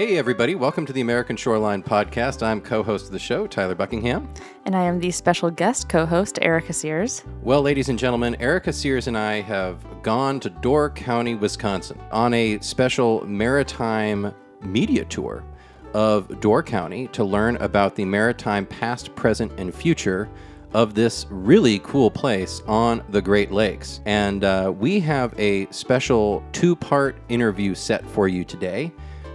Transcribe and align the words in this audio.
Hey, 0.00 0.16
everybody. 0.16 0.54
Welcome 0.54 0.86
to 0.86 0.94
the 0.94 1.02
American 1.02 1.36
Shoreline 1.36 1.82
Podcast. 1.82 2.42
I'm 2.42 2.62
co 2.62 2.82
host 2.82 3.04
of 3.04 3.12
the 3.12 3.18
show, 3.18 3.46
Tyler 3.46 3.74
Buckingham. 3.74 4.32
And 4.64 4.74
I 4.74 4.84
am 4.84 4.98
the 4.98 5.10
special 5.10 5.50
guest 5.50 5.90
co 5.90 6.06
host, 6.06 6.38
Erica 6.40 6.72
Sears. 6.72 7.22
Well, 7.42 7.60
ladies 7.60 7.90
and 7.90 7.98
gentlemen, 7.98 8.34
Erica 8.36 8.72
Sears 8.72 9.08
and 9.08 9.18
I 9.18 9.42
have 9.42 9.84
gone 10.02 10.40
to 10.40 10.48
Door 10.48 10.92
County, 10.92 11.34
Wisconsin 11.34 12.00
on 12.12 12.32
a 12.32 12.58
special 12.60 13.26
maritime 13.26 14.34
media 14.62 15.04
tour 15.04 15.44
of 15.92 16.40
Door 16.40 16.62
County 16.62 17.06
to 17.08 17.22
learn 17.22 17.56
about 17.56 17.94
the 17.94 18.06
maritime 18.06 18.64
past, 18.64 19.14
present, 19.16 19.52
and 19.58 19.74
future 19.74 20.30
of 20.72 20.94
this 20.94 21.26
really 21.28 21.78
cool 21.80 22.10
place 22.10 22.62
on 22.66 23.02
the 23.10 23.20
Great 23.20 23.52
Lakes. 23.52 24.00
And 24.06 24.44
uh, 24.44 24.72
we 24.74 24.98
have 25.00 25.38
a 25.38 25.70
special 25.70 26.42
two 26.52 26.74
part 26.74 27.18
interview 27.28 27.74
set 27.74 28.08
for 28.08 28.28
you 28.28 28.44
today. 28.46 28.92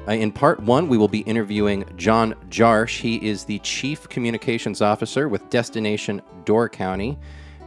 Uh, 0.07 0.11
in 0.11 0.31
part 0.31 0.59
one, 0.59 0.87
we 0.87 0.97
will 0.97 1.07
be 1.07 1.21
interviewing 1.21 1.83
John 1.97 2.35
Jarosh. 2.49 2.99
He 2.99 3.15
is 3.25 3.43
the 3.43 3.59
Chief 3.59 4.07
Communications 4.07 4.81
Officer 4.81 5.27
with 5.27 5.49
Destination 5.49 6.21
Door 6.43 6.69
County. 6.69 7.17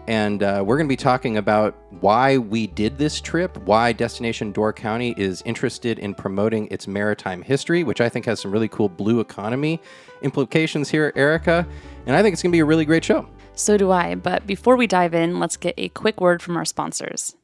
And 0.07 0.43
uh, 0.43 0.63
we're 0.65 0.77
going 0.79 0.87
to 0.87 0.93
be 0.93 0.97
talking 0.97 1.37
about 1.37 1.77
why 2.01 2.39
we 2.39 2.67
did 2.67 2.97
this 2.97 3.21
trip, 3.21 3.57
why 3.65 3.93
Destination 3.93 4.53
Door 4.53 4.73
County 4.75 5.15
is 5.19 5.43
interested 5.43 5.99
in 5.99 6.15
promoting 6.15 6.67
its 6.71 6.87
maritime 6.87 7.43
history, 7.43 7.85
which 7.85 8.01
I 8.01 8.09
think 8.09 8.25
has 8.25 8.41
some 8.41 8.51
really 8.51 8.69
cool 8.69 8.89
blue 8.89 9.21
economy 9.21 9.81
implications 10.23 10.89
here, 10.89 11.13
Erica. 11.15 11.67
And 12.07 12.17
I 12.17 12.23
think 12.23 12.33
it's 12.33 12.43
going 12.43 12.53
to 12.53 12.57
be 12.57 12.61
a 12.61 12.65
really 12.65 12.87
great 12.87 13.05
show. 13.05 13.29
So 13.59 13.77
do 13.77 13.91
I. 13.91 14.15
But 14.15 14.47
before 14.47 14.77
we 14.77 14.87
dive 14.87 15.15
in, 15.15 15.41
let's 15.41 15.57
get 15.57 15.75
a 15.77 15.89
quick 15.89 16.21
word 16.21 16.41
from 16.41 16.57
our 16.57 16.65
sponsors. 16.65 17.35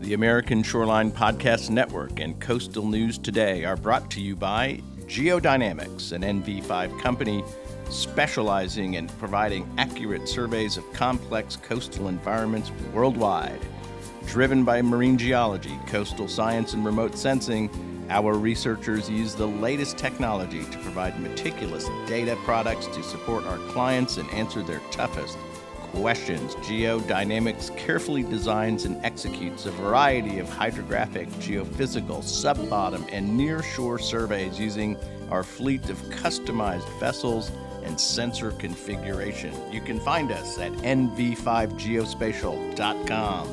The 0.00 0.12
American 0.12 0.62
Shoreline 0.62 1.10
Podcast 1.10 1.70
Network 1.70 2.20
and 2.20 2.38
Coastal 2.38 2.86
News 2.86 3.16
Today 3.16 3.64
are 3.64 3.76
brought 3.76 4.10
to 4.10 4.20
you 4.20 4.36
by 4.36 4.82
Geodynamics, 5.06 6.12
an 6.12 6.22
NV5 6.22 7.00
company 7.00 7.42
specializing 7.88 8.94
in 8.94 9.08
providing 9.08 9.66
accurate 9.78 10.28
surveys 10.28 10.76
of 10.76 10.92
complex 10.92 11.56
coastal 11.56 12.08
environments 12.08 12.70
worldwide. 12.92 13.60
Driven 14.26 14.64
by 14.64 14.82
marine 14.82 15.16
geology, 15.16 15.78
coastal 15.86 16.28
science, 16.28 16.74
and 16.74 16.84
remote 16.84 17.16
sensing, 17.16 17.70
our 18.10 18.34
researchers 18.34 19.08
use 19.08 19.34
the 19.34 19.48
latest 19.48 19.96
technology 19.96 20.64
to 20.64 20.78
provide 20.80 21.18
meticulous 21.18 21.88
data 22.06 22.36
products 22.44 22.88
to 22.88 23.02
support 23.02 23.46
our 23.46 23.58
clients 23.70 24.18
and 24.18 24.28
answer 24.32 24.62
their 24.62 24.80
toughest 24.90 25.38
questions. 25.92 26.54
Geodynamics 26.56 27.74
carefully 27.76 28.22
designs 28.22 28.84
and 28.84 29.02
executes 29.04 29.66
a 29.66 29.70
variety 29.70 30.38
of 30.38 30.48
hydrographic, 30.48 31.28
geophysical, 31.34 32.22
sub-bottom, 32.22 33.04
and 33.12 33.36
near-shore 33.36 33.98
surveys 33.98 34.58
using 34.58 34.96
our 35.30 35.44
fleet 35.44 35.90
of 35.90 35.98
customized 36.04 36.88
vessels 36.98 37.52
and 37.84 38.00
sensor 38.00 38.52
configuration. 38.52 39.52
You 39.72 39.80
can 39.80 39.98
find 40.00 40.32
us 40.32 40.58
at 40.58 40.72
nv5geospatial.com. 40.72 43.48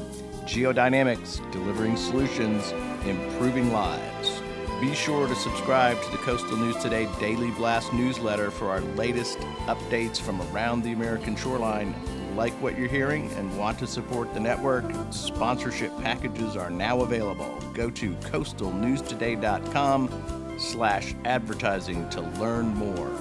Geodynamics, 0.45 1.51
delivering 1.51 1.95
solutions, 1.95 2.71
improving 3.05 3.71
lives. 3.71 4.41
Be 4.81 4.95
sure 4.95 5.27
to 5.27 5.35
subscribe 5.35 6.01
to 6.03 6.11
the 6.11 6.17
Coastal 6.17 6.57
News 6.57 6.77
Today 6.77 7.09
Daily 7.19 7.51
Blast 7.51 7.91
newsletter 7.91 8.49
for 8.49 8.69
our 8.69 8.79
latest 8.79 9.37
updates 9.67 10.21
from 10.21 10.41
around 10.53 10.83
the 10.83 10.93
American 10.93 11.35
shoreline. 11.35 11.93
Like 12.39 12.53
what 12.61 12.77
you're 12.77 12.87
hearing 12.87 13.29
and 13.33 13.57
want 13.57 13.77
to 13.79 13.85
support 13.85 14.33
the 14.33 14.39
network? 14.39 14.85
Sponsorship 15.09 15.91
packages 15.99 16.55
are 16.55 16.69
now 16.69 17.01
available. 17.01 17.53
Go 17.73 17.89
to 17.89 18.13
coastalnewstoday.com 18.13 20.55
slash 20.57 21.13
advertising 21.25 22.07
to 22.11 22.21
learn 22.21 22.67
more. 22.67 23.11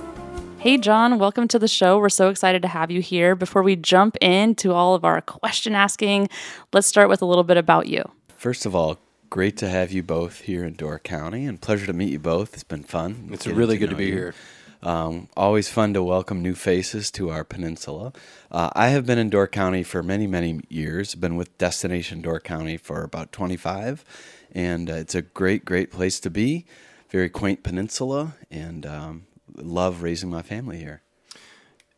Hey, 0.61 0.79
John, 0.79 1.19
welcome 1.19 1.49
to 1.49 1.59
the 1.59 1.67
show. 1.67 1.99
We're 1.99 2.11
so 2.11 2.29
excited 2.29 2.63
to 2.63 2.69
have 2.69 2.93
you 2.93 3.01
here. 3.01 3.35
Before 3.35 3.65
we 3.65 3.75
jump 3.75 4.17
into 4.21 4.73
all 4.73 4.95
of 4.95 5.05
our 5.05 5.21
question 5.21 5.75
asking, 5.75 6.29
let's 6.73 6.87
start 6.87 7.09
with 7.09 7.21
a 7.21 7.27
little 7.27 7.43
bit 7.43 7.57
about 7.57 7.89
you. 7.89 8.05
First 8.37 8.67
of 8.67 8.77
all, 8.77 8.99
great 9.31 9.57
to 9.57 9.69
have 9.69 9.91
you 9.91 10.05
both 10.05 10.43
here 10.43 10.65
in 10.65 10.75
Door 10.75 11.01
County 11.01 11.45
and 11.45 11.61
pleasure 11.61 11.87
to 11.87 11.93
meet 11.93 12.13
you 12.13 12.21
both. 12.21 12.55
It's 12.55 12.63
been 12.63 12.85
fun. 12.85 13.31
It's 13.33 13.49
really 13.49 13.79
good 13.79 13.91
to 13.91 13.97
be 13.97 14.07
you. 14.07 14.13
here. 14.13 14.35
Um, 14.83 15.29
always 15.37 15.69
fun 15.69 15.93
to 15.95 16.03
welcome 16.03 16.43
new 16.43 16.55
faces 16.55 17.11
to 17.13 17.31
our 17.31 17.43
peninsula. 17.43 18.13
Uh, 18.51 18.71
I 18.75 18.89
have 18.89 19.07
been 19.07 19.19
in 19.19 19.29
Door 19.29 19.49
County 19.49 19.83
for 19.83 20.03
many, 20.03 20.27
many 20.27 20.61
years. 20.69 21.15
Been 21.15 21.37
with 21.37 21.57
Destination 21.59 22.23
Door 22.23 22.41
County 22.41 22.77
for 22.77 23.03
about 23.03 23.33
25, 23.33 24.05
and 24.53 24.89
uh, 24.89 24.95
it's 24.95 25.15
a 25.15 25.23
great, 25.23 25.65
great 25.65 25.91
place 25.91 26.21
to 26.21 26.31
be. 26.31 26.65
Very 27.11 27.29
quaint 27.29 27.63
peninsula, 27.63 28.35
and 28.51 28.87
um, 28.87 29.27
love 29.57 30.03
raising 30.03 30.31
my 30.31 30.43
family 30.43 30.79
here. 30.79 31.03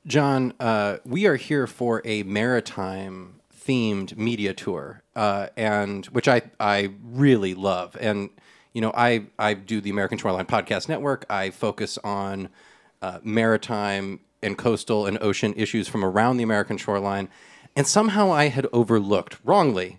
John, 0.06 0.54
uh, 0.58 0.98
we 1.04 1.26
are 1.26 1.36
here 1.36 1.66
for 1.66 2.00
a 2.06 2.22
maritime 2.22 3.40
themed 3.54 4.16
media 4.16 4.54
tour, 4.54 5.02
uh, 5.14 5.48
and 5.56 6.06
which 6.06 6.28
I 6.28 6.42
I 6.58 6.92
really 7.04 7.52
love. 7.54 7.96
And 8.00 8.30
you 8.72 8.80
know, 8.80 8.92
I 8.94 9.26
I 9.38 9.52
do 9.54 9.82
the 9.82 9.90
American 9.90 10.16
Shoreline 10.16 10.46
Podcast 10.46 10.88
Network. 10.88 11.26
I 11.28 11.50
focus 11.50 11.98
on 11.98 12.48
uh, 13.02 13.18
maritime 13.22 14.20
and 14.42 14.56
coastal 14.56 15.06
and 15.06 15.18
ocean 15.20 15.52
issues 15.56 15.88
from 15.88 16.04
around 16.04 16.36
the 16.36 16.42
American 16.42 16.76
shoreline, 16.76 17.28
and 17.76 17.86
somehow 17.86 18.32
I 18.32 18.48
had 18.48 18.66
overlooked 18.72 19.38
wrongly 19.44 19.98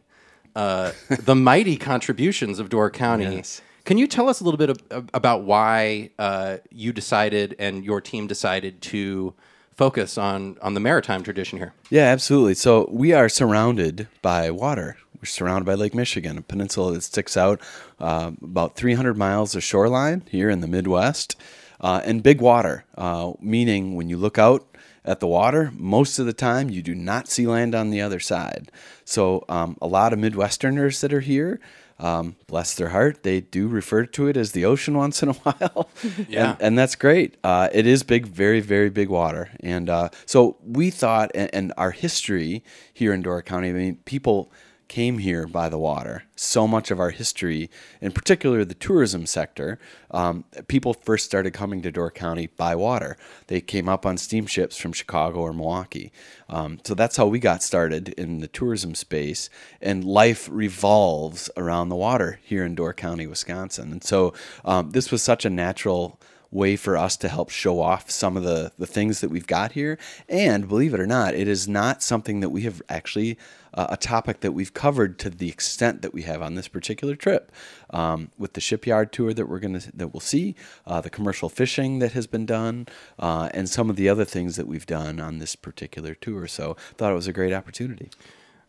uh, 0.55 0.91
the 1.09 1.35
mighty 1.35 1.77
contributions 1.77 2.59
of 2.59 2.69
Door 2.69 2.91
County. 2.91 3.37
Yes. 3.37 3.61
Can 3.83 3.97
you 3.97 4.07
tell 4.07 4.29
us 4.29 4.41
a 4.41 4.43
little 4.43 4.59
bit 4.59 4.81
about 5.13 5.43
why 5.43 6.11
uh, 6.19 6.57
you 6.69 6.93
decided 6.93 7.55
and 7.57 7.83
your 7.83 7.99
team 7.99 8.27
decided 8.27 8.81
to 8.83 9.33
focus 9.75 10.17
on 10.17 10.57
on 10.61 10.75
the 10.75 10.79
maritime 10.79 11.23
tradition 11.23 11.57
here? 11.57 11.73
Yeah, 11.89 12.03
absolutely. 12.03 12.53
So 12.53 12.87
we 12.91 13.13
are 13.13 13.27
surrounded 13.27 14.07
by 14.21 14.51
water. 14.51 14.97
We're 15.19 15.25
surrounded 15.25 15.65
by 15.65 15.73
Lake 15.75 15.95
Michigan, 15.95 16.37
a 16.37 16.41
peninsula 16.41 16.93
that 16.93 17.01
sticks 17.01 17.35
out 17.37 17.59
uh, 17.99 18.31
about 18.43 18.75
300 18.75 19.17
miles 19.17 19.55
of 19.55 19.63
shoreline 19.63 20.23
here 20.29 20.49
in 20.49 20.61
the 20.61 20.67
Midwest, 20.67 21.35
uh, 21.81 22.01
and 22.05 22.23
big 22.23 22.39
water, 22.39 22.85
uh, 22.95 23.33
meaning 23.41 23.95
when 23.95 24.07
you 24.07 24.17
look 24.17 24.37
out 24.37 24.65
at 25.03 25.19
the 25.19 25.27
water, 25.27 25.71
most 25.75 26.19
of 26.19 26.25
the 26.25 26.33
time 26.33 26.69
you 26.69 26.81
do 26.81 26.93
not 26.93 27.27
see 27.27 27.47
land 27.47 27.73
on 27.73 27.89
the 27.89 27.99
other 27.99 28.19
side. 28.19 28.71
So 29.03 29.43
um, 29.49 29.75
a 29.81 29.87
lot 29.87 30.13
of 30.13 30.19
Midwesterners 30.19 31.01
that 31.01 31.11
are 31.11 31.21
here 31.21 31.59
um, 32.01 32.35
bless 32.47 32.73
their 32.75 32.89
heart, 32.89 33.23
they 33.23 33.41
do 33.41 33.67
refer 33.67 34.05
to 34.05 34.27
it 34.27 34.35
as 34.35 34.51
the 34.51 34.65
ocean 34.65 34.97
once 34.97 35.21
in 35.21 35.29
a 35.29 35.33
while. 35.33 35.89
yeah. 36.27 36.51
And, 36.51 36.61
and, 36.61 36.77
that's 36.77 36.95
great. 36.95 37.37
Uh, 37.43 37.69
it 37.71 37.85
is 37.85 38.03
big, 38.03 38.25
very, 38.25 38.59
very 38.59 38.89
big 38.89 39.09
water. 39.09 39.51
And 39.59 39.89
uh, 39.89 40.09
so 40.25 40.57
we 40.65 40.89
thought, 40.89 41.31
and, 41.35 41.49
and, 41.53 41.73
our 41.77 41.91
history 41.91 42.63
here 42.91 43.13
in 43.13 43.21
Door 43.21 43.43
County, 43.43 43.69
I 43.69 43.73
mean, 43.73 43.95
people 44.05 44.51
came 44.91 45.19
here 45.19 45.47
by 45.47 45.69
the 45.69 45.77
water. 45.77 46.25
So 46.35 46.67
much 46.67 46.91
of 46.91 46.99
our 46.99 47.11
history, 47.11 47.69
in 48.01 48.11
particular 48.11 48.65
the 48.65 48.73
tourism 48.73 49.25
sector, 49.25 49.79
um, 50.11 50.43
people 50.67 50.93
first 50.93 51.25
started 51.25 51.53
coming 51.53 51.81
to 51.83 51.93
Door 51.93 52.11
County 52.11 52.47
by 52.47 52.75
water. 52.75 53.15
They 53.47 53.61
came 53.61 53.87
up 53.87 54.05
on 54.05 54.17
steamships 54.17 54.75
from 54.75 54.91
Chicago 54.91 55.39
or 55.39 55.53
Milwaukee. 55.53 56.11
Um, 56.49 56.79
so 56.83 56.93
that's 56.93 57.15
how 57.15 57.25
we 57.25 57.39
got 57.39 57.63
started 57.63 58.09
in 58.09 58.39
the 58.39 58.49
tourism 58.49 58.93
space. 58.93 59.49
And 59.81 60.03
life 60.03 60.49
revolves 60.51 61.49
around 61.55 61.87
the 61.87 61.95
water 61.95 62.41
here 62.43 62.65
in 62.65 62.75
Door 62.75 62.95
County, 62.95 63.25
Wisconsin. 63.25 63.93
And 63.93 64.03
so 64.03 64.33
um, 64.65 64.89
this 64.89 65.09
was 65.09 65.23
such 65.23 65.45
a 65.45 65.49
natural 65.49 66.19
way 66.51 66.75
for 66.75 66.97
us 66.97 67.15
to 67.17 67.29
help 67.29 67.49
show 67.49 67.79
off 67.79 68.11
some 68.11 68.35
of 68.35 68.43
the, 68.43 68.71
the 68.77 68.85
things 68.85 69.21
that 69.21 69.29
we've 69.29 69.47
got 69.47 69.71
here. 69.71 69.97
And 70.27 70.67
believe 70.67 70.93
it 70.93 70.99
or 70.99 71.07
not, 71.07 71.33
it 71.33 71.47
is 71.47 71.67
not 71.67 72.03
something 72.03 72.41
that 72.41 72.49
we 72.49 72.63
have 72.63 72.81
actually 72.89 73.37
uh, 73.73 73.87
a 73.89 73.97
topic 73.97 74.41
that 74.41 74.51
we've 74.51 74.73
covered 74.73 75.17
to 75.19 75.29
the 75.29 75.47
extent 75.47 76.01
that 76.01 76.13
we 76.13 76.23
have 76.23 76.41
on 76.41 76.55
this 76.55 76.67
particular 76.67 77.15
trip. 77.15 77.51
Um, 77.89 78.31
with 78.37 78.53
the 78.53 78.61
shipyard 78.61 79.13
tour 79.13 79.33
that 79.33 79.47
we're 79.47 79.59
gonna 79.59 79.81
that 79.93 80.09
we'll 80.09 80.19
see, 80.19 80.55
uh, 80.85 81.01
the 81.01 81.09
commercial 81.09 81.49
fishing 81.49 81.99
that 81.99 82.11
has 82.11 82.27
been 82.27 82.45
done, 82.45 82.87
uh, 83.17 83.49
and 83.53 83.69
some 83.69 83.89
of 83.89 83.95
the 83.95 84.09
other 84.09 84.25
things 84.25 84.55
that 84.57 84.67
we've 84.67 84.85
done 84.85 85.19
on 85.19 85.39
this 85.39 85.55
particular 85.55 86.13
tour. 86.13 86.47
So 86.47 86.75
thought 86.97 87.11
it 87.11 87.15
was 87.15 87.27
a 87.27 87.33
great 87.33 87.53
opportunity. 87.53 88.09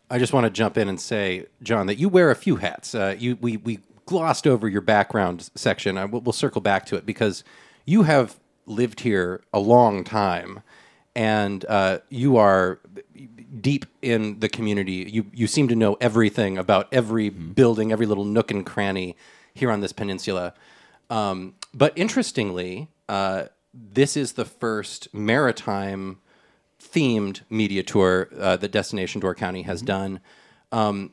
I 0.09 0.19
just 0.19 0.31
want 0.33 0.45
to 0.45 0.49
jump 0.49 0.77
in 0.77 0.87
and 0.87 0.99
say, 0.99 1.47
John, 1.61 1.87
that 1.87 1.95
you 1.95 2.07
wear 2.07 2.31
a 2.31 2.35
few 2.35 2.57
hats. 2.57 2.95
Uh, 2.95 3.15
you 3.17 3.37
we 3.41 3.57
we 3.57 3.79
glossed 4.05 4.47
over 4.47 4.67
your 4.67 4.81
background 4.81 5.49
section. 5.55 5.95
We'll 6.11 6.33
circle 6.33 6.61
back 6.61 6.85
to 6.87 6.95
it 6.95 7.05
because 7.05 7.43
you 7.85 8.03
have 8.03 8.39
lived 8.65 9.01
here 9.01 9.43
a 9.53 9.59
long 9.59 10.03
time, 10.03 10.61
and 11.15 11.65
uh, 11.65 11.99
you 12.09 12.37
are 12.37 12.79
deep 13.59 13.85
in 14.01 14.39
the 14.39 14.49
community. 14.49 15.07
You 15.11 15.25
you 15.33 15.47
seem 15.47 15.67
to 15.67 15.75
know 15.75 15.97
everything 15.99 16.57
about 16.57 16.87
every 16.91 17.29
mm-hmm. 17.29 17.51
building, 17.51 17.91
every 17.91 18.05
little 18.05 18.25
nook 18.25 18.51
and 18.51 18.65
cranny 18.65 19.15
here 19.53 19.71
on 19.71 19.81
this 19.81 19.93
peninsula. 19.93 20.53
Um, 21.09 21.55
but 21.73 21.93
interestingly, 21.95 22.87
uh, 23.07 23.45
this 23.73 24.17
is 24.17 24.33
the 24.33 24.45
first 24.45 25.13
maritime 25.13 26.19
themed 26.81 27.41
media 27.49 27.83
tour 27.83 28.29
uh, 28.37 28.57
that 28.57 28.71
Destination 28.71 29.21
Door 29.21 29.35
County 29.35 29.63
has 29.63 29.79
mm-hmm. 29.79 29.87
done. 29.87 30.19
Um, 30.71 31.11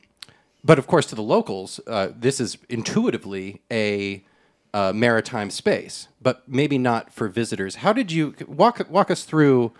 but 0.63 0.77
of 0.77 0.87
course, 0.87 1.07
to 1.07 1.15
the 1.15 1.23
locals, 1.23 1.79
uh, 1.87 2.09
this 2.15 2.39
is 2.39 2.57
intuitively 2.69 3.61
a 3.71 4.23
uh, 4.73 4.93
maritime 4.93 5.49
space, 5.49 6.07
but 6.21 6.47
maybe 6.47 6.77
not 6.77 7.11
for 7.11 7.27
visitors. 7.27 7.75
How 7.75 7.93
did 7.93 8.11
you 8.11 8.33
walk 8.47 8.85
walk 8.89 9.11
us 9.11 9.23
through? 9.23 9.71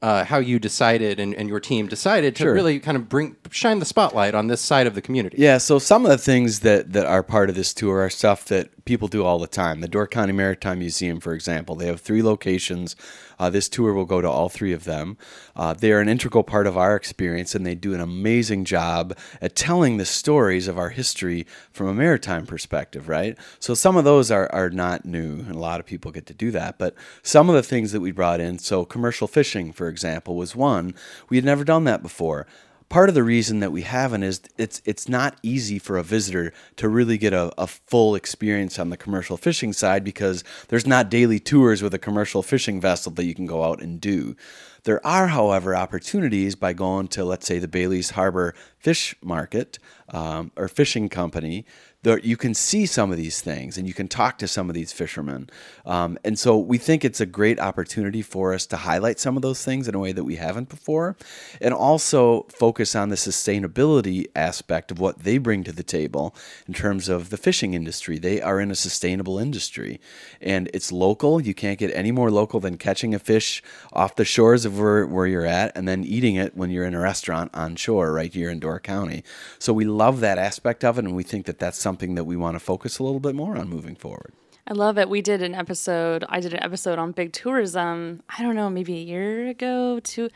Uh, 0.00 0.24
how 0.24 0.38
you 0.38 0.60
decided 0.60 1.18
and, 1.18 1.34
and 1.34 1.48
your 1.48 1.58
team 1.58 1.88
decided 1.88 2.36
to 2.36 2.44
Sure. 2.44 2.54
really 2.54 2.78
kind 2.78 2.96
of 2.96 3.08
bring 3.08 3.34
shine 3.50 3.80
the 3.80 3.84
spotlight 3.84 4.32
on 4.32 4.46
this 4.46 4.60
side 4.60 4.86
of 4.86 4.94
the 4.94 5.02
community. 5.02 5.36
Yeah, 5.40 5.58
so 5.58 5.80
some 5.80 6.04
of 6.04 6.12
the 6.12 6.18
things 6.18 6.60
that, 6.60 6.92
that 6.92 7.04
are 7.04 7.24
part 7.24 7.50
of 7.50 7.56
this 7.56 7.74
tour 7.74 7.98
are 8.02 8.08
stuff 8.08 8.44
that 8.44 8.84
people 8.84 9.08
do 9.08 9.24
all 9.24 9.40
the 9.40 9.48
time. 9.48 9.80
The 9.80 9.88
Door 9.88 10.06
County 10.06 10.32
Maritime 10.32 10.78
Museum, 10.78 11.18
for 11.18 11.34
example, 11.34 11.74
they 11.74 11.86
have 11.86 12.00
three 12.00 12.22
locations. 12.22 12.94
Uh, 13.38 13.50
this 13.50 13.68
tour 13.68 13.92
will 13.92 14.04
go 14.04 14.20
to 14.20 14.28
all 14.28 14.48
three 14.48 14.72
of 14.72 14.84
them. 14.84 15.16
Uh, 15.54 15.72
they 15.72 15.92
are 15.92 16.00
an 16.00 16.08
integral 16.08 16.42
part 16.42 16.66
of 16.66 16.76
our 16.76 16.96
experience, 16.96 17.54
and 17.54 17.64
they 17.64 17.74
do 17.74 17.94
an 17.94 18.00
amazing 18.00 18.64
job 18.64 19.16
at 19.40 19.54
telling 19.54 19.96
the 19.96 20.04
stories 20.04 20.68
of 20.68 20.78
our 20.78 20.90
history 20.90 21.46
from 21.70 21.88
a 21.88 21.94
maritime 21.94 22.46
perspective, 22.46 23.08
right? 23.08 23.36
So 23.60 23.74
some 23.74 23.96
of 23.96 24.04
those 24.04 24.30
are, 24.30 24.50
are 24.52 24.70
not 24.70 25.04
new, 25.04 25.40
and 25.40 25.52
a 25.52 25.58
lot 25.58 25.80
of 25.80 25.86
people 25.86 26.10
get 26.10 26.26
to 26.26 26.34
do 26.34 26.50
that. 26.52 26.78
But 26.78 26.94
some 27.22 27.48
of 27.48 27.54
the 27.54 27.62
things 27.62 27.92
that 27.92 28.00
we 28.00 28.10
brought 28.10 28.40
in, 28.40 28.58
so 28.58 28.84
commercial 28.84 29.28
fishing, 29.28 29.72
for 29.72 29.88
example, 29.88 30.36
was 30.36 30.56
one. 30.56 30.94
We 31.28 31.36
had 31.36 31.44
never 31.44 31.64
done 31.64 31.84
that 31.84 32.02
before 32.02 32.46
part 32.88 33.08
of 33.08 33.14
the 33.14 33.22
reason 33.22 33.60
that 33.60 33.72
we 33.72 33.82
haven't 33.82 34.22
is 34.22 34.40
it's 34.56 34.80
it's 34.84 35.08
not 35.08 35.36
easy 35.42 35.78
for 35.78 35.96
a 35.98 36.02
visitor 36.02 36.52
to 36.76 36.88
really 36.88 37.18
get 37.18 37.32
a, 37.32 37.52
a 37.58 37.66
full 37.66 38.14
experience 38.14 38.78
on 38.78 38.90
the 38.90 38.96
commercial 38.96 39.36
fishing 39.36 39.72
side 39.72 40.04
because 40.04 40.42
there's 40.68 40.86
not 40.86 41.10
daily 41.10 41.38
tours 41.38 41.82
with 41.82 41.94
a 41.94 41.98
commercial 41.98 42.42
fishing 42.42 42.80
vessel 42.80 43.12
that 43.12 43.24
you 43.24 43.34
can 43.34 43.46
go 43.46 43.64
out 43.64 43.82
and 43.82 44.00
do. 44.00 44.36
There 44.84 45.04
are, 45.06 45.26
however, 45.26 45.76
opportunities 45.76 46.54
by 46.54 46.72
going 46.72 47.08
to, 47.08 47.24
let's 47.24 47.46
say, 47.46 47.58
the 47.58 47.68
Bailey's 47.68 48.10
Harbor 48.10 48.54
Fish 48.78 49.14
Market 49.22 49.78
um, 50.08 50.50
or 50.56 50.68
fishing 50.68 51.08
company. 51.08 51.66
There, 52.08 52.18
you 52.20 52.38
can 52.38 52.54
see 52.54 52.86
some 52.86 53.10
of 53.10 53.18
these 53.18 53.42
things 53.42 53.76
and 53.76 53.86
you 53.86 53.92
can 53.92 54.08
talk 54.08 54.38
to 54.38 54.48
some 54.48 54.70
of 54.70 54.74
these 54.74 54.94
fishermen. 54.94 55.50
Um, 55.84 56.18
and 56.24 56.38
so 56.38 56.56
we 56.56 56.78
think 56.78 57.04
it's 57.04 57.20
a 57.20 57.26
great 57.26 57.60
opportunity 57.60 58.22
for 58.22 58.54
us 58.54 58.64
to 58.68 58.78
highlight 58.78 59.20
some 59.20 59.36
of 59.36 59.42
those 59.42 59.62
things 59.62 59.86
in 59.86 59.94
a 59.94 59.98
way 59.98 60.12
that 60.12 60.24
we 60.24 60.36
haven't 60.36 60.70
before 60.70 61.18
and 61.60 61.74
also 61.74 62.46
focus 62.48 62.96
on 62.96 63.10
the 63.10 63.16
sustainability 63.16 64.24
aspect 64.34 64.90
of 64.90 64.98
what 64.98 65.18
they 65.18 65.36
bring 65.36 65.62
to 65.64 65.72
the 65.72 65.82
table 65.82 66.34
in 66.66 66.72
terms 66.72 67.10
of 67.10 67.28
the 67.28 67.36
fishing 67.36 67.74
industry. 67.74 68.16
They 68.16 68.40
are 68.40 68.58
in 68.58 68.70
a 68.70 68.74
sustainable 68.74 69.38
industry 69.38 70.00
and 70.40 70.70
it's 70.72 70.90
local. 70.90 71.42
You 71.42 71.52
can't 71.52 71.78
get 71.78 71.94
any 71.94 72.10
more 72.10 72.30
local 72.30 72.58
than 72.58 72.78
catching 72.78 73.14
a 73.14 73.18
fish 73.18 73.62
off 73.92 74.16
the 74.16 74.24
shores 74.24 74.64
of 74.64 74.78
where, 74.78 75.06
where 75.06 75.26
you're 75.26 75.44
at 75.44 75.76
and 75.76 75.86
then 75.86 76.04
eating 76.04 76.36
it 76.36 76.56
when 76.56 76.70
you're 76.70 76.86
in 76.86 76.94
a 76.94 77.00
restaurant 77.00 77.50
on 77.52 77.76
shore 77.76 78.14
right 78.14 78.32
here 78.32 78.48
in 78.48 78.60
Door 78.60 78.80
County. 78.80 79.24
So 79.58 79.74
we 79.74 79.84
love 79.84 80.20
that 80.20 80.38
aspect 80.38 80.84
of 80.84 80.98
it 80.98 81.04
and 81.04 81.14
we 81.14 81.22
think 81.22 81.44
that 81.44 81.58
that's 81.58 81.76
something 81.76 81.97
that 81.98 82.24
we 82.24 82.36
want 82.36 82.54
to 82.54 82.60
focus 82.60 82.98
a 82.98 83.02
little 83.02 83.20
bit 83.20 83.34
more 83.34 83.56
on 83.56 83.68
moving 83.68 83.94
forward. 83.94 84.32
I 84.70 84.74
love 84.74 84.98
it. 84.98 85.08
We 85.08 85.22
did 85.22 85.40
an 85.40 85.54
episode. 85.54 86.24
I 86.28 86.40
did 86.40 86.52
an 86.52 86.62
episode 86.62 86.98
on 86.98 87.12
big 87.12 87.32
tourism. 87.32 88.22
I 88.28 88.42
don't 88.42 88.54
know, 88.54 88.68
maybe 88.68 88.98
a 88.98 89.02
year 89.02 89.48
ago. 89.48 89.98
Two 90.00 90.28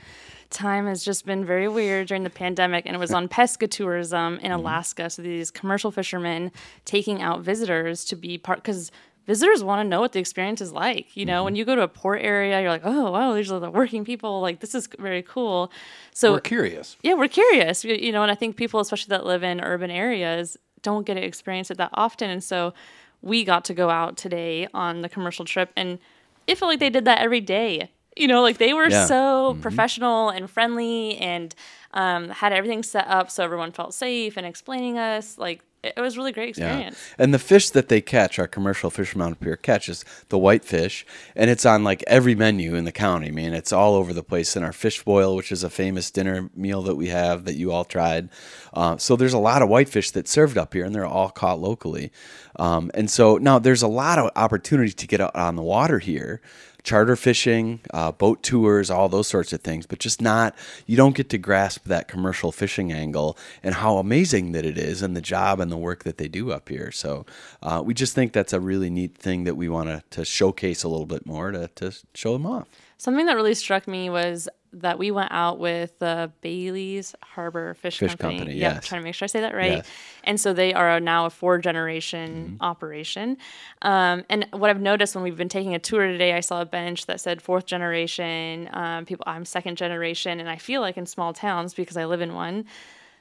time 0.48 0.86
has 0.86 1.04
just 1.04 1.26
been 1.26 1.44
very 1.44 1.68
weird 1.68 2.08
during 2.08 2.24
the 2.24 2.30
pandemic, 2.30 2.86
and 2.86 2.96
it 2.96 2.98
was 2.98 3.12
on 3.12 3.28
pesca 3.36 3.68
tourism 3.68 4.38
in 4.38 4.50
mm-hmm. 4.50 4.60
Alaska. 4.60 5.10
So 5.10 5.20
these 5.20 5.50
commercial 5.50 5.90
fishermen 5.90 6.50
taking 6.86 7.20
out 7.20 7.42
visitors 7.42 8.06
to 8.06 8.16
be 8.16 8.38
part 8.38 8.62
because 8.62 8.90
visitors 9.26 9.62
want 9.62 9.84
to 9.84 9.88
know 9.88 10.00
what 10.00 10.12
the 10.12 10.20
experience 10.20 10.62
is 10.62 10.72
like. 10.72 11.14
You 11.14 11.26
know, 11.26 11.44
when 11.44 11.52
mm-hmm. 11.52 11.58
you 11.58 11.64
go 11.66 11.76
to 11.76 11.82
a 11.82 11.88
port 11.88 12.22
area, 12.22 12.58
you're 12.60 12.70
like, 12.70 12.86
oh 12.86 13.10
wow, 13.10 13.34
these 13.34 13.52
are 13.52 13.60
the 13.60 13.70
working 13.70 14.02
people. 14.04 14.40
Like 14.40 14.60
this 14.60 14.74
is 14.74 14.88
very 14.98 15.22
cool. 15.22 15.70
So 16.14 16.32
We're 16.32 16.40
curious. 16.40 16.96
yeah, 17.02 17.14
we're 17.14 17.28
curious, 17.28 17.84
you 17.84 18.12
know, 18.12 18.22
and 18.22 18.30
I 18.30 18.34
think 18.34 18.56
people, 18.56 18.80
especially 18.80 19.10
that 19.10 19.26
live 19.26 19.42
in 19.42 19.60
urban 19.60 19.90
areas, 19.90 20.56
don't 20.82 21.06
get 21.06 21.14
to 21.14 21.24
experience 21.24 21.70
it 21.70 21.78
that 21.78 21.90
often. 21.94 22.30
And 22.30 22.42
so 22.42 22.74
we 23.22 23.44
got 23.44 23.64
to 23.66 23.74
go 23.74 23.88
out 23.90 24.16
today 24.16 24.68
on 24.74 25.02
the 25.02 25.08
commercial 25.08 25.44
trip, 25.44 25.70
and 25.76 25.98
it 26.46 26.58
felt 26.58 26.70
like 26.70 26.80
they 26.80 26.90
did 26.90 27.04
that 27.04 27.20
every 27.20 27.40
day. 27.40 27.90
You 28.16 28.26
know, 28.26 28.42
like 28.42 28.58
they 28.58 28.74
were 28.74 28.90
Yeah. 28.90 29.06
so 29.06 29.56
professional 29.62 30.28
and 30.28 30.50
friendly 30.50 31.16
and 31.18 31.54
um, 31.94 32.28
had 32.28 32.52
everything 32.52 32.82
set 32.82 33.06
up 33.06 33.30
so 33.30 33.42
everyone 33.42 33.72
felt 33.72 33.94
safe 33.94 34.36
and 34.36 34.44
explaining 34.46 34.98
us. 34.98 35.38
Like 35.38 35.62
it, 35.82 36.00
was 36.00 36.14
a 36.14 36.18
really 36.18 36.32
great 36.32 36.50
experience. 36.50 36.96
Yeah. 37.18 37.24
And 37.24 37.34
the 37.34 37.38
fish 37.38 37.70
that 37.70 37.88
they 37.88 38.00
catch, 38.00 38.38
our 38.38 38.46
commercial 38.46 38.90
fishermen 38.90 39.32
up 39.32 39.42
here 39.42 39.56
catches 39.56 40.04
the 40.28 40.38
whitefish, 40.38 41.04
and 41.34 41.50
it's 41.50 41.66
on 41.66 41.82
like 41.82 42.04
every 42.06 42.34
menu 42.34 42.74
in 42.74 42.84
the 42.84 42.92
county. 42.92 43.28
I 43.28 43.30
mean, 43.32 43.52
it's 43.52 43.72
all 43.72 43.94
over 43.94 44.12
the 44.12 44.22
place. 44.22 44.56
In 44.56 44.62
our 44.62 44.72
fish 44.72 45.02
boil, 45.02 45.34
which 45.34 45.50
is 45.50 45.64
a 45.64 45.70
famous 45.70 46.10
dinner 46.10 46.50
meal 46.54 46.82
that 46.82 46.94
we 46.94 47.08
have 47.08 47.44
that 47.44 47.56
you 47.56 47.72
all 47.72 47.84
tried. 47.84 48.28
Uh, 48.72 48.96
so 48.96 49.16
there's 49.16 49.32
a 49.32 49.38
lot 49.38 49.62
of 49.62 49.68
whitefish 49.68 50.10
that's 50.12 50.30
served 50.30 50.56
up 50.56 50.72
here, 50.72 50.84
and 50.84 50.94
they're 50.94 51.04
all 51.04 51.30
caught 51.30 51.60
locally. 51.60 52.12
Um, 52.56 52.90
and 52.94 53.10
so 53.10 53.38
now 53.38 53.58
there's 53.58 53.82
a 53.82 53.88
lot 53.88 54.18
of 54.18 54.30
opportunity 54.36 54.92
to 54.92 55.06
get 55.06 55.20
out 55.20 55.34
on 55.34 55.56
the 55.56 55.62
water 55.62 55.98
here. 55.98 56.40
Charter 56.84 57.14
fishing, 57.16 57.80
uh, 57.92 58.10
boat 58.12 58.42
tours, 58.42 58.90
all 58.90 59.08
those 59.08 59.28
sorts 59.28 59.52
of 59.52 59.60
things, 59.60 59.86
but 59.86 60.00
just 60.00 60.20
not, 60.20 60.54
you 60.86 60.96
don't 60.96 61.14
get 61.14 61.28
to 61.30 61.38
grasp 61.38 61.84
that 61.84 62.08
commercial 62.08 62.50
fishing 62.50 62.92
angle 62.92 63.38
and 63.62 63.76
how 63.76 63.98
amazing 63.98 64.52
that 64.52 64.64
it 64.64 64.76
is 64.76 65.00
and 65.00 65.16
the 65.16 65.20
job 65.20 65.60
and 65.60 65.70
the 65.70 65.76
work 65.76 66.02
that 66.04 66.18
they 66.18 66.28
do 66.28 66.50
up 66.50 66.68
here. 66.68 66.90
So 66.90 67.24
uh, 67.62 67.82
we 67.84 67.94
just 67.94 68.14
think 68.14 68.32
that's 68.32 68.52
a 68.52 68.60
really 68.60 68.90
neat 68.90 69.16
thing 69.16 69.44
that 69.44 69.56
we 69.56 69.68
want 69.68 70.10
to, 70.10 70.24
showcase 70.24 70.82
a 70.82 70.88
little 70.88 71.06
bit 71.06 71.26
more 71.26 71.50
to, 71.50 71.68
to 71.74 71.92
show 72.14 72.32
them 72.32 72.46
off. 72.46 72.68
Something 72.98 73.26
that 73.26 73.34
really 73.34 73.54
struck 73.54 73.88
me 73.88 74.10
was 74.10 74.48
that 74.74 74.98
we 74.98 75.10
went 75.10 75.30
out 75.32 75.58
with 75.58 75.98
the 75.98 76.32
Bailey's 76.40 77.14
Harbor 77.22 77.74
Fish, 77.74 77.98
Fish 77.98 78.14
Company. 78.14 78.38
Company, 78.38 78.58
Yep, 78.58 78.74
yes. 78.76 78.86
trying 78.86 79.00
to 79.02 79.04
make 79.04 79.14
sure 79.14 79.24
I 79.24 79.28
say 79.28 79.40
that 79.40 79.54
right. 79.54 79.72
Yes. 79.72 79.88
And 80.24 80.40
so 80.40 80.54
they 80.54 80.72
are 80.72 80.98
now 80.98 81.26
a 81.26 81.30
four 81.30 81.58
generation 81.58 82.52
Mm-hmm. 82.54 82.62
operation. 82.64 83.36
Um, 83.82 84.24
and 84.30 84.46
what 84.52 84.70
I've 84.70 84.80
noticed 84.80 85.14
when 85.14 85.24
we've 85.24 85.36
been 85.36 85.48
taking 85.50 85.74
a 85.74 85.78
tour 85.78 86.06
today, 86.06 86.32
I 86.32 86.40
saw 86.40 86.62
a 86.62 86.64
bench 86.64 87.04
that 87.06 87.20
said 87.20 87.42
fourth 87.42 87.66
generation. 87.66 88.70
Um, 88.72 89.04
people, 89.04 89.24
I'm 89.26 89.44
second 89.44 89.76
generation, 89.76 90.40
and 90.40 90.48
I 90.48 90.56
feel 90.56 90.80
like 90.80 90.96
in 90.96 91.04
small 91.06 91.32
towns 91.34 91.74
because 91.74 91.96
I 91.96 92.04
live 92.06 92.20
in 92.22 92.34
one. 92.34 92.64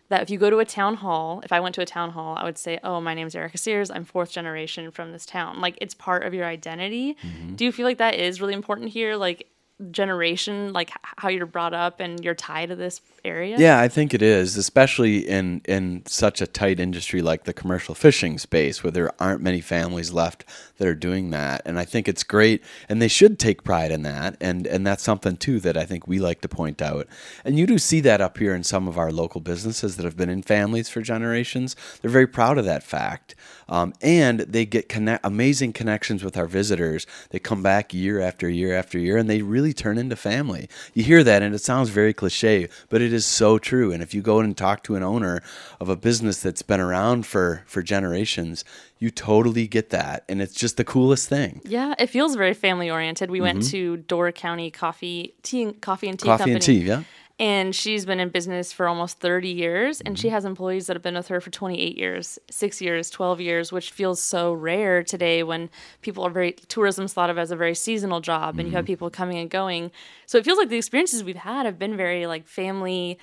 That 0.09 0.21
if 0.21 0.29
you 0.29 0.37
go 0.37 0.49
to 0.49 0.59
a 0.59 0.65
town 0.65 0.95
hall, 0.95 1.39
if 1.45 1.53
I 1.53 1.61
went 1.61 1.73
to 1.75 1.81
a 1.81 1.85
town 1.85 2.11
hall, 2.11 2.35
I 2.37 2.43
would 2.43 2.57
say, 2.57 2.79
"Oh, 2.83 2.99
my 2.99 3.13
name's 3.13 3.33
Erica 3.33 3.57
Sears. 3.57 3.89
I'm 3.89 4.03
fourth 4.03 4.29
generation 4.29 4.91
from 4.91 5.13
this 5.13 5.25
town." 5.25 5.61
Like 5.61 5.77
it's 5.79 5.93
part 5.93 6.23
of 6.23 6.33
your 6.33 6.45
identity. 6.45 7.15
Mm-hmm. 7.23 7.55
Do 7.55 7.63
you 7.63 7.71
feel 7.71 7.85
like 7.85 7.97
that 7.99 8.15
is 8.15 8.41
really 8.41 8.53
important 8.53 8.89
here? 8.89 9.15
Like 9.15 9.47
generation, 9.91 10.73
like 10.73 10.91
how 11.01 11.29
you're 11.29 11.45
brought 11.45 11.73
up 11.73 11.99
and 11.99 12.23
your 12.23 12.35
tie 12.35 12.65
to 12.65 12.75
this 12.75 13.01
area? 13.25 13.57
Yeah, 13.57 13.79
I 13.79 13.87
think 13.87 14.13
it 14.13 14.21
is, 14.21 14.57
especially 14.57 15.27
in 15.27 15.61
in 15.65 16.03
such 16.05 16.41
a 16.41 16.47
tight 16.47 16.79
industry 16.79 17.21
like 17.21 17.45
the 17.45 17.53
commercial 17.53 17.95
fishing 17.95 18.37
space, 18.37 18.83
where 18.83 18.91
there 18.91 19.11
aren't 19.19 19.41
many 19.41 19.61
families 19.61 20.11
left 20.11 20.45
that 20.81 20.87
are 20.87 20.95
doing 20.95 21.29
that. 21.29 21.61
And 21.63 21.77
I 21.77 21.85
think 21.85 22.07
it's 22.07 22.23
great, 22.23 22.63
and 22.89 22.99
they 22.99 23.07
should 23.07 23.37
take 23.37 23.63
pride 23.63 23.91
in 23.91 24.01
that. 24.01 24.35
And 24.41 24.65
and 24.65 24.85
that's 24.85 25.03
something 25.03 25.37
too 25.37 25.59
that 25.59 25.77
I 25.77 25.85
think 25.85 26.07
we 26.07 26.17
like 26.17 26.41
to 26.41 26.49
point 26.49 26.81
out. 26.81 27.07
And 27.45 27.59
you 27.59 27.67
do 27.67 27.77
see 27.77 27.99
that 28.01 28.19
up 28.19 28.39
here 28.39 28.55
in 28.55 28.63
some 28.63 28.87
of 28.87 28.97
our 28.97 29.11
local 29.11 29.41
businesses 29.41 29.95
that 29.95 30.05
have 30.05 30.17
been 30.17 30.29
in 30.29 30.41
families 30.41 30.89
for 30.89 31.01
generations. 31.01 31.75
They're 32.01 32.09
very 32.09 32.25
proud 32.25 32.57
of 32.57 32.65
that 32.65 32.81
fact, 32.81 33.35
um, 33.69 33.93
and 34.01 34.39
they 34.39 34.65
get 34.65 34.89
connect, 34.89 35.23
amazing 35.23 35.73
connections 35.73 36.23
with 36.23 36.35
our 36.35 36.47
visitors. 36.47 37.05
They 37.29 37.37
come 37.37 37.61
back 37.61 37.93
year 37.93 38.19
after 38.19 38.49
year 38.49 38.75
after 38.75 38.97
year, 38.97 39.17
and 39.17 39.29
they 39.29 39.43
really 39.43 39.73
turn 39.73 39.99
into 39.99 40.15
family. 40.15 40.67
You 40.95 41.03
hear 41.03 41.23
that, 41.23 41.43
and 41.43 41.53
it 41.53 41.59
sounds 41.59 41.89
very 41.89 42.11
cliche, 42.11 42.69
but 42.89 43.03
it 43.03 43.13
is 43.13 43.27
so 43.27 43.59
true. 43.59 43.91
And 43.91 44.01
if 44.01 44.15
you 44.15 44.23
go 44.23 44.39
and 44.39 44.57
talk 44.57 44.81
to 44.85 44.95
an 44.95 45.03
owner 45.03 45.43
of 45.79 45.89
a 45.89 45.95
business 45.95 46.41
that's 46.41 46.63
been 46.63 46.79
around 46.79 47.27
for 47.27 47.61
for 47.67 47.83
generations, 47.83 48.65
you 49.01 49.09
totally 49.09 49.67
get 49.67 49.89
that, 49.89 50.23
and 50.29 50.41
it's 50.41 50.53
just 50.53 50.77
the 50.77 50.83
coolest 50.85 51.27
thing. 51.27 51.59
Yeah, 51.65 51.95
it 51.99 52.07
feels 52.07 52.35
very 52.35 52.53
family 52.53 52.89
oriented. 52.89 53.29
We 53.31 53.41
went 53.41 53.63
to 53.71 53.97
Door 53.97 54.31
County 54.33 54.71
Coffee 54.71 55.33
Tea 55.43 55.63
and 55.63 55.81
Coffee 55.81 56.07
and 56.07 56.17
Tea 56.17 56.29
Mm-hmm. 56.29 56.31
Coffee 56.37 56.51
Company. 56.53 56.53
and 56.53 56.63
tea, 56.63 56.87
yeah. 56.87 57.03
And 57.39 57.73
she's 57.75 58.05
been 58.05 58.19
in 58.19 58.29
business 58.29 58.71
for 58.71 58.87
almost 58.87 59.19
30 59.19 59.49
years, 59.49 59.99
and 60.01 60.15
Mm-hmm. 60.15 60.21
she 60.21 60.29
has 60.29 60.45
employees 60.45 60.85
that 60.85 60.95
have 60.95 61.01
been 61.01 61.15
with 61.15 61.29
her 61.29 61.41
for 61.41 61.49
28 61.49 61.97
years, 61.97 62.37
six 62.51 62.79
years, 62.79 63.09
12 63.09 63.41
years, 63.41 63.71
which 63.71 63.89
feels 63.89 64.21
so 64.21 64.53
rare 64.53 65.01
today 65.01 65.41
when 65.41 65.71
people 66.03 66.23
are 66.23 66.29
very, 66.29 66.51
tourism's 66.51 67.13
thought 67.13 67.31
of 67.31 67.39
as 67.39 67.49
a 67.49 67.55
very 67.55 67.73
seasonal 67.73 68.21
job, 68.21 68.59
and 68.59 68.59
you 68.59 68.65
Mm-hmm. 68.67 68.75
have 68.75 68.85
people 68.85 69.09
coming 69.09 69.39
and 69.39 69.49
going. 69.49 69.89
So 70.27 70.37
it 70.37 70.45
feels 70.45 70.59
like 70.59 70.69
the 70.69 70.77
experiences 70.77 71.23
we've 71.23 71.35
had 71.35 71.65
have 71.65 71.79
been 71.79 71.97
very 71.97 72.27
like 72.27 72.47
family. 72.47 73.17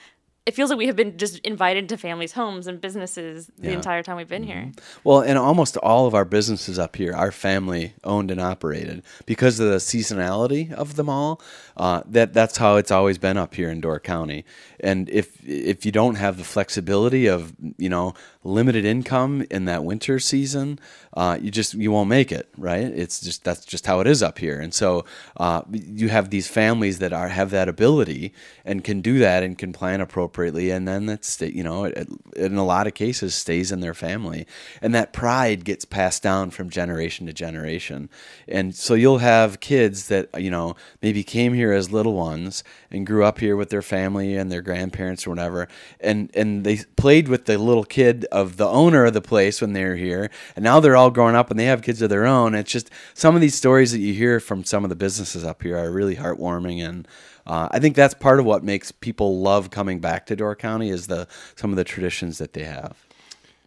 It 0.49 0.55
feels 0.55 0.71
like 0.71 0.79
we 0.79 0.87
have 0.87 0.97
been 0.97 1.19
just 1.19 1.41
invited 1.41 1.91
to 1.91 1.99
families' 1.99 2.33
homes 2.33 2.67
and 2.67 2.81
businesses 2.81 3.51
the 3.59 3.69
Yeah. 3.69 3.75
entire 3.75 4.03
time 4.03 4.17
we've 4.17 4.27
been 4.31 4.45
here. 4.45 4.73
Well, 5.05 5.21
and 5.21 5.37
almost 5.37 5.77
all 5.77 6.07
of 6.07 6.15
our 6.15 6.25
businesses 6.25 6.79
up 6.79 6.97
here 6.97 7.13
are 7.15 7.31
family 7.31 7.93
owned 8.03 8.31
and 8.31 8.41
operated 8.41 9.03
because 9.27 9.61
of 9.61 9.69
the 9.69 9.77
seasonality 9.77 10.73
of 10.73 10.97
them 10.97 11.11
all. 11.11 11.43
Uh, 11.77 12.01
that 12.07 12.33
that's 12.33 12.57
how 12.57 12.77
it's 12.77 12.91
always 12.91 13.19
been 13.19 13.37
up 13.37 13.55
here 13.57 13.69
in 13.69 13.83
Door 13.83 14.01
County. 14.01 14.47
And 14.81 15.11
if 15.11 15.37
if 15.47 15.85
you 15.85 15.93
don't 15.93 16.15
have 16.15 16.39
the 16.39 16.45
flexibility 16.45 17.27
of 17.27 17.53
you 17.77 17.91
know 17.91 18.15
limited 18.49 18.85
income 18.85 19.47
in 19.51 19.67
that 19.67 19.85
winter 19.85 20.19
season, 20.19 20.79
uh, 21.15 21.39
you 21.41 21.51
just 21.51 21.75
you 21.75 21.91
won't 21.91 22.09
make 22.09 22.31
it, 22.31 22.49
right? 22.57 22.85
It's 22.85 23.21
just 23.21 23.45
that's 23.45 23.65
just 23.65 23.87
how 23.87 24.01
it 24.01 24.07
is 24.07 24.23
up 24.23 24.39
here, 24.39 24.61
and 24.61 24.73
so 24.73 25.05
uh, 25.37 25.63
you 25.73 26.09
have 26.09 26.31
these 26.31 26.49
families 26.49 26.99
that 26.99 27.13
are 27.13 27.29
have 27.29 27.51
that 27.51 27.69
ability 27.69 28.33
and 28.65 28.85
can 28.85 29.01
do 29.01 29.19
that 29.19 29.43
and 29.43 29.57
can 29.59 29.73
plan 29.73 30.01
appropriately, 30.01 30.71
and 30.71 30.87
then 30.87 31.07
that's 31.07 31.41
you 31.41 31.65
know 31.65 31.85
it, 31.85 32.09
in 32.37 32.57
a 32.57 32.65
lot 32.65 32.87
of 32.87 32.95
cases 32.95 33.35
stays 33.35 33.73
in 33.73 33.81
their 33.81 33.95
family, 33.95 34.47
and 34.81 34.95
that 34.95 35.13
pride 35.13 35.65
gets 35.65 35.85
passed 35.85 36.23
down 36.23 36.51
from 36.51 36.71
generation 36.71 37.27
to 37.27 37.33
generation, 37.33 38.09
and 38.47 38.75
so 38.75 38.95
you'll 38.95 39.19
have 39.19 39.61
kids 39.61 40.09
that 40.09 40.29
you 40.41 40.51
know 40.51 40.77
maybe 41.03 41.25
came 41.25 41.55
here 41.55 41.73
as 41.73 41.91
little 41.91 42.15
ones 42.15 42.63
and 42.91 43.07
grew 43.07 43.25
up 43.25 43.41
here 43.41 43.57
with 43.57 43.71
their 43.71 43.83
family 43.83 44.37
and 44.37 44.53
their 44.53 44.63
grandparents 44.63 45.27
or 45.27 45.31
whatever, 45.31 45.69
and 46.01 46.31
and 46.35 46.65
they 46.65 46.79
played 46.97 47.29
with 47.29 47.47
the 47.47 47.59
little 47.59 47.85
kid 47.85 48.27
of 48.41 48.57
the 48.57 48.67
owner 48.67 49.05
of 49.05 49.15
the 49.15 49.21
place 49.21 49.61
when 49.61 49.73
they 49.73 49.85
were 49.85 49.97
here, 49.97 50.31
and 50.55 50.63
now 50.63 50.81
they're 50.81 50.97
all 50.97 51.11
grown 51.11 51.35
up 51.35 51.51
and 51.51 51.59
they 51.59 51.65
have 51.65 51.83
kids 51.83 52.03
of 52.03 52.11
their 52.11 52.27
own. 52.27 52.55
It's 52.55 52.71
just 52.71 52.91
some 53.15 53.35
of 53.35 53.41
these 53.41 53.55
stories 53.55 53.93
that 53.93 53.99
you 53.99 54.15
hear 54.15 54.41
from 54.41 54.65
some 54.65 54.85
of 54.85 54.91
the 54.91 54.97
businesses 54.97 55.45
up 55.45 55.63
here 55.63 55.77
are 55.77 55.91
really 55.91 56.17
heartwarming, 56.17 56.87
and 56.87 57.09
uh, 57.47 57.69
I 57.71 57.79
think 57.79 57.97
that's 57.97 58.15
part 58.15 58.39
of 58.39 58.47
what 58.47 58.63
makes 58.63 58.93
people 58.93 59.41
love 59.41 59.71
coming 59.71 60.01
back 60.01 60.27
to 60.27 60.37
Door 60.37 60.57
County 60.57 60.91
is 60.91 61.07
the 61.07 61.27
some 61.57 61.71
of 61.71 61.77
the 61.77 61.85
traditions 61.85 62.39
that 62.39 62.53
they 62.53 62.65
have. 62.65 63.05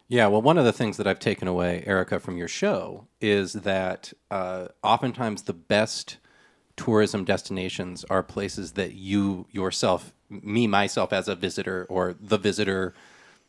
Yeah, 0.08 0.26
well, 0.26 0.42
one 0.42 0.58
of 0.58 0.66
the 0.66 0.74
things 0.74 0.98
that 0.98 1.06
I've 1.06 1.18
taken 1.18 1.48
away, 1.48 1.84
Erica, 1.86 2.20
from 2.20 2.36
your 2.36 2.48
show 2.48 3.06
is 3.20 3.54
that 3.54 4.12
uh, 4.30 4.68
oftentimes 4.82 5.44
the 5.44 5.54
best 5.54 6.18
tourism 6.76 7.24
destinations 7.24 8.04
are 8.10 8.22
places 8.22 8.72
that 8.72 8.92
you 8.92 9.46
yourself, 9.50 10.12
me 10.28 10.66
myself 10.66 11.12
as 11.12 11.28
a 11.28 11.34
visitor, 11.34 11.86
or 11.88 12.14
the 12.20 12.36
visitor 12.36 12.92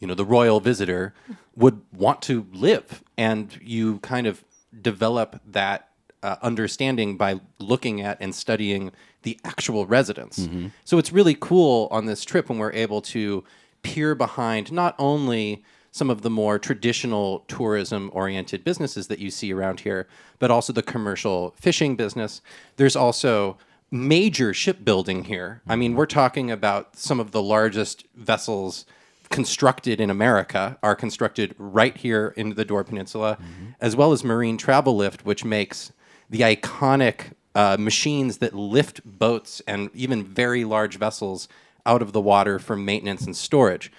you 0.03 0.07
know 0.07 0.15
the 0.15 0.25
royal 0.25 0.59
visitor 0.59 1.13
would 1.55 1.79
want 1.93 2.21
to 2.23 2.45
live. 2.51 3.01
And 3.17 3.57
you 3.61 3.99
kind 3.99 4.27
of 4.27 4.43
develop 4.81 5.39
that 5.45 5.87
uh, 6.21 6.35
understanding 6.41 7.15
by 7.15 7.39
looking 7.57 8.01
at 8.01 8.17
and 8.19 8.35
studying 8.35 8.91
the 9.21 9.39
actual 9.45 9.85
residents 9.85 10.39
mm-hmm. 10.39 10.67
so 10.83 10.97
it's 10.97 11.11
really 11.11 11.35
cool 11.39 11.87
on 11.91 12.05
this 12.05 12.25
trip 12.25 12.49
when 12.49 12.57
we're 12.57 12.71
able 12.73 13.01
to 13.01 13.43
peer 13.83 14.15
behind 14.15 14.71
not 14.71 14.95
only 14.97 15.63
some 15.91 16.09
of 16.09 16.21
the 16.21 16.29
more 16.29 16.57
traditional 16.57 17.39
tourism 17.47 18.09
oriented 18.13 18.63
businesses 18.63 19.07
that 19.07 19.19
you 19.19 19.29
see 19.29 19.53
around 19.53 19.81
here 19.81 20.07
but 20.39 20.49
also 20.49 20.73
the 20.73 20.81
commercial 20.81 21.53
fishing 21.57 21.95
business. 21.95 22.41
There's 22.77 22.95
also 22.95 23.57
major 23.91 24.53
shipbuilding 24.53 25.25
here. 25.25 25.61
I 25.67 25.75
mean 25.75 25.93
we're 25.95 26.05
talking 26.05 26.49
about 26.49 26.97
some 26.97 27.19
of 27.19 27.31
the 27.31 27.43
largest 27.43 28.05
vessels 28.15 28.85
constructed 29.33 29.99
in 29.99 30.11
America 30.11 30.77
are 30.83 30.95
constructed 30.95 31.55
right 31.57 31.97
here 31.97 32.33
in 32.37 32.53
the 32.53 32.63
Door 32.63 32.83
Peninsula, 32.83 33.37
mm-hmm. 33.41 33.71
as 33.81 33.95
well 33.95 34.11
as 34.11 34.23
Marine 34.23 34.59
Travelift, 34.59 35.21
which 35.21 35.43
makes 35.43 35.91
the 36.29 36.41
iconic 36.41 37.33
uh, 37.55 37.75
machines 37.79 38.37
that 38.37 38.53
lift 38.53 39.01
boats 39.03 39.61
and 39.67 39.89
even 39.95 40.23
very 40.23 40.63
large 40.63 40.97
vessels 40.97 41.47
out 41.85 42.03
of 42.03 42.13
the 42.13 42.21
water 42.21 42.59
for 42.59 42.75
maintenance 42.75 43.25
and 43.25 43.35
storage, 43.35 43.91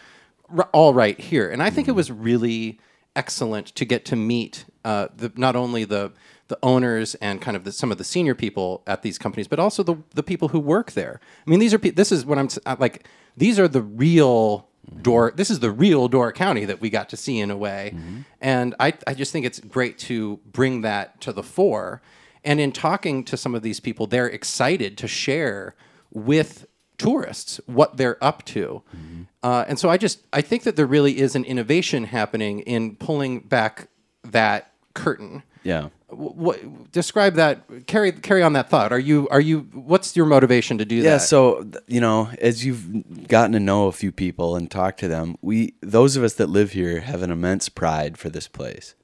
r- 0.57 0.69
all 0.73 0.95
right 0.95 1.19
here. 1.19 1.51
And 1.51 1.63
I 1.63 1.69
think 1.69 1.87
mm-hmm. 1.87 1.91
it 1.91 1.97
was 1.97 2.13
really 2.13 2.79
excellent 3.17 3.67
to 3.75 3.85
get 3.85 4.05
to 4.05 4.17
meet 4.17 4.65
uh, 4.85 5.09
the, 5.17 5.33
not 5.37 5.57
only 5.57 5.85
the 5.85 6.13
the 6.49 6.59
owners 6.63 7.15
and 7.17 7.41
kind 7.41 7.57
of 7.57 7.65
the, 7.65 7.73
some 7.73 7.91
of 7.91 7.97
the 7.97 8.05
senior 8.05 8.35
people 8.35 8.83
at 8.87 9.01
these 9.01 9.19
companies, 9.19 9.49
but 9.49 9.59
also 9.59 9.83
the 9.83 9.97
the 10.15 10.23
people 10.23 10.49
who 10.49 10.61
work 10.61 10.93
there. 10.93 11.21
I 11.45 11.51
mean, 11.51 11.59
these 11.59 11.75
are 11.75 11.79
pe- 11.79 11.91
this 11.91 12.13
is 12.13 12.25
what 12.25 12.39
I'm 12.39 12.49
like. 12.79 13.07
These 13.37 13.59
are 13.59 13.67
the 13.67 13.83
real 13.83 14.69
Door. 15.03 15.35
This 15.37 15.51
is 15.51 15.61
the 15.61 15.71
real 15.71 16.09
Door 16.09 16.33
County 16.33 16.65
that 16.65 16.81
we 16.81 16.91
got 16.91 17.09
to 17.11 17.17
see 17.17 17.39
in 17.39 17.51
a 17.51 17.57
way, 17.57 17.93
mm-hmm. 17.95 18.21
and 18.41 18.75
I 18.81 18.95
I 19.07 19.15
just 19.15 19.33
think 19.33 19.47
it's 19.47 19.61
great 19.61 19.99
to 20.01 20.41
bring 20.47 20.83
that 20.83 21.21
to 21.23 21.33
the 21.33 21.43
fore. 21.43 22.03
And 22.45 22.61
in 22.61 22.73
talking 22.73 23.25
to 23.25 23.37
some 23.37 23.55
of 23.55 23.63
these 23.63 23.81
people, 23.81 24.07
they're 24.07 24.29
excited 24.29 24.99
to 24.99 25.09
share 25.09 25.75
with 26.13 26.67
tourists 26.99 27.59
what 27.67 27.97
they're 27.97 28.23
up 28.23 28.45
to. 28.45 28.83
Mm-hmm. 28.95 29.23
Uh, 29.43 29.65
and 29.67 29.79
so 29.79 29.89
I 29.89 29.97
just 29.97 30.21
I 30.33 30.41
think 30.41 30.63
that 30.65 30.77
there 30.77 30.87
really 30.87 31.19
is 31.19 31.35
an 31.35 31.45
innovation 31.45 32.05
happening 32.05 32.61
in 32.61 32.97
pulling 32.97 33.41
back 33.41 33.89
that 34.25 34.73
curtain. 34.95 35.43
Yeah 35.63 35.89
what 36.17 36.93
describe 36.93 37.35
that 37.35 37.87
carry 37.87 38.13
carry 38.13 38.43
on 38.43 38.53
that 38.55 38.69
thought. 38.69 38.93
Are 38.93 38.99
you 38.99 39.29
are 39.31 39.41
you 39.41 39.61
what's 39.73 40.17
your 40.17 40.27
motivation 40.27 40.79
to 40.79 40.85
do 40.85 40.97
yeah, 40.97 41.03
that? 41.03 41.09
yeah 41.09 41.19
so 41.19 41.67
you 41.87 42.01
know 42.01 42.31
as 42.41 42.65
you've 42.65 43.29
gotten 43.29 43.53
to 43.53 43.61
know 43.61 43.87
a 43.87 43.93
few 43.93 44.13
people 44.13 44.57
and 44.57 44.71
talk 44.71 44.97
to 44.99 45.09
them 45.09 45.37
we 45.43 45.75
those 45.81 46.17
of 46.17 46.23
us 46.23 46.35
that 46.35 46.49
live 46.49 46.73
here 46.73 47.01
have 47.01 47.23
an 47.23 47.31
immense 47.31 47.69
pride 47.69 48.17
for 48.17 48.29
this 48.29 48.49
place. 48.49 48.95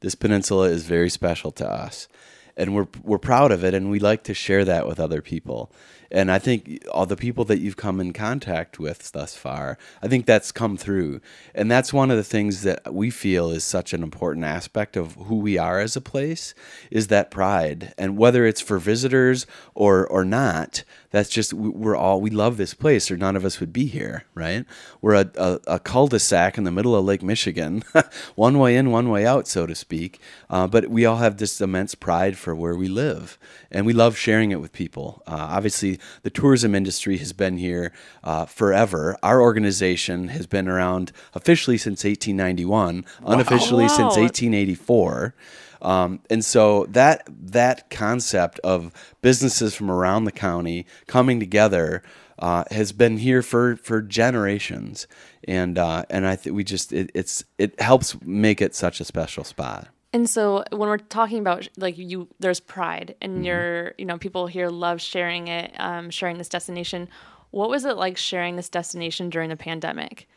This 0.00 0.14
peninsula 0.14 0.68
is 0.68 0.84
very 0.84 1.10
special 1.10 1.50
to 1.52 1.68
us 1.68 2.08
and 2.56 2.74
we're 2.74 2.88
we're 3.02 3.18
proud 3.18 3.52
of 3.52 3.64
it 3.64 3.74
and 3.74 3.90
we 3.90 3.98
like 3.98 4.22
to 4.24 4.34
share 4.34 4.64
that 4.64 4.86
with 4.86 5.00
other 5.00 5.22
people 5.22 5.72
and 6.10 6.30
I 6.30 6.38
think 6.38 6.84
all 6.90 7.06
the 7.06 7.16
people 7.16 7.44
that 7.46 7.60
you've 7.60 7.76
come 7.76 8.00
in 8.00 8.12
contact 8.12 8.78
with 8.78 9.12
thus 9.12 9.36
far, 9.36 9.78
I 10.02 10.08
think 10.08 10.26
that's 10.26 10.50
come 10.50 10.76
through. 10.76 11.20
And 11.54 11.70
that's 11.70 11.92
one 11.92 12.10
of 12.10 12.16
the 12.16 12.24
things 12.24 12.62
that 12.62 12.92
we 12.92 13.10
feel 13.10 13.50
is 13.50 13.64
such 13.64 13.92
an 13.92 14.02
important 14.02 14.44
aspect 14.44 14.96
of 14.96 15.14
who 15.14 15.36
we 15.36 15.56
are 15.56 15.78
as 15.80 15.96
a 15.96 16.00
place 16.00 16.54
is 16.90 17.08
that 17.08 17.30
pride. 17.30 17.94
And 17.96 18.16
whether 18.18 18.44
it's 18.44 18.60
for 18.60 18.78
visitors 18.78 19.46
or 19.74 20.06
or 20.06 20.24
not, 20.24 20.84
that's 21.10 21.28
just 21.28 21.52
we're 21.52 21.96
all 21.96 22.20
we 22.20 22.30
love 22.30 22.56
this 22.56 22.74
place 22.74 23.10
or 23.10 23.16
none 23.16 23.36
of 23.36 23.44
us 23.44 23.60
would 23.60 23.72
be 23.72 23.86
here 23.86 24.24
right 24.34 24.64
we're 25.00 25.14
a, 25.14 25.30
a, 25.36 25.60
a 25.66 25.78
cul-de-sac 25.78 26.56
in 26.56 26.64
the 26.64 26.70
middle 26.70 26.94
of 26.94 27.04
lake 27.04 27.22
michigan 27.22 27.82
one 28.34 28.58
way 28.58 28.76
in 28.76 28.90
one 28.90 29.10
way 29.10 29.26
out 29.26 29.46
so 29.46 29.66
to 29.66 29.74
speak 29.74 30.20
uh, 30.48 30.66
but 30.66 30.88
we 30.88 31.04
all 31.04 31.16
have 31.16 31.36
this 31.36 31.60
immense 31.60 31.94
pride 31.94 32.38
for 32.38 32.54
where 32.54 32.76
we 32.76 32.88
live 32.88 33.38
and 33.70 33.84
we 33.84 33.92
love 33.92 34.16
sharing 34.16 34.50
it 34.50 34.60
with 34.60 34.72
people 34.72 35.22
uh, 35.26 35.48
obviously 35.50 35.98
the 36.22 36.30
tourism 36.30 36.74
industry 36.74 37.18
has 37.18 37.32
been 37.32 37.58
here 37.58 37.92
uh, 38.24 38.44
forever 38.44 39.16
our 39.22 39.40
organization 39.40 40.28
has 40.28 40.46
been 40.46 40.68
around 40.68 41.12
officially 41.34 41.78
since 41.78 42.04
1891 42.04 43.04
unofficially 43.26 43.84
wow. 43.84 43.88
since 43.88 44.16
1884 44.16 45.34
um, 45.82 46.20
and 46.28 46.44
so 46.44 46.86
that 46.90 47.26
that 47.28 47.88
concept 47.90 48.58
of 48.60 48.92
businesses 49.22 49.74
from 49.74 49.90
around 49.90 50.24
the 50.24 50.32
county 50.32 50.86
coming 51.06 51.40
together 51.40 52.02
uh, 52.40 52.64
has 52.70 52.92
been 52.92 53.18
here 53.18 53.42
for 53.42 53.76
for 53.76 54.00
generations, 54.00 55.06
and 55.46 55.78
uh, 55.78 56.04
and 56.08 56.26
I 56.26 56.36
think 56.36 56.56
we 56.56 56.64
just 56.64 56.92
it, 56.92 57.10
it's 57.14 57.44
it 57.58 57.78
helps 57.80 58.20
make 58.22 58.62
it 58.62 58.74
such 58.74 59.00
a 59.00 59.04
special 59.04 59.44
spot. 59.44 59.88
And 60.12 60.28
so 60.28 60.64
when 60.70 60.88
we're 60.88 60.98
talking 60.98 61.38
about 61.38 61.68
like 61.76 61.96
you, 61.96 62.28
there's 62.40 62.60
pride, 62.60 63.14
and 63.20 63.34
mm-hmm. 63.34 63.44
you're 63.44 63.94
you 63.96 64.04
know 64.04 64.18
people 64.18 64.46
here 64.46 64.68
love 64.68 65.00
sharing 65.00 65.48
it, 65.48 65.72
um, 65.78 66.10
sharing 66.10 66.38
this 66.38 66.48
destination. 66.48 67.08
What 67.52 67.68
was 67.68 67.84
it 67.84 67.96
like 67.96 68.16
sharing 68.16 68.56
this 68.56 68.68
destination 68.68 69.30
during 69.30 69.50
the 69.50 69.56
pandemic? 69.56 70.28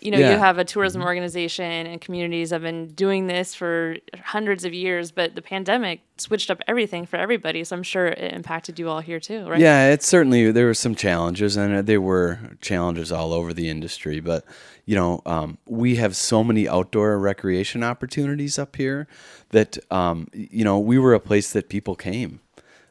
You 0.00 0.12
know, 0.12 0.18
yeah. 0.18 0.32
you 0.32 0.38
have 0.38 0.58
a 0.58 0.64
tourism 0.64 1.00
mm-hmm. 1.00 1.08
organization 1.08 1.86
and 1.86 2.00
communities 2.00 2.50
have 2.50 2.62
been 2.62 2.88
doing 2.88 3.26
this 3.26 3.54
for 3.54 3.96
hundreds 4.22 4.64
of 4.64 4.72
years, 4.72 5.10
but 5.10 5.34
the 5.34 5.42
pandemic 5.42 6.00
switched 6.18 6.50
up 6.50 6.60
everything 6.68 7.04
for 7.04 7.16
everybody. 7.16 7.64
So 7.64 7.74
I'm 7.74 7.82
sure 7.82 8.06
it 8.06 8.32
impacted 8.32 8.78
you 8.78 8.88
all 8.88 9.00
here 9.00 9.18
too, 9.18 9.48
right? 9.48 9.58
Yeah, 9.58 9.90
it's 9.90 10.06
certainly 10.06 10.52
there 10.52 10.66
were 10.66 10.74
some 10.74 10.94
challenges, 10.94 11.56
and 11.56 11.86
there 11.86 12.00
were 12.00 12.38
challenges 12.60 13.10
all 13.10 13.32
over 13.32 13.52
the 13.52 13.68
industry. 13.68 14.20
But 14.20 14.44
you 14.86 14.94
know, 14.94 15.20
um, 15.26 15.58
we 15.66 15.96
have 15.96 16.14
so 16.14 16.44
many 16.44 16.68
outdoor 16.68 17.18
recreation 17.18 17.82
opportunities 17.82 18.58
up 18.58 18.76
here 18.76 19.08
that 19.50 19.78
um, 19.90 20.28
you 20.32 20.64
know 20.64 20.78
we 20.78 20.98
were 20.98 21.14
a 21.14 21.20
place 21.20 21.52
that 21.52 21.68
people 21.68 21.96
came 21.96 22.40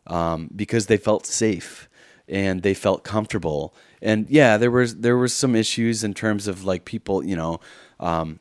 um, 0.08 0.50
because 0.54 0.88
they 0.88 0.98
felt 0.98 1.26
safe 1.26 1.87
and 2.28 2.62
they 2.62 2.74
felt 2.74 3.04
comfortable 3.04 3.74
and 4.02 4.30
yeah, 4.30 4.58
there 4.58 4.72
was 4.72 4.98
there 4.98 5.18
was 5.18 5.34
some 5.34 5.56
issues 5.56 6.04
in 6.04 6.14
terms 6.14 6.48
of 6.48 6.64
like 6.64 6.86
people, 6.86 7.24
you 7.24 7.36
know, 7.36 7.60
um, 8.00 8.40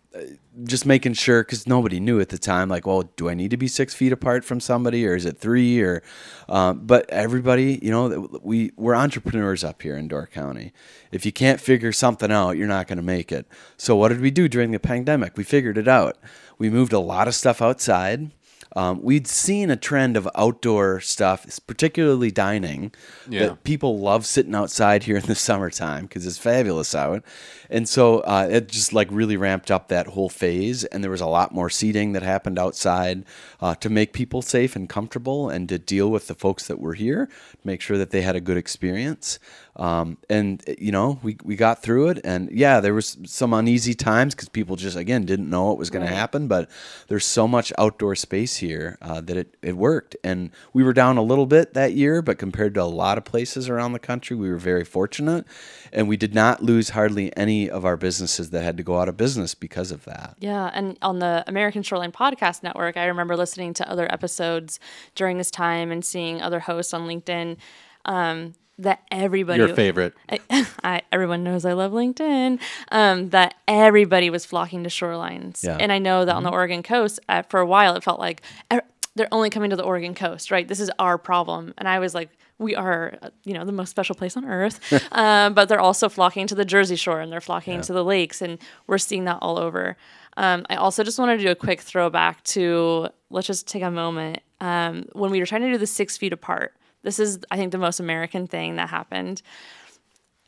just 0.64 0.84
making 0.84 1.14
sure 1.14 1.42
because 1.42 1.66
nobody 1.66 1.98
knew 1.98 2.20
at 2.20 2.28
the 2.28 2.36
time. 2.36 2.68
Like, 2.68 2.86
well, 2.86 3.04
do 3.16 3.30
I 3.30 3.34
need 3.34 3.50
to 3.52 3.56
be 3.56 3.68
six 3.68 3.94
feet 3.94 4.12
apart 4.12 4.44
from 4.44 4.60
somebody, 4.60 5.06
or 5.06 5.14
is 5.14 5.24
it 5.24 5.38
three? 5.38 5.80
Or, 5.80 6.02
um, 6.48 6.80
but 6.84 7.08
everybody, 7.08 7.78
you 7.82 7.90
know, 7.90 8.28
we 8.42 8.72
we're 8.76 8.94
entrepreneurs 8.94 9.64
up 9.64 9.80
here 9.80 9.96
in 9.96 10.08
Door 10.08 10.28
County. 10.28 10.72
If 11.10 11.24
you 11.24 11.32
can't 11.32 11.60
figure 11.60 11.92
something 11.92 12.30
out, 12.30 12.58
you're 12.58 12.68
not 12.68 12.86
going 12.86 12.98
to 12.98 13.02
make 13.02 13.32
it. 13.32 13.46
So 13.78 13.96
what 13.96 14.08
did 14.08 14.20
we 14.20 14.30
do 14.30 14.48
during 14.48 14.72
the 14.72 14.78
pandemic? 14.78 15.38
We 15.38 15.44
figured 15.44 15.78
it 15.78 15.88
out. 15.88 16.18
We 16.58 16.68
moved 16.68 16.92
a 16.92 17.00
lot 17.00 17.28
of 17.28 17.34
stuff 17.34 17.62
outside. 17.62 18.30
Um, 18.76 19.02
we'd 19.02 19.26
seen 19.26 19.70
a 19.70 19.76
trend 19.76 20.18
of 20.18 20.28
outdoor 20.34 21.00
stuff, 21.00 21.46
particularly 21.66 22.30
dining. 22.30 22.92
Yeah. 23.28 23.46
That 23.46 23.64
people 23.64 23.98
love 23.98 24.26
sitting 24.26 24.54
outside 24.54 25.04
here 25.04 25.16
in 25.16 25.22
the 25.24 25.34
summertime 25.46 26.04
because 26.04 26.26
it's 26.26 26.36
fabulous 26.36 26.94
out, 26.94 27.24
and 27.70 27.88
so 27.88 28.20
uh, 28.20 28.46
it 28.50 28.68
just 28.68 28.92
like 28.92 29.08
really 29.10 29.38
ramped 29.38 29.70
up 29.70 29.88
that 29.88 30.08
whole 30.08 30.28
phase. 30.28 30.84
And 30.84 31.02
there 31.02 31.10
was 31.10 31.22
a 31.22 31.26
lot 31.26 31.52
more 31.52 31.70
seating 31.70 32.12
that 32.12 32.22
happened 32.22 32.58
outside 32.58 33.24
uh, 33.60 33.74
to 33.76 33.88
make 33.88 34.12
people 34.12 34.42
safe 34.42 34.76
and 34.76 34.88
comfortable, 34.88 35.48
and 35.48 35.68
to 35.70 35.78
deal 35.78 36.10
with 36.10 36.26
the 36.26 36.34
folks 36.34 36.66
that 36.66 36.78
were 36.78 36.94
here, 36.94 37.30
make 37.64 37.80
sure 37.80 37.96
that 37.96 38.10
they 38.10 38.20
had 38.20 38.36
a 38.36 38.40
good 38.40 38.58
experience. 38.58 39.38
Um, 39.76 40.16
and 40.30 40.62
you 40.78 40.90
know, 40.90 41.18
we, 41.22 41.36
we 41.44 41.54
got 41.54 41.82
through 41.82 42.08
it, 42.08 42.20
and 42.24 42.50
yeah, 42.50 42.80
there 42.80 42.94
was 42.94 43.18
some 43.24 43.52
uneasy 43.52 43.94
times 43.94 44.34
because 44.34 44.48
people 44.48 44.74
just 44.76 44.96
again 44.96 45.24
didn't 45.24 45.50
know 45.50 45.66
what 45.66 45.78
was 45.78 45.90
going 45.90 46.06
to 46.06 46.12
happen. 46.12 46.48
But 46.48 46.70
there's 47.08 47.26
so 47.26 47.46
much 47.46 47.72
outdoor 47.78 48.14
space 48.16 48.56
here 48.56 48.96
uh, 49.02 49.20
that 49.22 49.36
it, 49.36 49.56
it 49.62 49.76
worked, 49.76 50.16
and 50.24 50.50
we 50.72 50.82
were 50.82 50.94
down 50.94 51.18
a 51.18 51.22
little 51.22 51.46
bit 51.46 51.74
that 51.74 51.92
year, 51.92 52.22
but 52.22 52.38
compared 52.38 52.74
to 52.74 52.82
a 52.82 52.84
lot 52.84 53.18
of 53.18 53.24
places 53.24 53.68
around 53.68 53.92
the 53.92 53.98
country, 53.98 54.34
we 54.34 54.48
were 54.48 54.56
very 54.56 54.84
fortunate, 54.84 55.44
and 55.92 56.08
we 56.08 56.16
did 56.16 56.34
not 56.34 56.62
lose 56.62 56.90
hardly 56.90 57.36
any 57.36 57.68
of 57.68 57.84
our 57.84 57.98
businesses 57.98 58.50
that 58.50 58.62
had 58.62 58.78
to 58.78 58.82
go 58.82 58.98
out 58.98 59.08
of 59.08 59.16
business 59.18 59.54
because 59.54 59.90
of 59.90 60.04
that. 60.06 60.36
Yeah, 60.38 60.70
and 60.72 60.96
on 61.02 61.18
the 61.18 61.44
American 61.46 61.82
Shoreline 61.82 62.12
Podcast 62.12 62.62
Network, 62.62 62.96
I 62.96 63.04
remember 63.04 63.36
listening 63.36 63.74
to 63.74 63.90
other 63.90 64.10
episodes 64.10 64.80
during 65.14 65.36
this 65.36 65.50
time 65.50 65.92
and 65.92 66.02
seeing 66.02 66.40
other 66.40 66.60
hosts 66.60 66.94
on 66.94 67.02
LinkedIn. 67.06 67.58
Um, 68.06 68.54
that 68.78 69.02
everybody 69.10 69.58
Your 69.58 69.74
favorite. 69.74 70.14
I, 70.28 70.40
I, 70.84 71.02
everyone 71.10 71.42
knows 71.42 71.64
I 71.64 71.72
love 71.72 71.92
LinkedIn. 71.92 72.60
Um, 72.90 73.30
that 73.30 73.54
everybody 73.66 74.30
was 74.30 74.44
flocking 74.44 74.82
to 74.84 74.90
shorelines, 74.90 75.64
Yeah. 75.64 75.76
and 75.80 75.92
I 75.92 75.98
know 75.98 76.24
that 76.24 76.34
on 76.34 76.42
the 76.42 76.50
Oregon 76.50 76.82
coast, 76.82 77.20
uh, 77.28 77.42
for 77.42 77.60
a 77.60 77.66
while, 77.66 77.94
it 77.96 78.04
felt 78.04 78.20
like 78.20 78.42
er, 78.72 78.82
they're 79.14 79.32
only 79.32 79.48
coming 79.48 79.70
to 79.70 79.76
the 79.76 79.82
Oregon 79.82 80.14
coast, 80.14 80.50
right? 80.50 80.68
This 80.68 80.80
is 80.80 80.90
our 80.98 81.16
problem, 81.16 81.72
and 81.78 81.88
I 81.88 81.98
was 81.98 82.14
like, 82.14 82.28
we 82.58 82.74
are, 82.74 83.16
uh, 83.22 83.30
you 83.44 83.54
know, 83.54 83.64
the 83.64 83.72
most 83.72 83.90
special 83.90 84.14
place 84.14 84.36
on 84.36 84.44
earth. 84.44 84.80
um, 85.12 85.54
but 85.54 85.68
they're 85.68 85.80
also 85.80 86.08
flocking 86.08 86.46
to 86.46 86.54
the 86.54 86.64
Jersey 86.64 86.96
Shore, 86.96 87.20
and 87.20 87.32
they're 87.32 87.40
flocking 87.40 87.80
to 87.82 87.92
the 87.92 88.04
lakes, 88.04 88.42
and 88.42 88.58
we're 88.86 88.98
seeing 88.98 89.24
that 89.24 89.38
all 89.40 89.58
over. 89.58 89.96
Um, 90.36 90.66
I 90.68 90.76
also 90.76 91.02
just 91.02 91.18
wanted 91.18 91.38
to 91.38 91.44
do 91.44 91.50
a 91.50 91.54
quick 91.54 91.80
throwback 91.80 92.44
to 92.44 93.08
let's 93.30 93.46
just 93.46 93.66
take 93.66 93.82
a 93.82 93.90
moment 93.90 94.40
um, 94.60 95.06
when 95.12 95.30
we 95.30 95.40
were 95.40 95.46
trying 95.46 95.62
to 95.62 95.72
do 95.72 95.78
the 95.78 95.86
six 95.86 96.18
feet 96.18 96.32
apart. 96.34 96.75
This 97.06 97.20
is, 97.20 97.38
I 97.52 97.56
think, 97.56 97.70
the 97.70 97.78
most 97.78 98.00
American 98.00 98.48
thing 98.48 98.74
that 98.76 98.88
happened. 98.88 99.40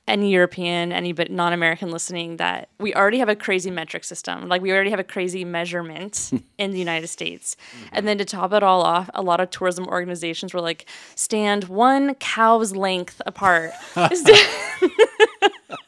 Any 0.09 0.33
European, 0.33 0.91
any 0.91 1.13
but 1.13 1.31
non-American 1.31 1.93
listening, 1.93 2.39
that 2.39 2.69
we 2.81 2.93
already 2.97 3.21
have 3.21 3.29
a 3.29 3.37
crazy 3.37 3.71
metric 3.71 4.03
system. 4.03 4.49
Like 4.49 4.61
we 4.61 4.73
already 4.73 4.91
have 4.91 4.99
a 4.99 5.05
crazy 5.05 5.45
measurement 5.45 6.33
in 6.59 6.73
the 6.73 6.79
United 6.81 7.07
States. 7.07 7.57
And 7.93 8.09
then 8.09 8.19
to 8.19 8.25
top 8.25 8.53
it 8.53 8.65
all 8.65 8.83
off, 8.83 9.09
a 9.15 9.23
lot 9.23 9.39
of 9.39 9.51
tourism 9.51 9.87
organizations 9.87 10.53
were 10.53 10.61
like, 10.61 10.87
stand 11.15 11.65
one 11.65 12.17
cow's 12.17 12.75
length 12.75 13.23
apart. 13.25 13.71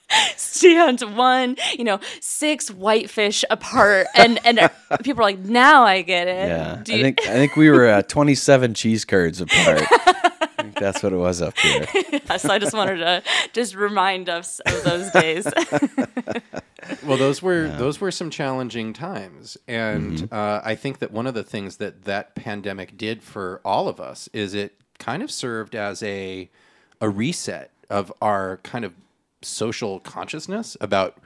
stand 0.37 1.01
one, 1.17 1.57
you 1.77 1.83
know, 1.83 1.99
six 2.21 2.71
whitefish 2.71 3.45
apart, 3.51 4.07
and 4.15 4.39
and 4.45 4.71
people 5.03 5.21
are 5.23 5.25
like, 5.25 5.41
now 5.41 5.83
I 5.83 6.03
get 6.03 6.29
it. 6.29 6.49
Yeah, 6.49 6.79
I 6.79 6.85
think 6.85 7.21
I 7.23 7.33
think 7.33 7.57
we 7.57 7.71
were 7.71 7.89
uh, 7.89 8.03
27 8.03 8.75
cheese 8.75 9.05
curds 9.05 9.41
apart. 9.41 9.83
I 10.81 10.93
think 10.93 10.95
that's 10.95 11.03
what 11.03 11.13
it 11.13 11.17
was 11.17 11.43
up 11.43 11.59
here. 11.59 11.87
so 12.39 12.51
I 12.53 12.59
just 12.59 12.75
wanted 12.75 12.97
to 12.99 13.23
just 13.53 13.75
remind 13.75 14.29
us 14.29 14.61
of 14.61 14.83
those 14.85 15.11
days. 15.13 15.47
Well, 17.05 17.19
those 17.19 17.43
were 17.43 17.69
those 17.69 18.01
were 18.01 18.11
some 18.11 18.31
challenging 18.31 18.93
times, 18.95 19.57
and 19.69 20.13
Mm-hmm. 20.13 20.35
uh, 20.35 20.61
I 20.65 20.75
think 20.75 20.99
that 21.01 21.13
one 21.13 21.27
of 21.27 21.35
the 21.35 21.45
things 21.45 21.77
that 21.77 22.05
that 22.05 22.35
pandemic 22.35 22.97
did 22.97 23.23
for 23.23 23.61
all 23.65 23.87
of 23.87 24.01
us 24.01 24.29
is 24.33 24.55
it 24.55 24.81
kind 24.99 25.23
of 25.23 25.31
served 25.31 25.75
as 25.77 26.03
a 26.03 26.49
a 27.01 27.09
reset 27.09 27.71
of 27.91 28.11
our 28.23 28.57
kind 28.65 28.85
of 28.85 28.95
social 29.43 30.01
consciousness 30.01 30.77
about 30.81 31.19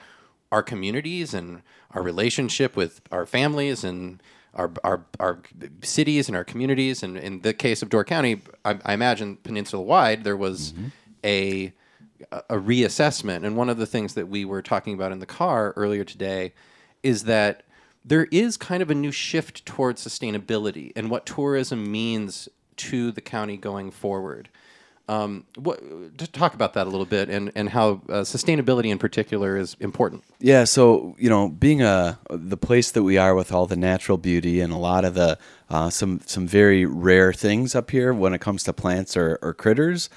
our 0.53 0.63
communities 0.63 1.33
and 1.33 1.63
our 1.93 2.03
relationship 2.03 2.77
with 2.77 3.01
our 3.13 3.25
families 3.25 3.85
and 3.85 4.21
our 4.55 4.73
our, 4.83 5.05
our 5.21 5.43
cities 5.83 6.29
and 6.29 6.37
our 6.37 6.45
communities. 6.45 7.03
And 7.03 7.17
in 7.17 7.41
the 7.41 7.53
case 7.53 7.83
of 7.83 7.89
Door 7.89 8.05
County, 8.05 8.41
I, 8.65 8.79
I 8.85 8.95
imagine 8.95 9.37
peninsula 9.37 9.83
wide, 9.83 10.25
there 10.25 10.37
was 10.37 10.73
mm-hmm. 10.73 10.89
a 11.25 11.73
a 12.49 12.57
reassessment. 12.57 13.45
And 13.45 13.57
one 13.57 13.69
of 13.69 13.77
the 13.77 13.87
things 13.87 14.15
that 14.15 14.29
we 14.29 14.45
were 14.45 14.63
talking 14.63 14.95
about 14.95 15.13
in 15.13 15.19
the 15.19 15.27
car 15.27 15.73
earlier 15.77 16.05
today 16.05 16.53
is 17.03 17.25
that 17.25 17.65
there 18.05 18.27
is 18.31 18.57
kind 18.57 18.83
of 18.83 18.91
a 18.91 18.95
new 18.95 19.13
shift 19.13 19.65
towards 19.65 20.07
sustainability 20.07 20.93
and 20.95 21.11
what 21.11 21.27
tourism 21.27 21.91
means 21.91 22.49
to 22.77 23.11
the 23.13 23.21
county 23.21 23.57
going 23.57 23.91
forward. 23.91 24.49
Um, 25.07 25.45
what, 25.57 25.81
to 26.17 26.27
talk 26.27 26.55
about 26.55 26.73
that 26.75 26.87
a 26.87 26.91
little 26.91 27.05
bit 27.05 27.29
and, 27.29 27.53
and 27.55 27.69
how 27.69 28.01
uh, 28.09 28.23
sustainability 28.23 28.87
in 28.87 28.97
particular 28.99 29.59
is 29.59 29.77
important. 29.79 30.25
Yeah, 30.39 30.65
so 30.65 31.15
you 31.19 31.29
know, 31.29 31.51
being 31.51 31.83
a 31.83 32.19
the 32.31 32.57
place 32.57 32.91
that 32.93 33.03
we 33.03 33.19
are 33.19 33.35
with 33.35 33.53
all 33.53 33.67
the 33.67 33.77
natural 33.77 34.17
beauty 34.17 34.61
and 34.61 34.73
a 34.73 34.79
lot 34.79 35.05
of 35.05 35.13
the 35.13 35.39
uh, 35.69 35.91
some 35.91 36.21
some 36.25 36.47
very 36.47 36.87
rare 36.87 37.35
things 37.35 37.75
up 37.75 37.91
here 37.91 38.15
when 38.15 38.33
it 38.33 38.41
comes 38.41 38.63
to 38.65 38.73
plants 38.73 39.15
or, 39.15 39.39
or 39.43 39.53
critters, 39.53 40.09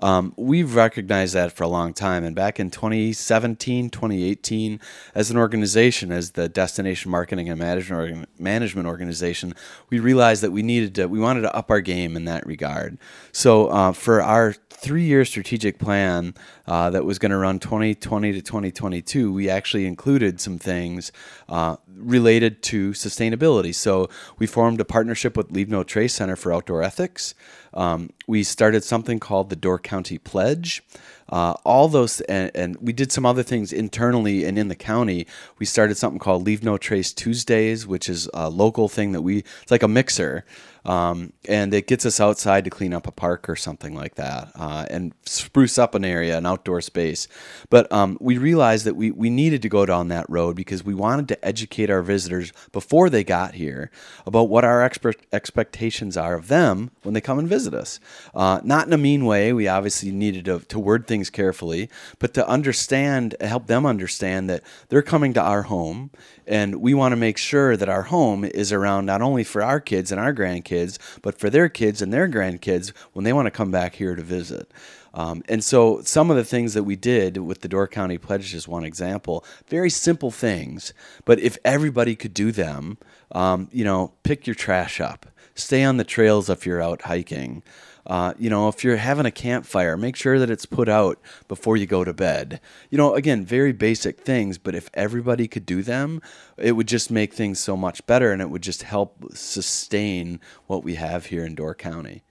um, 0.00 0.32
we've 0.36 0.74
recognized 0.74 1.34
that 1.34 1.52
for 1.52 1.64
a 1.64 1.68
long 1.68 1.92
time. 1.92 2.24
And 2.24 2.34
back 2.34 2.58
in 2.58 2.70
2017, 2.70 3.90
2018, 3.90 4.80
as 5.14 5.30
an 5.30 5.36
organization, 5.36 6.12
as 6.12 6.32
the 6.32 6.48
destination 6.48 7.10
marketing 7.10 7.48
and 7.48 7.58
management 7.58 8.28
management 8.38 8.86
organization, 8.86 9.54
we 9.90 9.98
realized 9.98 10.42
that 10.42 10.52
we 10.52 10.62
needed 10.62 10.94
to 10.96 11.06
we 11.06 11.20
wanted 11.20 11.42
to 11.42 11.54
up 11.54 11.70
our 11.70 11.80
game 11.80 12.16
in 12.16 12.24
that 12.24 12.46
regard. 12.46 12.98
So 13.32 13.68
uh, 13.68 13.92
for 13.92 14.22
our 14.22 14.54
three 14.84 15.04
year 15.04 15.24
strategic 15.24 15.78
plan 15.78 16.34
uh, 16.66 16.90
that 16.90 17.06
was 17.06 17.18
going 17.18 17.30
to 17.30 17.38
run 17.38 17.58
2020 17.58 18.32
to 18.34 18.42
2022, 18.42 19.32
we 19.32 19.48
actually 19.48 19.86
included 19.86 20.42
some 20.42 20.58
things 20.58 21.10
uh, 21.48 21.76
related 21.88 22.62
to 22.62 22.90
sustainability. 22.90 23.74
So 23.74 24.10
we 24.38 24.46
formed 24.46 24.78
a 24.82 24.84
partnership 24.84 25.38
with 25.38 25.50
Leave 25.50 25.70
No 25.70 25.84
Trace 25.84 26.14
Center 26.14 26.36
for 26.36 26.52
Outdoor 26.52 26.82
Ethics. 26.82 27.34
Um, 27.72 28.10
we 28.26 28.42
started 28.42 28.84
something 28.84 29.18
called 29.18 29.48
the 29.48 29.56
Door 29.56 29.78
County 29.78 30.18
Pledge. 30.18 30.82
Uh, 31.30 31.54
all 31.64 31.88
those, 31.88 32.20
and, 32.22 32.50
and 32.54 32.76
we 32.76 32.92
did 32.92 33.10
some 33.10 33.24
other 33.24 33.42
things 33.42 33.72
internally 33.72 34.44
and 34.44 34.58
in 34.58 34.68
the 34.68 34.74
county. 34.76 35.26
We 35.58 35.64
started 35.64 35.96
something 35.96 36.18
called 36.18 36.44
Leave 36.44 36.62
No 36.62 36.76
Trace 36.76 37.14
Tuesdays, 37.14 37.86
which 37.86 38.10
is 38.10 38.28
a 38.34 38.50
local 38.50 38.90
thing 38.90 39.12
that 39.12 39.22
we, 39.22 39.38
it's 39.38 39.70
like 39.70 39.82
a 39.82 39.88
mixer. 39.88 40.44
Um, 40.84 41.32
and 41.48 41.72
it 41.72 41.86
gets 41.86 42.04
us 42.04 42.20
outside 42.20 42.64
to 42.64 42.70
clean 42.70 42.92
up 42.92 43.06
a 43.06 43.12
park 43.12 43.48
or 43.48 43.56
something 43.56 43.94
like 43.94 44.16
that 44.16 44.50
uh, 44.54 44.84
and 44.90 45.14
spruce 45.24 45.78
up 45.78 45.94
an 45.94 46.04
area, 46.04 46.36
an 46.36 46.46
outdoor 46.46 46.80
space. 46.80 47.26
But 47.70 47.90
um, 47.90 48.18
we 48.20 48.36
realized 48.36 48.84
that 48.84 48.94
we, 48.94 49.10
we 49.10 49.30
needed 49.30 49.62
to 49.62 49.68
go 49.68 49.86
down 49.86 50.08
that 50.08 50.28
road 50.28 50.56
because 50.56 50.84
we 50.84 50.94
wanted 50.94 51.28
to 51.28 51.44
educate 51.44 51.90
our 51.90 52.02
visitors 52.02 52.52
before 52.72 53.08
they 53.08 53.24
got 53.24 53.54
here 53.54 53.90
about 54.26 54.48
what 54.48 54.64
our 54.64 54.88
expe- 54.88 55.22
expectations 55.32 56.16
are 56.16 56.34
of 56.34 56.48
them 56.48 56.90
when 57.02 57.14
they 57.14 57.20
come 57.20 57.38
and 57.38 57.48
visit 57.48 57.72
us. 57.72 57.98
Uh, 58.34 58.60
not 58.62 58.86
in 58.86 58.92
a 58.92 58.98
mean 58.98 59.24
way. 59.24 59.52
We 59.52 59.68
obviously 59.68 60.10
needed 60.10 60.44
to, 60.46 60.60
to 60.60 60.78
word 60.78 61.06
things 61.06 61.30
carefully, 61.30 61.88
but 62.18 62.34
to 62.34 62.46
understand, 62.46 63.36
help 63.40 63.66
them 63.68 63.86
understand 63.86 64.50
that 64.50 64.62
they're 64.88 65.02
coming 65.02 65.32
to 65.34 65.40
our 65.40 65.62
home 65.62 66.10
and 66.46 66.76
we 66.76 66.94
want 66.94 67.12
to 67.12 67.16
make 67.16 67.38
sure 67.38 67.76
that 67.76 67.88
our 67.88 68.02
home 68.02 68.44
is 68.44 68.72
around 68.72 69.06
not 69.06 69.22
only 69.22 69.44
for 69.44 69.62
our 69.62 69.80
kids 69.80 70.10
and 70.10 70.20
our 70.20 70.34
grandkids, 70.34 70.98
but 71.22 71.38
for 71.38 71.50
their 71.50 71.68
kids 71.68 72.02
and 72.02 72.12
their 72.12 72.28
grandkids 72.28 72.92
when 73.12 73.24
they 73.24 73.32
want 73.32 73.46
to 73.46 73.50
come 73.50 73.70
back 73.70 73.94
here 73.94 74.14
to 74.14 74.22
visit. 74.22 74.70
Um, 75.14 75.44
and 75.48 75.62
so, 75.62 76.00
some 76.02 76.28
of 76.30 76.36
the 76.36 76.44
things 76.44 76.74
that 76.74 76.82
we 76.82 76.96
did 76.96 77.36
with 77.38 77.60
the 77.60 77.68
Door 77.68 77.88
County 77.88 78.18
Pledge 78.18 78.52
is 78.52 78.66
one 78.66 78.84
example. 78.84 79.44
Very 79.68 79.88
simple 79.88 80.32
things, 80.32 80.92
but 81.24 81.38
if 81.38 81.56
everybody 81.64 82.16
could 82.16 82.34
do 82.34 82.50
them, 82.50 82.98
um, 83.30 83.68
you 83.70 83.84
know, 83.84 84.12
pick 84.24 84.46
your 84.46 84.54
trash 84.54 85.00
up, 85.00 85.26
stay 85.54 85.84
on 85.84 85.98
the 85.98 86.04
trails 86.04 86.50
if 86.50 86.66
you're 86.66 86.82
out 86.82 87.02
hiking. 87.02 87.62
Uh, 88.06 88.34
you 88.38 88.50
know, 88.50 88.68
if 88.68 88.84
you're 88.84 88.96
having 88.96 89.26
a 89.26 89.30
campfire, 89.30 89.96
make 89.96 90.16
sure 90.16 90.38
that 90.38 90.50
it's 90.50 90.66
put 90.66 90.88
out 90.88 91.18
before 91.48 91.76
you 91.76 91.86
go 91.86 92.04
to 92.04 92.12
bed. 92.12 92.60
You 92.90 92.98
know, 92.98 93.14
again, 93.14 93.44
very 93.44 93.72
basic 93.72 94.20
things, 94.20 94.58
but 94.58 94.74
if 94.74 94.90
everybody 94.94 95.48
could 95.48 95.64
do 95.64 95.82
them, 95.82 96.20
it 96.56 96.72
would 96.72 96.88
just 96.88 97.10
make 97.10 97.32
things 97.32 97.58
so 97.58 97.76
much 97.76 98.06
better 98.06 98.32
and 98.32 98.42
it 98.42 98.50
would 98.50 98.62
just 98.62 98.82
help 98.82 99.24
sustain 99.34 100.40
what 100.66 100.84
we 100.84 100.96
have 100.96 101.26
here 101.26 101.44
in 101.44 101.54
Door 101.54 101.76
County. 101.76 102.22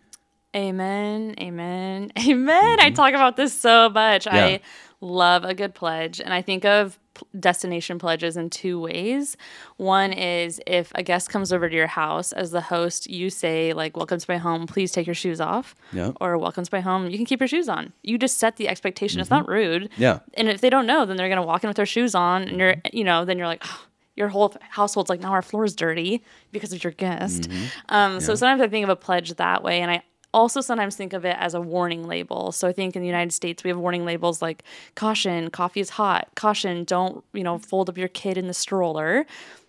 Amen. 0.56 1.34
Amen. 1.40 2.12
Amen. 2.28 2.80
I 2.80 2.92
talk 2.92 3.14
about 3.14 3.36
this 3.36 3.54
so 3.54 3.90
much. 3.90 4.26
Mm-hmm. 4.26 4.36
Yeah. 4.36 4.46
I 4.46 4.60
love 5.02 5.44
a 5.44 5.54
good 5.54 5.74
pledge. 5.74 6.22
And 6.22 6.34
I 6.34 6.42
think 6.42 6.66
of 6.66 7.00
destination 7.39 7.99
pledges 7.99 8.38
in 8.38 8.49
two 8.49 8.80
ways. 8.80 9.38
One 9.78 10.13
is 10.13 10.60
if 10.65 10.91
a 10.95 11.04
guest 11.04 11.30
comes 11.30 11.54
over 11.54 11.69
to 11.69 11.76
your 11.76 11.88
house, 11.88 12.32
as 12.32 12.52
the 12.52 12.62
host, 12.62 13.10
you 13.10 13.30
say, 13.30 13.73
like, 13.73 13.95
welcome 13.97 14.19
to 14.19 14.26
my 14.28 14.38
home, 14.38 14.67
please 14.67 14.91
take 14.91 15.08
your 15.08 15.13
shoes 15.13 15.39
off. 15.41 15.76
Yeah. 15.91 16.12
Or 16.19 16.38
welcome 16.38 16.63
to 16.63 16.69
my 16.71 16.82
home, 16.82 17.10
you 17.10 17.17
can 17.17 17.26
keep 17.26 17.39
your 17.39 17.47
shoes 17.47 17.69
on. 17.69 17.93
You 18.02 18.17
just 18.17 18.38
set 18.38 18.58
the 18.58 18.67
expectation. 18.67 19.19
It's 19.19 19.30
not 19.30 19.47
rude. 19.47 19.84
Mm-hmm. 19.84 20.02
Yeah. 20.02 20.19
And 20.36 20.49
if 20.49 20.62
they 20.62 20.69
don't 20.69 20.86
know, 20.88 21.06
then 21.06 21.17
they're 21.17 21.30
going 21.30 21.41
to 21.41 21.47
walk 21.47 21.63
in 21.63 21.67
with 21.67 21.78
their 21.78 21.86
shoes 21.86 22.15
on. 22.15 22.43
And 22.43 22.60
you're, 22.60 22.76
you 22.91 23.04
know, 23.04 23.26
then 23.26 23.38
you're 23.38 23.47
like, 23.47 23.63
"Oh, 23.65 23.86
your 24.15 24.28
whole 24.28 24.54
household's 24.69 25.10
like, 25.10 25.21
now 25.21 25.32
our 25.32 25.41
floor's 25.41 25.76
dirty 25.76 26.23
because 26.52 26.71
of 26.71 26.84
your 26.84 26.93
guest. 26.93 27.49
Um, 27.89 28.19
So 28.19 28.36
sometimes 28.36 28.62
I 28.62 28.67
think 28.67 28.84
of 28.84 28.89
a 28.89 28.95
pledge 28.95 29.34
that 29.36 29.63
way. 29.63 29.82
And 29.82 29.89
I 29.89 30.04
also 30.34 30.62
sometimes 30.62 30.96
think 30.96 31.13
of 31.13 31.26
it 31.26 31.36
as 31.39 31.54
a 31.54 31.62
warning 31.62 32.08
label. 32.08 32.52
So 32.52 32.67
I 32.67 32.74
think 32.74 32.96
in 32.96 33.02
the 33.02 33.08
United 33.08 33.34
States 33.34 33.63
we 33.63 33.69
have 33.69 33.78
warning 33.78 34.06
labels 34.06 34.41
like 34.41 34.63
caution, 34.96 35.50
coffee 35.50 35.80
is 35.80 35.91
hot, 35.91 36.30
caution, 36.36 36.84
don't, 36.84 37.24
you 37.34 37.43
know, 37.43 37.58
fold 37.60 37.89
up 37.89 37.98
your 37.98 38.08
kid 38.08 38.38
in 38.38 38.48
the 38.48 38.54
stroller. 38.54 39.26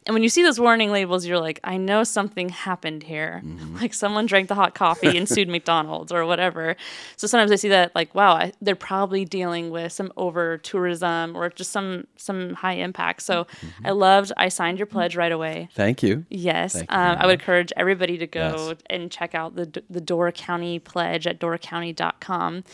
And 0.06 0.12
when 0.12 0.22
you 0.22 0.28
see 0.28 0.42
those 0.42 0.60
warning 0.60 0.92
labels, 0.92 1.24
you're 1.24 1.40
like, 1.40 1.60
I 1.64 1.78
know 1.78 2.04
something 2.04 2.50
happened 2.50 3.02
here. 3.04 3.42
Like 3.80 3.94
someone 3.94 4.26
drank 4.26 4.48
the 4.48 4.54
hot 4.54 4.74
coffee 4.74 5.16
and 5.16 5.26
sued 5.26 5.48
McDonald's 5.54 6.12
or 6.12 6.26
whatever. 6.26 6.76
So 7.16 7.26
sometimes 7.26 7.50
I 7.50 7.56
see 7.56 7.70
that, 7.70 7.94
like, 7.94 8.14
wow, 8.14 8.34
I, 8.34 8.52
they're 8.60 8.76
probably 8.76 9.24
dealing 9.24 9.70
with 9.70 9.92
some 9.92 10.12
over 10.18 10.58
tourism 10.58 11.34
or 11.34 11.48
just 11.48 11.72
some 11.72 12.06
some 12.16 12.52
high 12.52 12.74
impact. 12.74 13.22
So 13.22 13.46
I 13.82 13.92
loved. 13.92 14.30
I 14.36 14.48
signed 14.50 14.78
your 14.78 14.86
pledge 14.86 15.16
right 15.16 15.32
away. 15.32 15.70
Thank 15.72 16.02
you. 16.02 16.26
Yes, 16.28 16.74
Thank 16.74 16.90
you 16.90 16.96
um, 16.96 17.04
very 17.14 17.16
I 17.16 17.26
would 17.26 17.40
encourage 17.40 17.72
everybody 17.74 18.18
to 18.18 18.26
go 18.26 18.68
Yes. 18.68 18.76
and 18.90 19.10
check 19.10 19.34
out 19.34 19.56
the 19.56 19.82
the 19.88 20.02
Door 20.02 20.32
County 20.32 20.78
pledge 20.80 21.26
at 21.26 21.40
doorcounty.com. 21.40 22.64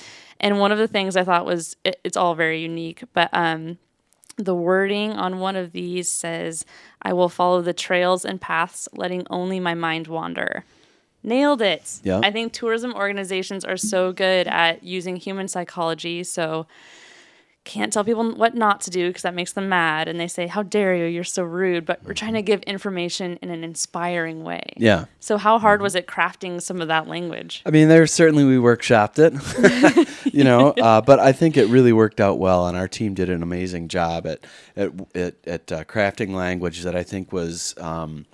And 0.41 0.59
one 0.59 0.73
of 0.73 0.79
the 0.79 0.89
things 0.89 1.17
I 1.17 1.25
thought 1.25 1.45
was 1.47 1.77
it, 1.85 2.01
it's 2.03 2.17
all 2.17 2.35
very 2.35 2.61
unique, 2.63 3.05
but 3.13 3.29
um, 3.33 3.79
the 4.45 4.55
wording 4.55 5.13
on 5.13 5.39
one 5.39 5.57
of 5.57 5.73
these 5.73 6.11
says, 6.11 6.65
"I 7.03 7.13
will 7.13 7.29
follow 7.29 7.63
the 7.63 7.73
trails 7.73 8.25
and 8.25 8.41
paths, 8.41 8.89
letting 8.93 9.27
only 9.31 9.61
my 9.61 9.75
mind 9.75 10.07
wander." 10.07 10.65
Nailed 11.23 11.61
it. 11.61 12.01
Yeah. 12.03 12.21
I 12.23 12.31
think 12.31 12.53
tourism 12.53 12.95
organizations 12.95 13.65
are 13.65 13.77
so 13.77 14.13
good 14.13 14.49
at 14.49 14.83
using 14.83 15.17
human 15.17 15.49
psychology. 15.49 16.25
So 16.25 16.67
can't 17.65 17.93
tell 17.93 18.03
people 18.03 18.35
what 18.35 18.55
not 18.55 18.81
to 18.81 18.91
do 18.91 19.09
because 19.09 19.23
that 19.23 19.35
makes 19.35 19.53
them 19.53 19.69
mad 19.69 20.09
and 20.09 20.19
they 20.19 20.27
say 20.27 20.47
how 20.47 20.63
dare 20.63 20.95
you 20.97 21.05
you're 21.05 21.23
so 21.23 21.43
rude 21.43 21.85
but 21.85 22.03
we're 22.05 22.15
trying 22.15 22.33
to 22.33 22.41
give 22.41 22.63
information 22.63 23.39
in 23.43 23.51
an 23.51 23.63
inspiring 23.63 24.43
way 24.45 24.63
Yeah. 24.79 25.05
so 25.21 25.37
how 25.37 25.59
hard 25.59 25.83
was 25.83 25.95
it 25.95 26.07
crafting 26.07 26.61
some 26.63 26.81
of 26.81 26.89
that 26.89 27.07
language 27.07 27.63
I 27.67 27.71
mean, 27.71 27.89
there's 27.89 28.13
certainly 28.13 28.45
we 28.45 28.57
workshopped 28.57 29.19
it, 29.19 30.25
you 30.35 30.43
know, 30.43 30.71
uh, 30.81 31.01
but 31.03 31.19
I 31.21 31.33
think 31.33 31.57
it 31.59 31.67
really 31.69 31.93
worked 31.93 32.21
out 32.21 32.39
well, 32.39 32.67
and 32.67 32.77
our 32.77 32.89
team 32.89 33.13
did 33.15 33.29
an 33.29 33.43
amazing 33.43 33.89
job 33.89 34.27
at 34.27 34.41
at 34.77 34.93
at, 35.15 35.35
at 35.47 35.73
uh, 35.73 35.85
crafting 35.85 36.31
language 36.35 36.83
that 36.83 36.97
I 36.97 37.03
think 37.03 37.31
was. 37.33 37.75
Um, 37.79 38.27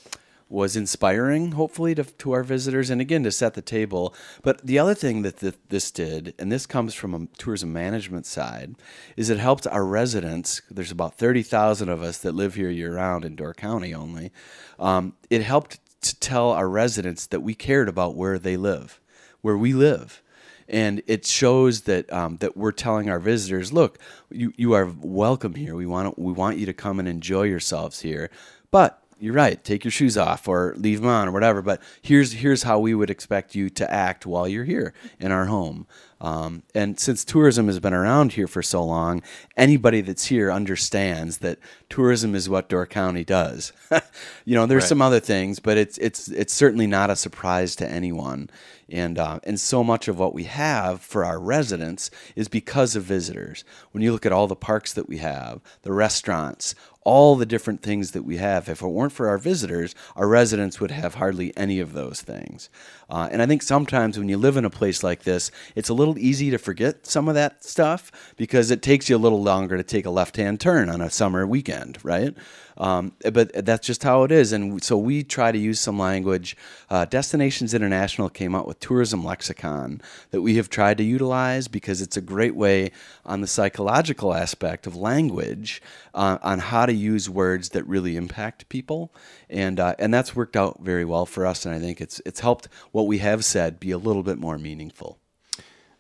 was 0.49 0.77
inspiring, 0.77 1.53
hopefully, 1.53 1.95
to, 1.95 2.05
to 2.05 2.33
our 2.33 2.45
visitors, 2.45 2.89
and 2.89 3.01
again 3.01 3.25
to 3.25 3.33
set 3.33 3.55
the 3.55 3.63
table. 3.63 4.15
But 4.43 4.65
the 4.65 4.79
other 4.79 4.95
thing 4.95 5.23
that 5.23 5.39
th- 5.39 5.55
this 5.69 5.91
did, 5.91 6.35
and 6.39 6.53
this 6.53 6.67
comes 6.67 6.95
from 6.95 7.15
a 7.15 7.27
tourism 7.37 7.73
management 7.73 8.27
side, 8.27 8.77
is 9.17 9.29
it 9.29 9.39
helped 9.39 9.67
our 9.67 9.85
residents. 9.85 10.63
There's 10.71 10.93
about 10.93 11.19
thirty 11.19 11.43
thousand 11.43 11.89
of 11.89 12.03
us 12.03 12.19
that 12.19 12.35
live 12.35 12.55
here 12.55 12.71
year 12.71 12.95
round 12.95 13.25
in 13.25 13.35
Door 13.35 13.55
County 13.55 13.93
only. 13.93 14.31
Um, 14.79 15.15
it 15.31 15.43
helped 15.43 15.81
to 16.03 16.21
tell 16.21 16.51
our 16.51 16.69
residents 16.69 17.27
that 17.27 17.41
we 17.41 17.55
cared 17.55 17.89
about 17.89 18.15
where 18.15 18.39
they 18.39 18.57
live, 18.57 19.01
where 19.41 19.57
we 19.57 19.73
live. 19.73 20.23
And 20.69 21.03
it 21.07 21.25
shows 21.25 21.83
that 21.83 22.13
um, 22.13 22.37
that 22.39 22.57
we're 22.57 22.73
telling 22.73 23.09
our 23.09 23.21
visitors, 23.21 23.73
look, 23.73 23.99
you, 24.31 24.53
you 24.57 24.73
are 24.75 24.93
welcome 25.01 25.55
here. 25.55 25.75
We 25.75 25.87
want 25.87 26.19
we 26.19 26.33
want 26.33 26.59
you 26.59 26.67
to 26.67 26.73
come 26.73 26.99
and 26.99 27.09
enjoy 27.09 27.45
yourselves 27.45 28.01
here. 28.01 28.31
But 28.73 29.03
you're 29.19 29.35
right. 29.35 29.63
Take 29.65 29.85
your 29.85 29.91
shoes 29.91 30.17
off 30.19 30.47
or 30.49 30.75
leave 30.77 31.01
them 31.01 31.09
on 31.09 31.29
or 31.29 31.33
whatever. 31.33 31.63
But 31.63 31.81
here's 32.03 32.33
here's 32.33 32.65
how 32.65 32.79
we 32.79 32.95
would 32.95 33.11
expect 33.11 33.55
you 33.55 33.71
to 33.71 33.91
act 33.93 34.27
while 34.27 34.47
you're 34.47 34.65
here 34.65 34.93
in 35.19 35.33
our 35.33 35.47
home. 35.47 35.87
Um, 36.21 36.63
and 36.75 36.99
since 36.99 37.25
tourism 37.25 37.67
has 37.67 37.79
been 37.79 37.93
around 37.93 38.33
here 38.33 38.47
for 38.47 38.63
so 38.63 38.83
long, 38.83 39.23
anybody 39.57 40.01
that's 40.01 40.27
here 40.27 40.51
understands 40.51 41.39
that 41.39 41.59
tourism 41.91 42.35
is 42.35 42.49
what 42.49 42.69
Door 42.71 42.87
County 42.87 43.23
does. 43.25 43.73
you 44.47 44.55
know, 44.55 44.65
there's 44.67 44.85
Right. 44.85 44.89
some 44.89 45.03
other 45.03 45.21
things, 45.21 45.59
but 45.61 45.77
it's 45.77 45.99
it's 45.99 46.29
it's 46.29 46.53
certainly 46.55 46.87
not 46.87 47.11
a 47.11 47.17
surprise 47.17 47.77
to 47.77 47.89
anyone. 47.89 48.49
And 48.89 49.19
uh, 49.19 49.41
and 49.43 49.59
so 49.59 49.83
much 49.83 50.07
of 50.07 50.19
what 50.19 50.33
we 50.33 50.45
have 50.45 51.01
for 51.01 51.25
our 51.25 51.41
residents 51.41 52.11
is 52.37 52.47
because 52.47 52.95
of 52.95 53.03
visitors. 53.03 53.65
When 53.91 54.03
you 54.03 54.13
look 54.13 54.25
at 54.25 54.33
all 54.33 54.47
the 54.47 54.55
parks 54.55 54.93
that 54.93 55.09
we 55.09 55.19
have, 55.19 55.61
the 55.83 55.93
restaurants, 55.93 56.77
all 57.07 57.37
the 57.37 57.47
different 57.47 57.83
things 57.83 58.11
that 58.11 58.25
we 58.25 58.37
have, 58.37 58.69
if 58.69 58.83
it 58.83 58.87
weren't 58.89 59.13
for 59.13 59.29
our 59.29 59.39
visitors, 59.39 59.95
our 60.17 60.27
residents 60.27 60.81
would 60.81 60.91
have 60.91 61.15
hardly 61.15 61.57
any 61.57 61.79
of 61.79 61.93
those 61.93 62.21
things. 62.21 62.69
Uh, 63.09 63.29
and 63.31 63.41
I 63.41 63.47
think 63.47 63.63
sometimes 63.63 64.19
when 64.19 64.29
you 64.29 64.37
live 64.37 64.57
in 64.57 64.65
a 64.65 64.71
place 64.71 65.05
like 65.05 65.23
this, 65.23 65.53
it's 65.77 65.89
a 65.89 65.95
little 65.95 66.19
easy 66.19 66.51
to 66.51 66.59
forget 66.59 67.07
some 67.07 67.29
of 67.29 67.37
that 67.37 67.65
stuff 67.65 68.11
because 68.37 68.73
it 68.73 68.83
takes 68.83 69.09
you 69.09 69.17
a 69.17 69.19
little 69.19 69.41
longer 69.41 69.77
to 69.77 69.85
take 69.85 70.05
a 70.05 70.11
left 70.11 70.37
hand 70.37 70.59
turn 70.59 70.91
on 70.91 71.01
a 71.01 71.09
summer 71.09 71.47
weekend, 71.47 71.99
right? 72.03 72.35
Um, 72.77 73.13
but 73.33 73.65
that's 73.65 73.87
just 73.87 74.03
how 74.03 74.25
it 74.25 74.33
is. 74.33 74.53
And 74.53 74.83
so 74.83 74.99
we 74.99 75.23
try 75.23 75.53
to 75.53 75.59
use 75.59 75.79
some 75.79 76.01
language. 76.01 76.57
Uh, 76.91 77.05
Destinations 77.05 77.73
International 77.73 78.29
came 78.29 78.55
out 78.55 78.67
with 78.67 78.76
Tourism 78.81 79.25
Lexicon 79.25 80.01
that 80.31 80.43
we 80.43 80.57
have 80.57 80.69
tried 80.69 80.99
to 80.99 81.05
utilize 81.05 81.69
because 81.69 82.01
it's 82.01 82.17
a 82.17 82.21
great 82.21 82.55
way 82.55 82.91
on 83.25 83.41
the 83.41 83.47
psychological 83.47 84.35
aspect 84.35 84.87
of 84.87 84.97
language 84.97 85.83
uh, 86.15 86.39
on 86.43 86.59
how 86.59 86.87
to 86.87 86.93
use 86.93 87.29
words 87.29 87.71
that 87.71 87.87
really 87.87 88.17
impact 88.17 88.69
people. 88.69 89.13
And, 89.49 89.81
uh, 89.81 89.95
and 89.99 90.13
that's 90.13 90.37
worked 90.37 90.57
out 90.57 90.81
very 90.81 91.05
well 91.05 91.27
for 91.27 91.47
us. 91.47 91.67
And 91.67 91.75
I 91.75 91.79
think 91.79 92.01
it's, 92.01 92.21
it's 92.25 92.41
helped 92.41 92.69
what 92.93 93.07
we 93.07 93.19
have 93.19 93.45
said 93.45 93.81
be 93.81 93.91
a 93.91 93.99
little 93.99 94.23
bit 94.23 94.39
more 94.39 94.59
meaningful. 94.59 95.19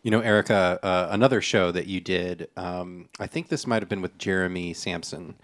You 0.02 0.12
know, 0.12 0.20
Erica, 0.20 0.78
uh, 0.84 1.08
another 1.10 1.40
show 1.40 1.72
that 1.72 1.88
you 1.88 2.00
did, 2.00 2.48
um, 2.56 3.08
I 3.18 3.26
think 3.26 3.48
this 3.48 3.66
might 3.66 3.82
have 3.82 3.88
been 3.88 4.02
with 4.02 4.16
Jeremy 4.18 4.72
Sampson, 4.72 5.34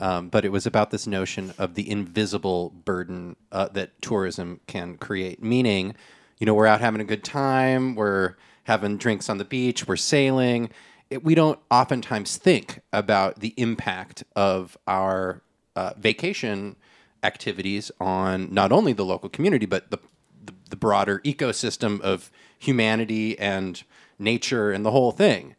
um, 0.00 0.28
but 0.28 0.44
it 0.44 0.50
was 0.50 0.66
about 0.66 0.90
this 0.90 1.06
notion 1.06 1.54
of 1.56 1.74
the 1.74 1.88
invisible 1.88 2.70
burden 2.70 3.36
uh, 3.52 3.68
that 3.68 4.02
tourism 4.02 4.58
can 4.66 4.96
create. 4.96 5.40
Meaning, 5.40 5.94
you 6.38 6.46
know, 6.46 6.54
we're 6.54 6.66
out 6.66 6.80
having 6.80 7.00
a 7.00 7.04
good 7.04 7.24
time, 7.24 7.94
we're 7.94 8.34
having 8.64 8.96
drinks 8.96 9.28
on 9.28 9.38
the 9.38 9.44
beach, 9.44 9.86
we're 9.86 9.96
sailing. 9.96 10.70
It, 11.10 11.24
we 11.24 11.34
don't 11.34 11.58
oftentimes 11.70 12.36
think 12.36 12.80
about 12.92 13.40
the 13.40 13.54
impact 13.56 14.24
of 14.36 14.76
our 14.86 15.42
uh, 15.74 15.94
vacation 15.98 16.76
activities 17.22 17.90
on 18.00 18.52
not 18.52 18.72
only 18.72 18.92
the 18.92 19.04
local 19.04 19.28
community, 19.28 19.66
but 19.66 19.90
the 19.90 19.98
the, 20.44 20.54
the 20.70 20.76
broader 20.76 21.20
ecosystem 21.24 22.00
of 22.00 22.30
humanity 22.58 23.38
and 23.38 23.82
nature 24.18 24.72
and 24.72 24.84
the 24.84 24.90
whole 24.90 25.12
thing. 25.12 25.54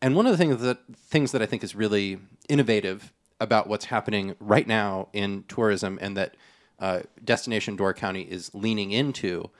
And 0.00 0.16
one 0.16 0.26
of 0.26 0.32
the 0.32 0.38
things 0.38 0.60
that 0.60 0.78
things 0.96 1.32
that 1.32 1.42
I 1.42 1.46
think 1.46 1.62
is 1.62 1.74
really 1.74 2.18
innovative 2.48 3.12
about 3.40 3.68
what's 3.68 3.86
happening 3.86 4.34
right 4.38 4.66
now 4.66 5.08
in 5.12 5.44
tourism 5.48 5.98
and 6.00 6.16
that 6.16 6.36
uh, 6.78 7.02
Destination 7.24 7.76
Door 7.76 7.94
County 7.94 8.22
is 8.22 8.54
leaning 8.54 8.90
into 8.90 9.50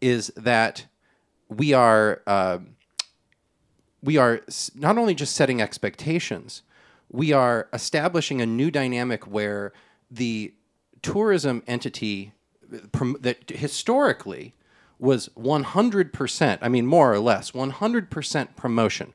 is 0.00 0.32
that 0.36 0.86
we 1.48 1.72
are 1.72 2.22
uh, 2.26 2.58
we 4.02 4.16
are 4.16 4.40
not 4.74 4.98
only 4.98 5.14
just 5.14 5.34
setting 5.34 5.60
expectations, 5.60 6.62
we 7.10 7.32
are 7.32 7.68
establishing 7.72 8.40
a 8.40 8.46
new 8.46 8.70
dynamic 8.70 9.26
where 9.26 9.72
the 10.10 10.54
tourism 11.02 11.62
entity 11.66 12.32
that 12.68 13.50
historically 13.50 14.54
was 14.98 15.28
100%, 15.36 16.58
I 16.62 16.68
mean, 16.68 16.86
more 16.86 17.12
or 17.12 17.18
less, 17.18 17.50
100% 17.50 18.56
promotion. 18.56 19.12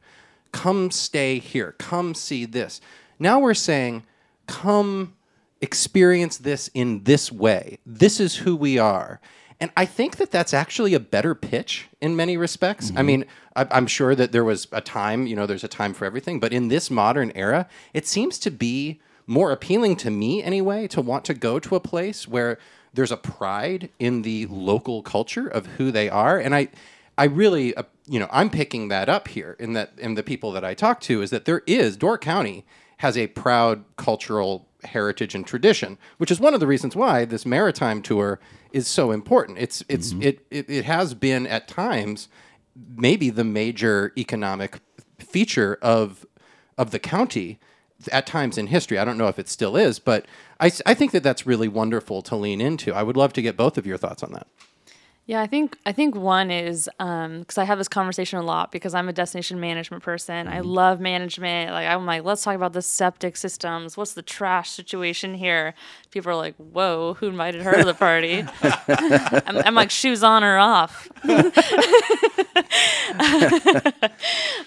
Come 0.51 0.91
stay 0.91 1.39
here. 1.39 1.73
Come 1.79 2.13
see 2.13 2.45
this. 2.45 2.81
Now 3.19 3.39
we're 3.39 3.53
saying, 3.53 4.03
come 4.47 5.15
experience 5.59 6.37
this 6.37 6.69
in 6.73 7.03
this 7.03 7.31
way. 7.31 7.79
This 7.85 8.19
is 8.19 8.37
who 8.37 8.55
we 8.55 8.77
are. 8.77 9.19
And 9.61 9.71
I 9.77 9.85
think 9.85 10.17
that 10.17 10.31
that's 10.31 10.55
actually 10.55 10.95
a 10.95 10.99
better 10.99 11.35
pitch 11.35 11.87
in 12.01 12.15
many 12.15 12.35
respects. 12.35 12.91
I 12.95 13.03
mean, 13.03 13.25
I, 13.55 13.67
I'm 13.69 13.85
sure 13.85 14.15
that 14.15 14.31
there 14.31 14.43
was 14.43 14.67
a 14.71 14.81
time, 14.81 15.27
you 15.27 15.35
know, 15.35 15.45
there's 15.45 15.63
a 15.63 15.67
time 15.67 15.93
for 15.93 16.05
everything, 16.05 16.39
but 16.39 16.51
in 16.51 16.67
this 16.69 16.89
modern 16.89 17.31
era, 17.35 17.67
it 17.93 18.07
seems 18.07 18.39
to 18.39 18.49
be 18.49 18.99
more 19.27 19.51
appealing 19.51 19.97
to 19.97 20.09
me 20.09 20.41
anyway 20.41 20.87
to 20.87 20.99
want 20.99 21.25
to 21.25 21.35
go 21.35 21.59
to 21.59 21.75
a 21.75 21.79
place 21.79 22.27
where 22.27 22.57
there's 22.91 23.11
a 23.11 23.17
pride 23.17 23.89
in 23.99 24.23
the 24.23 24.47
local 24.47 25.03
culture 25.03 25.47
of 25.47 25.67
who 25.77 25.91
they 25.91 26.09
are. 26.09 26.39
And 26.39 26.55
I, 26.55 26.69
I 27.15 27.25
really, 27.25 27.75
uh, 27.75 27.83
you 28.07 28.19
know, 28.19 28.29
I'm 28.31 28.49
picking 28.49 28.87
that 28.87 29.09
up 29.09 29.27
here 29.27 29.55
in 29.59 29.73
that, 29.73 29.91
in 29.99 30.15
the 30.15 30.23
people 30.23 30.51
that 30.53 30.65
I 30.65 30.73
talk 30.73 31.01
to 31.01 31.21
is 31.21 31.29
that 31.29 31.45
there 31.45 31.61
is, 31.67 31.97
Door 31.97 32.17
County 32.17 32.65
has 32.97 33.15
a 33.15 33.27
proud 33.27 33.85
cultural 33.95 34.67
heritage 34.83 35.35
and 35.35 35.45
tradition, 35.45 35.97
which 36.17 36.31
is 36.31 36.39
one 36.39 36.53
of 36.53 36.59
the 36.59 36.67
reasons 36.67 36.95
why 36.95 37.25
this 37.25 37.45
maritime 37.45 38.01
tour 38.01 38.39
is 38.71 38.87
so 38.87 39.11
important. 39.11 39.57
It's 39.57 39.83
it's 39.87 40.13
mm-hmm. 40.13 40.23
it, 40.23 40.45
it 40.49 40.69
it 40.69 40.85
has 40.85 41.13
been 41.13 41.47
at 41.47 41.67
times 41.67 42.27
maybe 42.95 43.29
the 43.29 43.43
major 43.43 44.13
economic 44.17 44.79
feature 45.19 45.77
of 45.81 46.25
of 46.77 46.91
the 46.91 46.99
county 46.99 47.59
at 48.11 48.25
times 48.25 48.57
in 48.57 48.67
history. 48.67 48.97
I 48.97 49.05
don't 49.05 49.17
know 49.17 49.27
if 49.27 49.37
it 49.37 49.47
still 49.47 49.75
is, 49.75 49.99
but 49.99 50.25
I, 50.59 50.71
I 50.85 50.93
think 50.93 51.11
that 51.11 51.23
that's 51.23 51.45
really 51.45 51.67
wonderful 51.67 52.21
to 52.23 52.35
lean 52.35 52.61
into. 52.61 52.93
I 52.93 53.03
would 53.03 53.17
love 53.17 53.33
to 53.33 53.41
get 53.41 53.57
both 53.57 53.77
of 53.77 53.85
your 53.85 53.97
thoughts 53.97 54.23
on 54.23 54.31
that. 54.31 54.47
Yeah, 55.31 55.39
I 55.39 55.47
think 55.47 55.77
I 55.85 55.93
think 55.93 56.13
one 56.13 56.51
is 56.51 56.89
because 56.97 57.57
I 57.57 57.63
have 57.63 57.77
this 57.77 57.87
conversation 57.87 58.37
a 58.37 58.41
lot 58.41 58.69
because 58.69 58.93
I'm 58.93 59.07
a 59.07 59.13
destination 59.13 59.61
management 59.61 60.03
person. 60.03 60.49
I 60.49 60.59
love 60.59 60.99
management. 60.99 61.71
Like 61.71 61.87
I'm 61.87 62.05
like, 62.05 62.25
let's 62.25 62.43
talk 62.43 62.53
about 62.53 62.73
the 62.73 62.81
septic 62.81 63.37
systems. 63.37 63.95
What's 63.95 64.11
the 64.11 64.23
trash 64.23 64.71
situation 64.71 65.33
here? 65.33 65.73
People 66.09 66.33
are 66.33 66.35
like, 66.35 66.55
whoa, 66.57 67.13
who 67.13 67.27
invited 67.27 67.61
her 67.61 67.77
to 67.77 67.85
the 67.85 67.93
party? 67.93 68.43
I'm, 69.47 69.67
I'm 69.67 69.73
like, 69.73 69.89
shoes 69.89 70.21
on 70.21 70.43
or 70.43 70.57
off. 70.57 71.07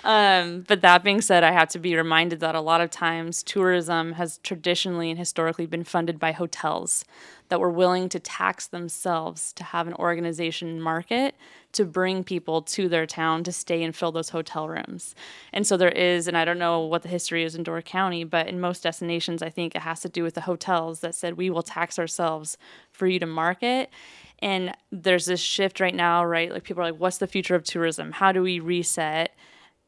um, 0.03 0.65
but 0.67 0.81
that 0.81 1.03
being 1.05 1.21
said, 1.21 1.45
I 1.45 1.53
have 1.53 1.69
to 1.69 1.79
be 1.79 1.95
reminded 1.95 2.41
that 2.41 2.55
a 2.55 2.63
lot 2.63 2.81
of 2.81 2.91
times 2.91 3.43
tourism 3.43 4.13
has 4.13 4.39
traditionally 4.39 5.11
and 5.11 5.19
historically 5.19 5.67
been 5.67 5.85
funded 5.85 6.19
by 6.19 6.33
hotels 6.33 7.05
that 7.49 7.61
were 7.61 7.71
willing 7.71 8.09
to 8.09 8.19
tax 8.19 8.67
themselves 8.67 9.53
to 9.53 9.65
have 9.65 9.87
an 9.87 9.95
organization 9.95 10.81
market 10.81 11.35
to 11.73 11.85
bring 11.85 12.25
people 12.25 12.63
to 12.63 12.89
their 12.89 13.07
town 13.07 13.45
to 13.45 13.53
stay 13.53 13.83
and 13.83 13.95
fill 13.95 14.13
those 14.13 14.31
hotel 14.31 14.69
rooms. 14.69 15.15
And 15.53 15.67
so 15.67 15.77
there 15.77 15.91
is, 15.91 16.27
and 16.27 16.37
I 16.37 16.45
don't 16.45 16.59
know 16.59 16.81
what 16.81 17.03
the 17.03 17.09
history 17.09 17.45
is 17.45 17.55
in 17.55 17.63
Door 17.63 17.83
County, 17.83 18.25
but 18.25 18.47
in 18.47 18.61
most 18.61 18.83
destinations, 18.83 19.43
I 19.43 19.51
think 19.51 19.75
it 19.75 19.83
has 19.83 20.01
to 20.01 20.09
do 20.09 20.23
with 20.23 20.35
the 20.35 20.43
hotels 20.43 21.01
that 21.01 21.15
said, 21.15 21.37
we 21.37 21.51
will 21.51 21.63
tax 21.63 21.99
ourselves 21.99 22.57
for 22.93 23.07
you 23.07 23.19
to 23.19 23.27
market. 23.27 23.91
And 24.39 24.75
there's 24.91 25.27
this 25.27 25.41
shift 25.41 25.81
right 25.81 25.95
now, 25.95 26.25
right? 26.25 26.53
Like 26.53 26.65
people 26.65 26.83
are 26.83 26.91
like, 26.93 27.01
what's 27.01 27.19
the 27.19 27.27
future 27.27 27.55
of 27.55 27.65
tourism? 27.65 28.13
How 28.13 28.33
do 28.33 28.43
we 28.43 28.61
reset? 28.61 29.35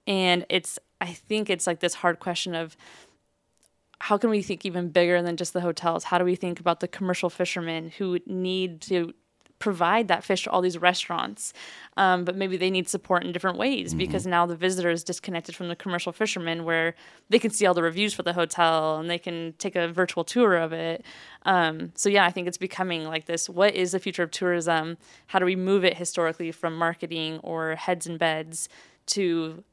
And 0.07 0.45
it's, 0.49 0.79
I 1.01 1.13
think 1.13 1.51
it's 1.51 1.67
like 1.67 1.81
this 1.81 1.95
hard 1.95 2.21
question 2.21 2.55
of 2.55 2.77
how 4.01 4.19
can 4.19 4.31
we 4.31 4.43
think 4.43 4.67
even 4.67 4.91
bigger 4.91 5.23
than 5.23 5.37
just 5.37 5.53
the 5.53 5.61
hotels? 5.61 6.05
How 6.05 6.19
do 6.19 6.25
we 6.25 6.37
think 6.37 6.61
about 6.61 6.81
the 6.81 6.89
commercial 6.89 7.31
fishermen 7.31 7.91
who 7.97 8.19
need 8.27 8.81
to 8.83 9.15
provide 9.59 10.09
that 10.09 10.23
fish 10.23 10.45
to 10.45 10.51
all 10.51 10.61
these 10.61 10.79
restaurants, 10.79 11.53
um, 11.97 12.25
but 12.25 12.37
maybe 12.37 12.57
they 12.57 12.71
need 12.71 12.89
support 12.89 13.25
in 13.25 13.33
different 13.33 13.57
ways 13.57 13.91
mm-hmm. 13.91 13.99
because 13.99 14.27
now 14.27 14.45
the 14.45 14.57
visitor 14.57 14.91
is 14.91 15.03
disconnected 15.03 15.57
from 15.57 15.69
the 15.69 15.77
commercial 15.77 16.13
fishermen 16.13 16.65
where 16.65 16.95
they 17.31 17.39
can 17.39 17.51
see 17.51 17.65
all 17.65 17.75
the 17.75 17.83
reviews 17.83 18.13
for 18.13 18.23
the 18.23 18.33
hotel 18.33 18.99
and 18.99 19.09
they 19.09 19.19
can 19.19 19.55
take 19.59 19.75
a 19.75 19.89
virtual 19.89 20.25
tour 20.25 20.57
of 20.57 20.73
it. 20.73 21.05
Um, 21.45 21.93
so 21.95 22.09
yeah, 22.09 22.27
I 22.27 22.31
think 22.31 22.49
it's 22.49 22.59
becoming 22.59 23.05
like 23.05 23.27
this. 23.27 23.49
What 23.49 23.75
is 23.75 23.93
the 23.93 23.99
future 23.99 24.23
of 24.23 24.31
tourism? 24.31 24.99
How 25.29 25.39
do 25.39 25.47
we 25.47 25.57
move 25.57 25.85
it 25.85 25.97
historically 25.97 26.53
from 26.53 26.77
marketing 26.77 27.41
or 27.43 27.77
heads 27.77 28.07
and 28.07 28.19
beds 28.19 28.69
to 29.07 29.65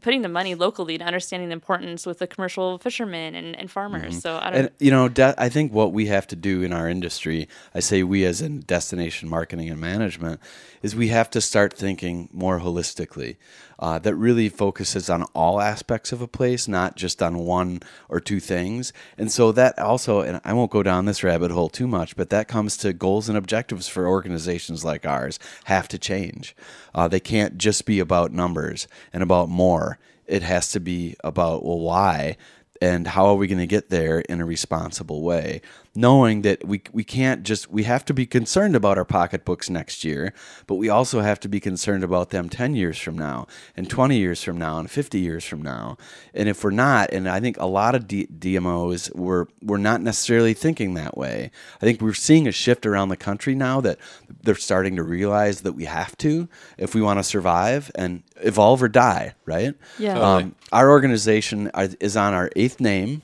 putting 0.00 0.22
the 0.22 0.28
money 0.28 0.54
locally 0.54 0.96
to 0.98 1.04
understanding 1.04 1.48
the 1.48 1.52
importance 1.52 2.06
with 2.06 2.18
the 2.18 2.26
commercial 2.26 2.78
fishermen 2.78 3.34
and, 3.34 3.54
and 3.56 3.70
farmers. 3.70 4.12
Mm-hmm. 4.12 4.20
So 4.20 4.38
I 4.40 4.50
don't. 4.50 4.60
And 4.60 4.70
you 4.78 4.90
know, 4.90 5.08
de- 5.08 5.34
I 5.36 5.48
think 5.48 5.72
what 5.72 5.92
we 5.92 6.06
have 6.06 6.26
to 6.28 6.36
do 6.36 6.62
in 6.62 6.72
our 6.72 6.88
industry, 6.88 7.48
I 7.74 7.80
say 7.80 8.02
we 8.02 8.24
as 8.24 8.40
in 8.40 8.60
destination 8.60 9.28
marketing 9.28 9.68
and 9.68 9.80
management, 9.80 10.40
is 10.82 10.96
we 10.96 11.08
have 11.08 11.30
to 11.30 11.40
start 11.40 11.74
thinking 11.74 12.28
more 12.32 12.60
holistically 12.60 13.36
uh, 13.78 13.98
that 13.98 14.14
really 14.14 14.48
focuses 14.48 15.10
on 15.10 15.24
all 15.34 15.60
aspects 15.60 16.12
of 16.12 16.22
a 16.22 16.28
place, 16.28 16.68
not 16.68 16.96
just 16.96 17.20
on 17.20 17.38
one 17.38 17.80
or 18.08 18.20
two 18.20 18.38
things. 18.38 18.92
And 19.18 19.30
so 19.30 19.50
that 19.52 19.76
also, 19.78 20.20
and 20.20 20.40
I 20.44 20.52
won't 20.52 20.70
go 20.70 20.84
down 20.84 21.04
this 21.04 21.24
rabbit 21.24 21.50
hole 21.50 21.68
too 21.68 21.88
much, 21.88 22.14
but 22.14 22.30
that 22.30 22.46
comes 22.46 22.76
to 22.78 22.92
goals 22.92 23.28
and 23.28 23.36
objectives 23.36 23.88
for 23.88 24.06
organizations 24.06 24.84
like 24.84 25.04
ours 25.04 25.40
have 25.64 25.88
to 25.88 25.98
change. 25.98 26.54
Uh, 26.94 27.08
they 27.08 27.20
can't 27.20 27.58
just 27.58 27.86
be 27.86 28.00
about 28.00 28.32
numbers 28.32 28.86
and 29.12 29.22
about 29.22 29.48
more. 29.48 29.98
It 30.26 30.42
has 30.42 30.70
to 30.72 30.80
be 30.80 31.16
about, 31.24 31.64
well, 31.64 31.80
why? 31.80 32.36
and 32.82 33.06
how 33.06 33.26
are 33.26 33.36
we 33.36 33.46
going 33.46 33.58
to 33.58 33.66
get 33.66 33.90
there 33.90 34.18
in 34.18 34.40
a 34.40 34.44
responsible 34.44 35.22
way 35.22 35.62
knowing 35.94 36.42
that 36.42 36.66
we, 36.66 36.82
we 36.92 37.04
can't 37.04 37.42
just 37.42 37.70
we 37.70 37.82
have 37.82 38.04
to 38.04 38.14
be 38.14 38.24
concerned 38.24 38.74
about 38.74 38.96
our 38.96 39.04
pocketbooks 39.04 39.68
next 39.68 40.04
year 40.04 40.32
but 40.66 40.76
we 40.76 40.88
also 40.88 41.20
have 41.20 41.38
to 41.38 41.48
be 41.48 41.60
concerned 41.60 42.02
about 42.02 42.30
them 42.30 42.48
10 42.48 42.74
years 42.74 42.98
from 42.98 43.16
now 43.16 43.46
and 43.76 43.90
20 43.90 44.16
years 44.16 44.42
from 44.42 44.56
now 44.56 44.78
and 44.78 44.90
50 44.90 45.18
years 45.18 45.44
from 45.44 45.60
now. 45.60 45.96
And 46.32 46.48
if 46.48 46.64
we're 46.64 46.70
not 46.70 47.12
and 47.12 47.28
i 47.28 47.40
think 47.40 47.58
a 47.58 47.66
lot 47.66 47.94
of 47.94 48.08
D- 48.08 48.26
dmos 48.26 49.14
we're, 49.14 49.46
we're 49.62 49.76
not 49.76 50.00
necessarily 50.00 50.54
thinking 50.54 50.94
that 50.94 51.16
way. 51.16 51.50
I 51.80 51.84
think 51.84 52.00
we're 52.00 52.14
seeing 52.14 52.48
a 52.48 52.52
shift 52.52 52.86
around 52.86 53.10
the 53.10 53.16
country 53.16 53.54
now 53.54 53.80
that 53.82 53.98
they're 54.42 54.54
starting 54.54 54.96
to 54.96 55.02
realize 55.02 55.60
that 55.62 55.72
we 55.72 55.84
have 55.84 56.16
to 56.18 56.48
if 56.78 56.94
we 56.94 57.02
want 57.02 57.18
to 57.18 57.24
survive 57.24 57.90
and 57.94 58.22
evolve 58.36 58.82
or 58.82 58.88
die 58.88 59.34
right? 59.44 59.74
Yeah. 59.98 60.18
Um, 60.18 60.54
our 60.72 60.90
organization 60.90 61.70
is 62.00 62.16
on 62.16 62.32
our 62.32 62.50
eighth 62.56 62.80
name 62.80 63.22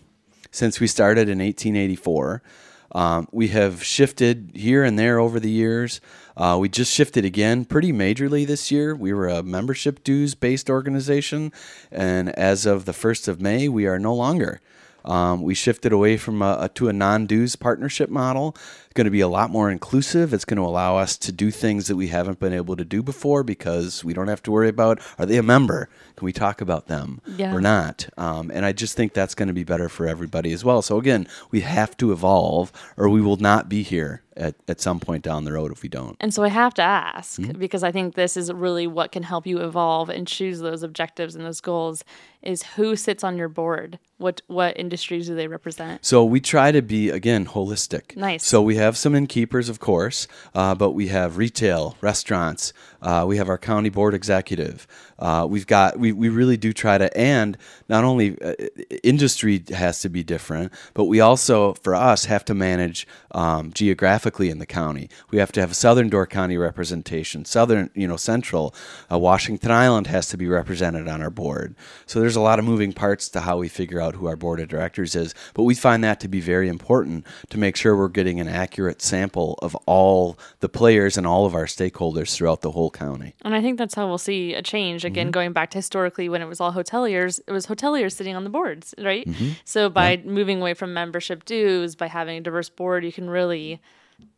since 0.50 0.80
we 0.80 0.86
started 0.86 1.28
in 1.28 1.38
1884. 1.38 2.42
Um, 2.92 3.28
we 3.32 3.48
have 3.48 3.84
shifted 3.84 4.52
here 4.54 4.82
and 4.82 4.98
there 4.98 5.18
over 5.18 5.38
the 5.38 5.50
years. 5.50 6.00
Uh, 6.36 6.56
we 6.58 6.68
just 6.68 6.92
shifted 6.92 7.24
again 7.24 7.64
pretty 7.64 7.92
majorly 7.92 8.46
this 8.46 8.70
year. 8.70 8.94
We 8.94 9.12
were 9.12 9.28
a 9.28 9.42
membership 9.42 10.02
dues 10.04 10.34
based 10.34 10.70
organization, 10.70 11.52
and 11.90 12.30
as 12.30 12.64
of 12.64 12.86
the 12.86 12.92
1st 12.92 13.28
of 13.28 13.40
May, 13.40 13.68
we 13.68 13.86
are 13.86 13.98
no 13.98 14.14
longer. 14.14 14.60
Um, 15.04 15.42
we 15.42 15.54
shifted 15.54 15.92
away 15.92 16.16
from 16.16 16.42
a, 16.42 16.58
a 16.60 16.68
to 16.70 16.88
a 16.88 16.92
non-dues 16.92 17.56
partnership 17.56 18.10
model. 18.10 18.54
It's 18.84 18.94
going 18.94 19.06
to 19.06 19.10
be 19.10 19.20
a 19.20 19.28
lot 19.28 19.50
more 19.50 19.70
inclusive. 19.70 20.34
It's 20.34 20.44
going 20.44 20.58
to 20.58 20.64
allow 20.64 20.96
us 20.96 21.16
to 21.18 21.32
do 21.32 21.50
things 21.50 21.86
that 21.86 21.96
we 21.96 22.08
haven't 22.08 22.40
been 22.40 22.52
able 22.52 22.76
to 22.76 22.84
do 22.84 23.02
before 23.02 23.42
because 23.42 24.04
we 24.04 24.12
don't 24.12 24.28
have 24.28 24.42
to 24.44 24.50
worry 24.50 24.68
about 24.68 25.00
are 25.18 25.26
they 25.26 25.36
a 25.36 25.42
member? 25.42 25.88
Can 26.16 26.26
we 26.26 26.32
talk 26.32 26.60
about 26.60 26.88
them 26.88 27.20
yeah. 27.26 27.54
or 27.54 27.60
not? 27.60 28.08
Um, 28.16 28.50
and 28.52 28.64
I 28.64 28.72
just 28.72 28.96
think 28.96 29.12
that's 29.12 29.34
going 29.34 29.48
to 29.48 29.54
be 29.54 29.64
better 29.64 29.88
for 29.88 30.06
everybody 30.06 30.52
as 30.52 30.64
well. 30.64 30.82
So 30.82 30.98
again, 30.98 31.28
we 31.50 31.60
have 31.60 31.96
to 31.98 32.12
evolve, 32.12 32.72
or 32.96 33.08
we 33.08 33.20
will 33.20 33.36
not 33.36 33.68
be 33.68 33.82
here 33.82 34.22
at, 34.38 34.54
at 34.68 34.80
some 34.80 35.00
point 35.00 35.24
down 35.24 35.44
the 35.44 35.52
road 35.52 35.72
if 35.72 35.82
we 35.82 35.88
don't. 35.88 36.16
And 36.20 36.32
so 36.32 36.42
I 36.42 36.48
have 36.48 36.72
to 36.74 36.82
ask 36.82 37.40
mm-hmm. 37.40 37.58
because 37.58 37.82
I 37.82 37.92
think 37.92 38.14
this 38.14 38.36
is 38.36 38.52
really 38.52 38.86
what 38.86 39.12
can 39.12 39.22
help 39.22 39.46
you 39.46 39.58
evolve 39.58 40.08
and 40.08 40.26
choose 40.26 40.60
those 40.60 40.82
objectives 40.82 41.34
and 41.34 41.44
those 41.44 41.60
goals 41.60 42.04
is 42.42 42.62
who 42.62 42.94
sits 42.94 43.24
on 43.24 43.36
your 43.36 43.48
board? 43.48 43.98
What 44.18 44.42
what 44.46 44.78
industries 44.78 45.26
do 45.26 45.34
they 45.34 45.48
represent? 45.48 46.04
So 46.04 46.24
we 46.24 46.40
try 46.40 46.72
to 46.72 46.82
be 46.82 47.10
again 47.10 47.46
holistic. 47.46 48.16
Nice. 48.16 48.44
So 48.44 48.62
we 48.62 48.76
have 48.76 48.96
some 48.96 49.14
innkeepers, 49.14 49.68
of 49.68 49.80
course, 49.80 50.28
uh, 50.54 50.74
but 50.74 50.92
we 50.92 51.08
have 51.08 51.36
retail, 51.36 51.96
restaurants. 52.00 52.72
Uh, 53.00 53.24
we 53.26 53.36
have 53.36 53.48
our 53.48 53.58
county 53.58 53.88
board 53.88 54.14
executive. 54.14 54.86
Uh, 55.18 55.46
we've 55.48 55.66
got 55.66 55.98
we, 55.98 56.12
we 56.12 56.28
really 56.28 56.56
do 56.56 56.72
try 56.72 56.98
to 56.98 57.14
and 57.16 57.56
not 57.88 58.04
only 58.04 58.40
uh, 58.40 58.54
industry 59.02 59.62
has 59.70 60.00
to 60.00 60.08
be 60.08 60.22
different, 60.22 60.72
but 60.94 61.04
we 61.04 61.20
also 61.20 61.74
for 61.74 61.94
us 61.94 62.26
have 62.26 62.44
to 62.44 62.54
manage 62.54 63.06
um, 63.32 63.72
geographically 63.72 64.50
in 64.50 64.58
the 64.58 64.66
county. 64.66 65.08
We 65.30 65.38
have 65.38 65.52
to 65.52 65.60
have 65.60 65.72
a 65.72 65.74
Southern 65.74 66.08
Door 66.08 66.28
County 66.28 66.56
representation. 66.56 67.44
Southern, 67.44 67.90
you 67.94 68.06
know, 68.06 68.16
Central, 68.16 68.74
uh, 69.10 69.18
Washington 69.18 69.70
Island 69.70 70.06
has 70.08 70.28
to 70.28 70.36
be 70.36 70.46
represented 70.46 71.08
on 71.08 71.22
our 71.22 71.30
board. 71.30 71.74
So 72.06 72.20
there's 72.20 72.36
a 72.36 72.40
lot 72.40 72.58
of 72.58 72.64
moving 72.64 72.92
parts 72.92 73.28
to 73.30 73.40
how 73.40 73.58
we 73.58 73.68
figure 73.68 74.00
out 74.00 74.14
who 74.14 74.26
our 74.26 74.36
board 74.36 74.60
of 74.60 74.68
directors 74.68 75.14
is, 75.14 75.34
but 75.54 75.64
we 75.64 75.74
find 75.74 76.02
that 76.04 76.20
to 76.20 76.28
be 76.28 76.40
very 76.40 76.68
important 76.68 77.26
to 77.50 77.58
make 77.58 77.76
sure 77.76 77.96
we're 77.96 78.08
getting 78.08 78.40
an 78.40 78.48
accurate 78.48 79.02
sample 79.02 79.58
of 79.62 79.74
all 79.86 80.38
the 80.60 80.68
players 80.68 81.16
and 81.16 81.26
all 81.26 81.46
of 81.46 81.54
our 81.54 81.66
stakeholders 81.66 82.34
throughout 82.34 82.62
the 82.62 82.70
whole 82.70 82.87
county. 82.90 83.34
And 83.42 83.54
I 83.54 83.60
think 83.60 83.78
that's 83.78 83.94
how 83.94 84.06
we'll 84.06 84.18
see 84.18 84.54
a 84.54 84.62
change 84.62 85.04
again, 85.04 85.26
mm-hmm. 85.26 85.32
going 85.32 85.52
back 85.52 85.70
to 85.70 85.78
historically 85.78 86.28
when 86.28 86.42
it 86.42 86.46
was 86.46 86.60
all 86.60 86.72
hoteliers, 86.72 87.40
it 87.46 87.52
was 87.52 87.66
hoteliers 87.66 88.12
sitting 88.12 88.36
on 88.36 88.44
the 88.44 88.50
boards, 88.50 88.94
right? 88.98 89.26
Mm-hmm. 89.26 89.50
So 89.64 89.88
by 89.88 90.12
yeah. 90.12 90.30
moving 90.30 90.60
away 90.60 90.74
from 90.74 90.92
membership 90.94 91.44
dues, 91.44 91.94
by 91.94 92.06
having 92.06 92.38
a 92.38 92.40
diverse 92.40 92.68
board, 92.68 93.04
you 93.04 93.12
can 93.12 93.28
really 93.30 93.80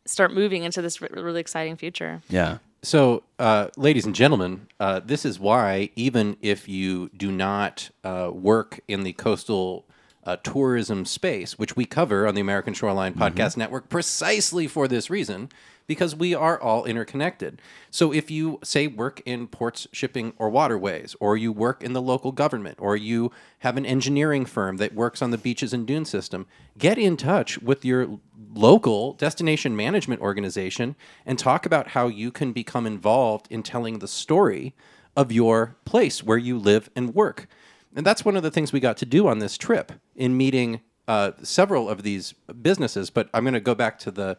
start 0.07 0.33
moving 0.33 0.65
into 0.65 0.83
this 0.83 1.01
really 1.01 1.41
exciting 1.41 1.77
future. 1.77 2.23
Yeah. 2.29 2.59
So, 2.83 3.25
uh, 3.39 3.69
ladies 3.77 4.07
and 4.07 4.15
gentlemen, 4.15 4.67
uh, 4.79 5.01
this 5.05 5.27
is 5.27 5.39
why 5.39 5.91
even 5.97 6.37
if 6.41 6.67
you 6.69 7.11
do 7.11 7.31
not 7.31 7.91
uh, 8.05 8.31
work 8.33 8.81
in 8.89 9.03
the 9.03 9.13
coastal 9.13 9.85
uh, 10.25 10.37
tourism 10.37 11.05
space, 11.05 11.59
which 11.59 11.77
we 11.77 11.85
cover 11.85 12.27
on 12.27 12.35
the 12.35 12.41
American 12.41 12.73
Shoreline 12.73 13.13
mm-hmm. 13.13 13.23
Podcast 13.23 13.57
Network 13.57 13.89
precisely 13.91 14.67
for 14.67 14.89
this 14.89 15.11
reason, 15.11 15.51
because 15.91 16.15
we 16.15 16.33
are 16.37 16.57
all 16.57 16.85
interconnected. 16.85 17.61
So 17.91 18.13
if 18.13 18.31
you 18.31 18.61
say 18.63 18.87
work 18.87 19.21
in 19.27 19.49
ports, 19.49 19.89
shipping, 19.91 20.33
or 20.39 20.49
waterways, 20.49 21.17
or 21.19 21.37
you 21.37 21.51
work 21.51 21.83
in 21.83 21.95
the 21.95 22.01
local 22.01 22.31
government, 22.31 22.79
or 22.81 22.97
you 22.97 23.33
have 23.59 23.77
an 23.77 23.85
engineering 23.85 24.45
firm 24.45 24.77
that 24.77 24.95
works 24.95 25.21
on 25.21 25.33
the 25.33 25.37
beaches 25.37 25.73
and 25.73 25.89
dune 25.89 26.05
system, 26.05 26.47
get 26.79 26.97
in 26.97 27.17
touch 27.17 27.61
with 27.61 27.85
your 27.85 28.21
local 28.55 29.15
destination 29.15 29.75
management 29.75 30.21
organization 30.21 30.95
and 31.27 31.41
talk 31.41 31.67
about 31.67 31.89
how 31.89 32.07
you 32.07 32.31
can 32.31 32.53
become 32.53 32.87
involved 32.87 33.49
in 33.51 33.65
telling 33.65 33.99
the 33.99 34.07
story 34.07 34.77
of 35.17 35.33
your 35.33 35.75
place 35.85 36.23
where 36.23 36.39
you 36.39 36.57
live 36.57 36.89
and 36.95 37.17
work. 37.17 37.49
And 37.97 38.07
that's 38.07 38.25
one 38.25 38.37
of 38.37 38.45
the 38.45 38.53
things 38.53 38.73
we 38.73 38.79
got 38.79 38.97
to 38.99 39.07
do 39.07 39.27
on 39.27 39.41
this 39.41 39.59
trip 39.59 39.91
in 40.15 40.37
meeting 40.37 40.83
uh, 41.09 41.33
several 41.43 41.89
of 41.89 42.05
these 42.05 42.33
businesses. 42.63 43.11
But 43.11 43.29
I'm 43.35 43.43
going 43.43 43.55
to 43.55 43.61
go 43.61 43.75
back 43.75 43.99
to 43.99 44.13
the 44.13 44.39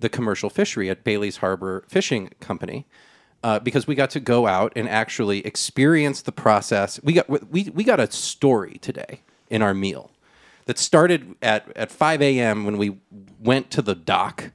the 0.00 0.08
commercial 0.08 0.50
fishery 0.50 0.90
at 0.90 1.04
Bailey's 1.04 1.38
Harbor 1.38 1.84
Fishing 1.88 2.30
Company. 2.40 2.86
Uh, 3.42 3.58
because 3.58 3.86
we 3.86 3.94
got 3.94 4.10
to 4.10 4.20
go 4.20 4.46
out 4.46 4.70
and 4.76 4.86
actually 4.86 5.38
experience 5.46 6.20
the 6.20 6.32
process. 6.32 7.00
We 7.02 7.14
got 7.14 7.50
we, 7.50 7.70
we 7.72 7.84
got 7.84 7.98
a 7.98 8.10
story 8.10 8.76
today 8.82 9.22
in 9.48 9.62
our 9.62 9.72
meal 9.72 10.10
that 10.66 10.78
started 10.78 11.34
at, 11.40 11.74
at 11.74 11.90
5 11.90 12.20
a.m. 12.20 12.64
when 12.66 12.76
we 12.76 12.98
went 13.40 13.70
to 13.70 13.82
the 13.82 13.94
dock 13.94 14.52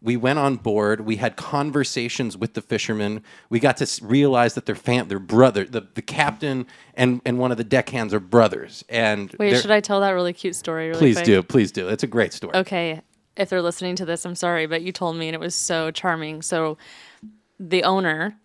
We 0.00 0.16
went 0.16 0.38
on 0.38 0.56
board. 0.56 1.00
We 1.00 1.16
had 1.16 1.34
conversations 1.36 2.36
with 2.36 2.54
the 2.54 2.62
fishermen. 2.62 3.22
We 3.50 3.58
got 3.58 3.76
to 3.78 4.04
realize 4.04 4.54
that 4.54 4.66
their 4.66 4.76
fam, 4.76 5.08
their 5.08 5.18
brother, 5.18 5.64
the, 5.64 5.88
the 5.94 6.02
captain 6.02 6.66
and, 6.94 7.20
and 7.24 7.38
one 7.38 7.50
of 7.50 7.56
the 7.56 7.64
deckhands 7.64 8.14
are 8.14 8.20
brothers. 8.20 8.84
And 8.88 9.34
Wait, 9.38 9.60
should 9.60 9.72
I 9.72 9.80
tell 9.80 10.00
that 10.00 10.10
really 10.10 10.32
cute 10.32 10.54
story? 10.54 10.88
Really 10.88 10.98
Please 10.98 11.16
quick? 11.16 11.26
do, 11.26 11.42
please 11.42 11.72
do. 11.72 11.88
It's 11.88 12.04
a 12.04 12.06
great 12.06 12.32
story. 12.32 12.54
Okay, 12.54 13.02
if 13.38 13.48
they're 13.48 13.62
listening 13.62 13.96
to 13.96 14.04
this, 14.04 14.24
I'm 14.24 14.34
sorry, 14.34 14.66
but 14.66 14.82
you 14.82 14.92
told 14.92 15.16
me 15.16 15.28
and 15.28 15.34
it 15.34 15.40
was 15.40 15.54
so 15.54 15.90
charming. 15.90 16.42
So 16.42 16.76
the 17.58 17.84
owner, 17.84 18.36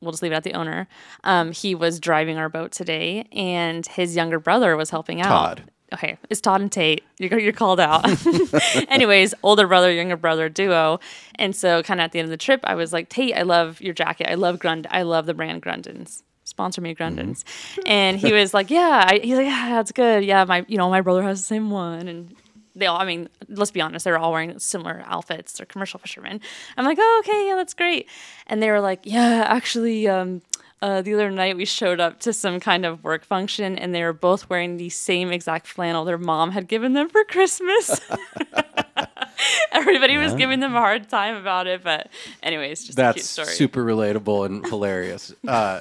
we'll 0.00 0.12
just 0.12 0.22
leave 0.22 0.32
it 0.32 0.36
at 0.36 0.44
the 0.44 0.54
owner. 0.54 0.88
Um, 1.24 1.52
he 1.52 1.74
was 1.74 2.00
driving 2.00 2.36
our 2.38 2.48
boat 2.48 2.72
today, 2.72 3.28
and 3.32 3.86
his 3.86 4.16
younger 4.16 4.38
brother 4.38 4.76
was 4.76 4.90
helping 4.90 5.20
out. 5.20 5.28
Todd. 5.58 5.62
Okay, 5.92 6.16
it's 6.30 6.40
Todd 6.40 6.62
and 6.62 6.72
Tate. 6.72 7.04
You're, 7.18 7.38
you're 7.38 7.52
called 7.52 7.78
out. 7.78 8.06
Anyways, 8.88 9.34
older 9.42 9.66
brother, 9.66 9.92
younger 9.92 10.16
brother 10.16 10.48
duo. 10.48 11.00
And 11.34 11.54
so, 11.54 11.82
kind 11.82 12.00
of 12.00 12.04
at 12.04 12.12
the 12.12 12.18
end 12.18 12.26
of 12.26 12.30
the 12.30 12.38
trip, 12.38 12.60
I 12.64 12.74
was 12.74 12.94
like, 12.94 13.10
Tate, 13.10 13.36
I 13.36 13.42
love 13.42 13.80
your 13.80 13.92
jacket. 13.92 14.30
I 14.30 14.34
love 14.34 14.58
Grund. 14.58 14.86
I 14.90 15.02
love 15.02 15.26
the 15.26 15.34
brand 15.34 15.62
Grundens. 15.62 16.22
Sponsor 16.44 16.80
me, 16.80 16.94
Grundens. 16.94 17.44
And 17.86 18.18
he 18.18 18.32
was 18.32 18.54
like, 18.54 18.70
Yeah. 18.70 19.06
I, 19.06 19.20
he's 19.22 19.36
like, 19.36 19.46
Yeah, 19.46 19.68
that's 19.70 19.92
good. 19.92 20.24
Yeah, 20.24 20.44
my 20.44 20.64
you 20.66 20.78
know 20.78 20.88
my 20.88 21.02
brother 21.02 21.22
has 21.22 21.40
the 21.40 21.46
same 21.46 21.70
one, 21.70 22.08
and 22.08 22.34
they 22.74 22.86
all. 22.86 22.98
I 23.00 23.04
mean, 23.04 23.28
let's 23.48 23.70
be 23.70 23.80
honest, 23.80 24.04
they're 24.04 24.18
all 24.18 24.32
wearing 24.32 24.58
similar 24.58 25.02
outfits. 25.06 25.52
They're 25.54 25.66
commercial 25.66 25.98
fishermen. 26.00 26.40
I'm 26.76 26.84
like, 26.84 26.98
Oh, 27.00 27.22
okay, 27.24 27.48
yeah, 27.48 27.56
that's 27.56 27.74
great. 27.74 28.08
And 28.46 28.62
they 28.62 28.70
were 28.70 28.80
like, 28.80 29.00
Yeah, 29.04 29.44
actually. 29.46 30.08
um 30.08 30.42
uh, 30.82 31.00
the 31.00 31.14
other 31.14 31.30
night 31.30 31.56
we 31.56 31.64
showed 31.64 32.00
up 32.00 32.18
to 32.18 32.32
some 32.32 32.58
kind 32.58 32.84
of 32.84 33.04
work 33.04 33.24
function 33.24 33.78
and 33.78 33.94
they 33.94 34.02
were 34.02 34.12
both 34.12 34.50
wearing 34.50 34.78
the 34.78 34.88
same 34.90 35.30
exact 35.30 35.68
flannel 35.68 36.04
their 36.04 36.18
mom 36.18 36.50
had 36.50 36.66
given 36.66 36.92
them 36.92 37.08
for 37.08 37.22
Christmas. 37.22 38.00
Everybody 39.72 40.18
was 40.18 40.34
giving 40.34 40.58
them 40.58 40.74
a 40.74 40.80
hard 40.80 41.08
time 41.08 41.36
about 41.36 41.68
it, 41.68 41.84
but 41.84 42.08
anyways, 42.42 42.84
just 42.84 42.98
a 42.98 43.02
cute 43.02 43.14
That's 43.14 43.28
story. 43.30 43.48
super 43.48 43.84
relatable 43.84 44.44
and 44.46 44.66
hilarious. 44.66 45.32
Uh, 45.46 45.80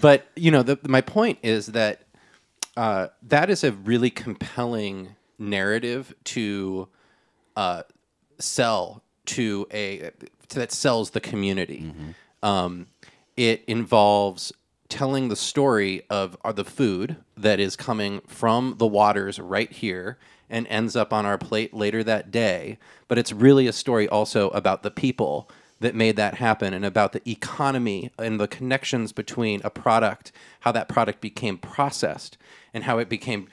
but 0.00 0.26
you 0.34 0.50
know, 0.50 0.62
the, 0.62 0.78
my 0.88 1.00
point 1.02 1.38
is 1.42 1.66
that 1.68 2.00
uh, 2.76 3.08
that 3.24 3.50
is 3.50 3.64
a 3.64 3.72
really 3.72 4.10
compelling 4.10 5.14
narrative 5.38 6.14
to 6.24 6.88
uh, 7.56 7.82
sell 8.38 9.02
to 9.24 9.66
a 9.70 10.10
to, 10.48 10.58
that 10.58 10.72
sells 10.72 11.10
the 11.10 11.20
community. 11.20 11.92
Um, 12.42 12.86
it 13.36 13.64
involves 13.66 14.52
telling 14.88 15.28
the 15.28 15.36
story 15.36 16.02
of 16.10 16.36
uh, 16.44 16.52
the 16.52 16.64
food 16.64 17.16
that 17.36 17.58
is 17.58 17.76
coming 17.76 18.20
from 18.26 18.74
the 18.76 18.86
waters 18.86 19.38
right 19.38 19.72
here 19.72 20.18
and 20.50 20.66
ends 20.66 20.94
up 20.94 21.14
on 21.14 21.24
our 21.24 21.38
plate 21.38 21.72
later 21.72 22.04
that 22.04 22.30
day. 22.30 22.78
But 23.08 23.16
it's 23.16 23.32
really 23.32 23.66
a 23.66 23.72
story 23.72 24.06
also 24.06 24.50
about 24.50 24.82
the 24.82 24.90
people 24.90 25.48
that 25.80 25.94
made 25.94 26.16
that 26.16 26.34
happen 26.34 26.74
and 26.74 26.84
about 26.84 27.12
the 27.12 27.28
economy 27.28 28.10
and 28.18 28.38
the 28.38 28.46
connections 28.46 29.12
between 29.12 29.60
a 29.64 29.70
product, 29.70 30.30
how 30.60 30.72
that 30.72 30.88
product 30.88 31.20
became 31.20 31.56
processed 31.58 32.36
and 32.74 32.84
how 32.84 32.98
it 32.98 33.08
became 33.08 33.48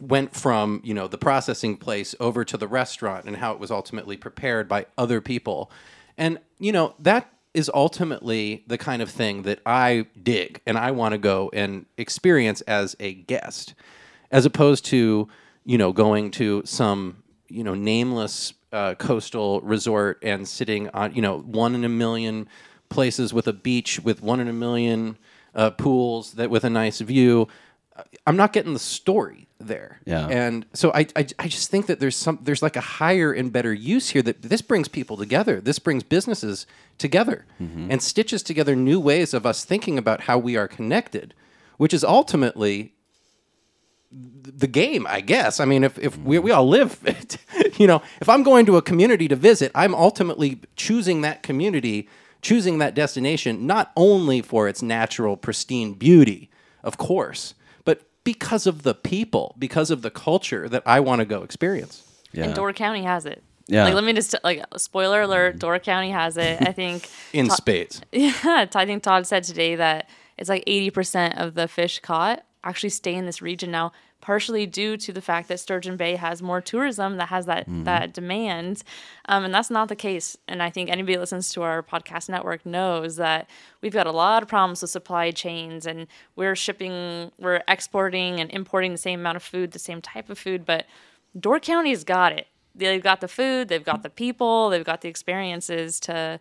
went 0.00 0.34
from, 0.34 0.80
you 0.84 0.94
know, 0.94 1.08
the 1.08 1.18
processing 1.18 1.76
place 1.76 2.14
over 2.20 2.44
to 2.44 2.56
the 2.56 2.68
restaurant 2.68 3.26
and 3.26 3.36
how 3.36 3.52
it 3.52 3.58
was 3.58 3.70
ultimately 3.70 4.16
prepared 4.16 4.68
by 4.68 4.86
other 4.98 5.20
people. 5.20 5.70
And 6.18 6.38
you 6.58 6.72
know, 6.72 6.94
that 6.98 7.32
is 7.54 7.70
ultimately 7.74 8.62
the 8.66 8.78
kind 8.78 9.02
of 9.02 9.10
thing 9.10 9.42
that 9.42 9.60
I 9.66 10.06
dig 10.22 10.60
and 10.66 10.78
I 10.78 10.92
want 10.92 11.12
to 11.12 11.18
go 11.18 11.50
and 11.52 11.86
experience 11.96 12.60
as 12.62 12.94
a 13.00 13.14
guest, 13.14 13.74
as 14.30 14.44
opposed 14.44 14.84
to, 14.86 15.28
you 15.64 15.78
know, 15.78 15.92
going 15.92 16.30
to 16.32 16.62
some, 16.64 17.22
you 17.48 17.64
know, 17.64 17.74
nameless 17.74 18.52
uh, 18.72 18.94
coastal 18.94 19.60
resort 19.62 20.18
and 20.22 20.46
sitting 20.46 20.88
on, 20.90 21.14
you 21.14 21.22
know, 21.22 21.40
one 21.40 21.74
in 21.74 21.84
a 21.84 21.88
million 21.88 22.46
places 22.88 23.32
with 23.32 23.48
a 23.48 23.52
beach 23.52 23.98
with 24.00 24.22
one 24.22 24.38
in 24.38 24.46
a 24.46 24.52
million 24.52 25.16
uh, 25.54 25.70
pools 25.70 26.34
that 26.34 26.50
with 26.50 26.64
a 26.64 26.70
nice 26.70 27.00
view. 27.00 27.48
I'm 28.26 28.36
not 28.36 28.52
getting 28.52 28.72
the 28.72 28.78
story 28.78 29.48
there. 29.60 30.00
Yeah. 30.04 30.26
And 30.26 30.66
so 30.72 30.92
I, 30.92 31.06
I, 31.14 31.26
I 31.38 31.48
just 31.48 31.70
think 31.70 31.86
that 31.86 32.00
there's 32.00 32.16
some 32.16 32.38
there's 32.42 32.62
like 32.62 32.76
a 32.76 32.80
higher 32.80 33.32
and 33.32 33.52
better 33.52 33.72
use 33.72 34.10
here 34.10 34.22
that 34.22 34.42
this 34.42 34.62
brings 34.62 34.88
people 34.88 35.16
together. 35.16 35.60
This 35.60 35.78
brings 35.78 36.02
businesses 36.02 36.66
together 36.98 37.46
mm-hmm. 37.60 37.90
and 37.90 38.02
stitches 38.02 38.42
together 38.42 38.74
new 38.74 38.98
ways 38.98 39.34
of 39.34 39.46
us 39.46 39.64
thinking 39.64 39.98
about 39.98 40.22
how 40.22 40.38
we 40.38 40.56
are 40.56 40.68
connected, 40.68 41.34
which 41.76 41.94
is 41.94 42.02
ultimately 42.02 42.94
the 44.12 44.66
game, 44.66 45.06
I 45.08 45.20
guess. 45.20 45.60
I 45.60 45.64
mean, 45.64 45.84
if, 45.84 45.98
if 45.98 46.18
we, 46.18 46.38
we 46.38 46.50
all 46.50 46.66
live, 46.66 46.98
you 47.78 47.86
know, 47.86 48.02
if 48.20 48.28
I'm 48.28 48.42
going 48.42 48.66
to 48.66 48.76
a 48.76 48.82
community 48.82 49.28
to 49.28 49.36
visit, 49.36 49.70
I'm 49.74 49.94
ultimately 49.94 50.60
choosing 50.74 51.20
that 51.20 51.42
community, 51.42 52.08
choosing 52.42 52.78
that 52.78 52.94
destination, 52.94 53.66
not 53.66 53.92
only 53.96 54.42
for 54.42 54.68
its 54.68 54.82
natural, 54.82 55.36
pristine 55.36 55.94
beauty, 55.94 56.50
of 56.82 56.98
course, 56.98 57.54
because 58.24 58.66
of 58.66 58.82
the 58.82 58.94
people, 58.94 59.54
because 59.58 59.90
of 59.90 60.02
the 60.02 60.10
culture 60.10 60.68
that 60.68 60.82
I 60.86 61.00
want 61.00 61.20
to 61.20 61.24
go 61.24 61.42
experience. 61.42 62.06
Yeah. 62.32 62.44
And 62.44 62.54
Door 62.54 62.74
County 62.74 63.02
has 63.02 63.26
it. 63.26 63.42
Yeah. 63.66 63.84
Like, 63.84 63.94
let 63.94 64.04
me 64.04 64.12
just, 64.12 64.34
like, 64.42 64.64
spoiler 64.76 65.22
alert, 65.22 65.56
mm. 65.56 65.58
Door 65.60 65.78
County 65.80 66.10
has 66.10 66.36
it. 66.36 66.58
I 66.60 66.72
think. 66.72 67.08
In 67.32 67.46
To- 67.48 67.54
spades. 67.54 68.00
Yeah, 68.12 68.66
I 68.74 68.86
think 68.86 69.02
Todd 69.02 69.26
said 69.26 69.44
today 69.44 69.76
that 69.76 70.08
it's 70.36 70.48
like 70.48 70.64
80% 70.64 71.40
of 71.40 71.54
the 71.54 71.68
fish 71.68 72.00
caught 72.00 72.44
actually 72.64 72.90
stay 72.90 73.14
in 73.14 73.26
this 73.26 73.40
region 73.40 73.70
now, 73.70 73.92
partially 74.20 74.66
due 74.66 74.96
to 74.96 75.12
the 75.12 75.20
fact 75.20 75.48
that 75.48 75.60
Sturgeon 75.60 75.96
Bay 75.96 76.16
has 76.16 76.42
more 76.42 76.60
tourism 76.60 77.16
that 77.16 77.28
has 77.28 77.46
that 77.46 77.64
that 77.84 78.12
demand, 78.12 78.82
um, 79.26 79.44
and 79.44 79.54
that's 79.54 79.70
not 79.70 79.88
the 79.88 79.96
case. 79.96 80.36
And 80.46 80.62
I 80.62 80.70
think 80.70 80.90
anybody 80.90 81.14
that 81.14 81.20
listens 81.20 81.52
to 81.52 81.62
our 81.62 81.82
podcast 81.82 82.28
network 82.28 82.64
knows 82.66 83.16
that 83.16 83.48
we've 83.80 83.92
got 83.92 84.06
a 84.06 84.12
lot 84.12 84.42
of 84.42 84.48
problems 84.48 84.82
with 84.82 84.90
supply 84.90 85.30
chains, 85.30 85.86
and 85.86 86.06
we're 86.36 86.56
shipping, 86.56 87.32
we're 87.38 87.62
exporting 87.68 88.40
and 88.40 88.50
importing 88.50 88.92
the 88.92 88.98
same 88.98 89.20
amount 89.20 89.36
of 89.36 89.42
food, 89.42 89.72
the 89.72 89.78
same 89.78 90.00
type 90.02 90.30
of 90.30 90.38
food, 90.38 90.64
but 90.66 90.86
Door 91.38 91.60
County's 91.60 92.04
got 92.04 92.32
it. 92.32 92.46
They've 92.74 93.02
got 93.02 93.20
the 93.20 93.28
food, 93.28 93.68
they've 93.68 93.84
got 93.84 94.02
the 94.02 94.10
people, 94.10 94.70
they've 94.70 94.84
got 94.84 95.00
the 95.00 95.08
experiences 95.08 96.00
to 96.00 96.40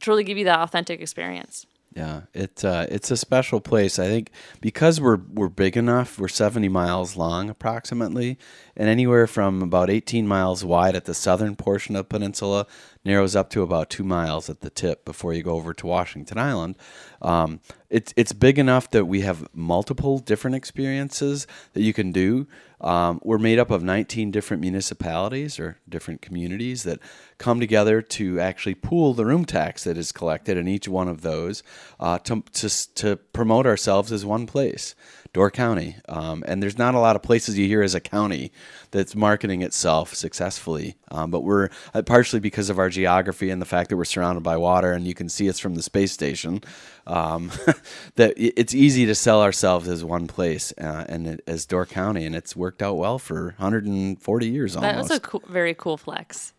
truly 0.00 0.24
give 0.24 0.38
you 0.38 0.44
that 0.44 0.60
authentic 0.60 1.00
experience. 1.00 1.66
Yeah, 1.96 2.24
it's 2.34 2.62
uh, 2.62 2.86
it's 2.90 3.10
a 3.10 3.16
special 3.16 3.58
place. 3.58 3.98
I 3.98 4.06
think 4.06 4.30
because 4.60 5.00
we're 5.00 5.16
we're 5.32 5.48
big 5.48 5.78
enough. 5.78 6.18
We're 6.18 6.28
seventy 6.28 6.68
miles 6.68 7.16
long 7.16 7.48
approximately, 7.48 8.36
and 8.76 8.90
anywhere 8.90 9.26
from 9.26 9.62
about 9.62 9.88
eighteen 9.88 10.28
miles 10.28 10.62
wide 10.62 10.94
at 10.94 11.06
the 11.06 11.14
southern 11.14 11.56
portion 11.56 11.96
of 11.96 12.10
peninsula 12.10 12.66
narrows 13.06 13.34
up 13.36 13.48
to 13.50 13.62
about 13.62 13.88
two 13.88 14.04
miles 14.04 14.50
at 14.50 14.60
the 14.60 14.68
tip 14.68 15.04
before 15.04 15.32
you 15.32 15.42
go 15.42 15.54
over 15.54 15.72
to 15.72 15.86
Washington 15.86 16.38
Island. 16.38 16.76
Um, 17.22 17.60
it's 17.88 18.12
it's 18.16 18.32
big 18.32 18.58
enough 18.58 18.90
that 18.90 19.06
we 19.06 19.20
have 19.20 19.48
multiple 19.54 20.18
different 20.18 20.56
experiences 20.56 21.46
that 21.72 21.82
you 21.82 21.92
can 21.92 22.12
do. 22.12 22.46
Um, 22.80 23.20
we're 23.22 23.38
made 23.38 23.58
up 23.58 23.70
of 23.70 23.82
19 23.82 24.30
different 24.30 24.60
municipalities 24.60 25.58
or 25.58 25.78
different 25.88 26.20
communities 26.20 26.82
that 26.82 26.98
come 27.38 27.58
together 27.58 28.02
to 28.02 28.38
actually 28.38 28.74
pool 28.74 29.14
the 29.14 29.24
room 29.24 29.46
tax 29.46 29.84
that 29.84 29.96
is 29.96 30.12
collected 30.12 30.58
in 30.58 30.68
each 30.68 30.86
one 30.86 31.08
of 31.08 31.22
those 31.22 31.62
uh, 31.98 32.18
to, 32.18 32.42
to, 32.52 32.94
to 32.94 33.16
promote 33.16 33.66
ourselves 33.66 34.12
as 34.12 34.26
one 34.26 34.46
place, 34.46 34.94
Door 35.36 35.50
County. 35.50 35.96
Um, 36.08 36.42
and 36.48 36.62
there's 36.62 36.78
not 36.78 36.94
a 36.94 36.98
lot 36.98 37.14
of 37.14 37.20
places 37.20 37.58
you 37.58 37.66
hear 37.66 37.82
as 37.82 37.94
a 37.94 38.00
county 38.00 38.52
that's 38.90 39.14
marketing 39.14 39.60
itself 39.60 40.14
successfully. 40.14 40.96
Um, 41.10 41.30
but 41.30 41.42
we're 41.42 41.68
uh, 41.92 42.00
partially 42.00 42.40
because 42.40 42.70
of 42.70 42.78
our 42.78 42.88
geography 42.88 43.50
and 43.50 43.60
the 43.60 43.66
fact 43.66 43.90
that 43.90 43.98
we're 43.98 44.06
surrounded 44.06 44.42
by 44.42 44.56
water 44.56 44.92
and 44.92 45.06
you 45.06 45.12
can 45.12 45.28
see 45.28 45.50
us 45.50 45.58
from 45.58 45.74
the 45.74 45.82
space 45.82 46.10
station. 46.10 46.62
Um, 47.06 47.52
that 48.14 48.32
it's 48.38 48.74
easy 48.74 49.04
to 49.04 49.14
sell 49.14 49.42
ourselves 49.42 49.88
as 49.88 50.02
one 50.02 50.26
place 50.26 50.72
uh, 50.80 51.04
and 51.06 51.26
it, 51.26 51.42
as 51.46 51.66
Door 51.66 51.84
County, 51.86 52.24
and 52.24 52.34
it's 52.34 52.56
worked 52.56 52.82
out 52.82 52.94
well 52.94 53.18
for 53.18 53.54
140 53.58 54.48
years 54.48 54.74
almost. 54.74 54.90
That 54.90 54.98
was 54.98 55.10
a 55.10 55.20
cool, 55.20 55.42
very 55.46 55.74
cool 55.74 55.98
flex. 55.98 56.54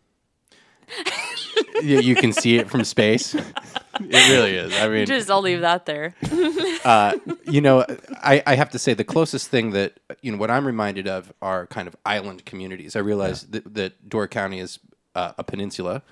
You, 1.82 2.00
you 2.00 2.15
can 2.15 2.34
see 2.34 2.58
it 2.58 2.69
from 2.69 2.84
space. 2.84 3.36
It 3.36 4.30
really 4.30 4.56
is. 4.56 4.73
I 4.80 4.88
mean, 4.89 5.06
Just 5.06 5.30
I'll 5.30 5.41
leave 5.41 5.62
that 5.62 5.86
there. 5.86 6.15
you 7.45 7.62
know, 7.62 7.86
I, 8.23 8.43
I 8.45 8.56
have 8.56 8.69
to 8.71 8.80
say 8.80 8.93
the 8.93 9.04
closest 9.04 9.50
thing 9.50 9.71
that 9.71 10.00
you 10.21 10.32
know 10.32 10.38
what 10.38 10.52
I'm 10.52 10.65
reminded 10.65 11.08
of 11.08 11.34
are 11.41 11.67
kind 11.67 11.88
of 11.88 11.95
island 12.06 12.45
communities. 12.45 12.95
I 12.95 13.00
realize 13.00 13.43
that, 13.47 13.73
that 13.73 14.10
Door 14.10 14.28
County 14.30 14.60
is 14.60 14.80
uh, 15.15 15.34
a 15.38 15.43
peninsula. 15.43 16.04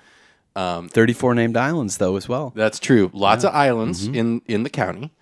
34 0.56 1.34
named 1.34 1.56
islands 1.56 1.98
though 1.98 2.16
as 2.16 2.28
well. 2.28 2.52
That's 2.54 2.78
true. 2.78 3.10
Lots 3.12 3.44
of 3.44 3.54
islands 3.54 4.06
in 4.06 4.40
in 4.46 4.62
the 4.62 4.70
county, 4.70 5.12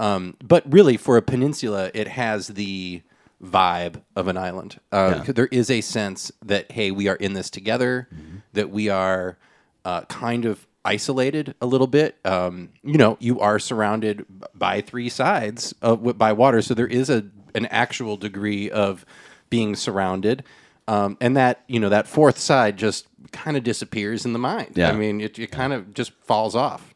um, 0.00 0.36
but 0.42 0.70
really 0.70 0.96
for 0.96 1.16
a 1.16 1.22
peninsula, 1.22 1.90
it 1.94 2.08
has 2.08 2.48
the 2.48 3.02
vibe 3.42 4.02
of 4.16 4.28
an 4.28 4.36
island. 4.36 4.80
Uh, 4.90 5.22
Yeah. 5.26 5.32
There 5.32 5.46
is 5.52 5.70
a 5.70 5.80
sense 5.80 6.32
that 6.44 6.72
hey, 6.72 6.90
we 6.90 7.08
are 7.08 7.16
in 7.16 7.34
this 7.34 7.50
together. 7.50 8.08
That 8.52 8.70
we 8.70 8.88
are 8.88 9.38
uh, 9.84 10.02
kind 10.02 10.44
of 10.44 10.66
isolated 10.84 11.54
a 11.60 11.66
little 11.66 11.86
bit. 11.86 12.16
Um, 12.24 12.70
you 12.82 12.96
know, 12.98 13.16
you 13.20 13.40
are 13.40 13.58
surrounded 13.58 14.24
by 14.54 14.80
three 14.80 15.08
sides 15.08 15.74
of 15.82 16.18
by 16.18 16.32
water, 16.32 16.62
so 16.62 16.74
there 16.74 16.86
is 16.86 17.10
a 17.10 17.26
an 17.54 17.66
actual 17.66 18.16
degree 18.16 18.70
of 18.70 19.04
being 19.50 19.76
surrounded. 19.76 20.44
Um, 20.86 21.18
and 21.20 21.36
that 21.36 21.64
you 21.68 21.78
know 21.80 21.90
that 21.90 22.08
fourth 22.08 22.38
side 22.38 22.78
just 22.78 23.06
kind 23.32 23.56
of 23.56 23.62
disappears 23.64 24.24
in 24.24 24.32
the 24.32 24.38
mind. 24.38 24.72
Yeah. 24.74 24.90
I 24.90 24.92
mean, 24.92 25.20
it, 25.20 25.38
it 25.38 25.50
kind 25.50 25.72
of 25.72 25.94
just 25.94 26.12
falls 26.24 26.54
off. 26.54 26.94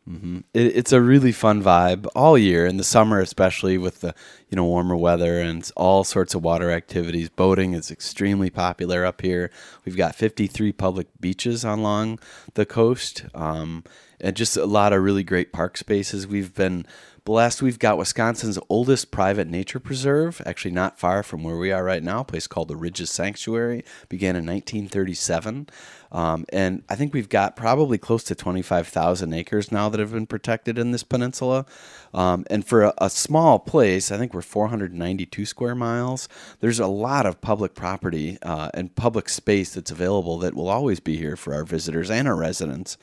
it, 0.53 0.76
it's 0.76 0.93
a 0.93 1.01
really 1.01 1.30
fun 1.33 1.62
vibe 1.62 2.07
all 2.16 2.37
year 2.37 2.66
in 2.66 2.76
the 2.76 2.83
summer 2.83 3.20
especially 3.20 3.78
with 3.78 4.01
the 4.01 4.12
you 4.49 4.57
know 4.57 4.64
warmer 4.64 4.97
weather 4.97 5.41
and 5.41 5.70
all 5.76 6.03
sorts 6.03 6.35
of 6.35 6.43
water 6.43 6.72
activities 6.72 7.28
boating 7.28 7.72
is 7.72 7.89
extremely 7.89 8.51
popular 8.51 9.05
up 9.05 9.20
here 9.22 9.49
we've 9.85 9.97
got 9.97 10.16
53 10.16 10.72
public 10.72 11.07
beaches 11.20 11.62
along 11.64 12.18
the 12.55 12.66
coast 12.66 13.24
um, 13.33 13.85
and 14.20 14.35
just 14.35 14.57
a 14.57 14.66
lot 14.66 14.93
of 14.93 15.05
really 15.05 15.22
great 15.22 15.53
park 15.53 15.76
spaces 15.76 16.26
we've 16.26 16.53
been 16.55 16.85
blessed 17.24 17.62
we've 17.62 17.78
got 17.78 17.98
wisconsin's 17.98 18.58
oldest 18.68 19.10
private 19.10 19.48
nature 19.48 19.78
preserve 19.78 20.42
actually 20.44 20.70
not 20.70 20.98
far 20.98 21.22
from 21.22 21.42
where 21.42 21.56
we 21.56 21.70
are 21.70 21.84
right 21.84 22.02
now 22.02 22.20
a 22.20 22.24
place 22.24 22.46
called 22.46 22.68
the 22.68 22.76
ridges 22.76 23.10
sanctuary 23.10 23.84
began 24.08 24.36
in 24.36 24.46
1937 24.46 25.68
um, 26.12 26.44
and 26.50 26.82
I 26.90 26.94
think 26.94 27.14
we've 27.14 27.28
got 27.28 27.56
probably 27.56 27.96
close 27.96 28.22
to 28.24 28.34
25,000 28.34 29.32
acres 29.32 29.72
now 29.72 29.88
that 29.88 29.98
have 29.98 30.12
been 30.12 30.26
protected 30.26 30.78
in 30.78 30.92
this 30.92 31.02
peninsula. 31.02 31.64
Um, 32.12 32.44
and 32.50 32.66
for 32.66 32.82
a, 32.82 32.94
a 32.98 33.10
small 33.10 33.58
place, 33.58 34.12
I 34.12 34.18
think 34.18 34.34
we're 34.34 34.42
492 34.42 35.46
square 35.46 35.74
miles. 35.74 36.28
There's 36.60 36.78
a 36.78 36.86
lot 36.86 37.24
of 37.24 37.40
public 37.40 37.74
property 37.74 38.36
uh, 38.42 38.70
and 38.74 38.94
public 38.94 39.30
space 39.30 39.72
that's 39.74 39.90
available 39.90 40.38
that 40.38 40.54
will 40.54 40.68
always 40.68 41.00
be 41.00 41.16
here 41.16 41.36
for 41.36 41.54
our 41.54 41.64
visitors 41.64 42.10
and 42.10 42.28
our 42.28 42.36
residents. 42.36 42.98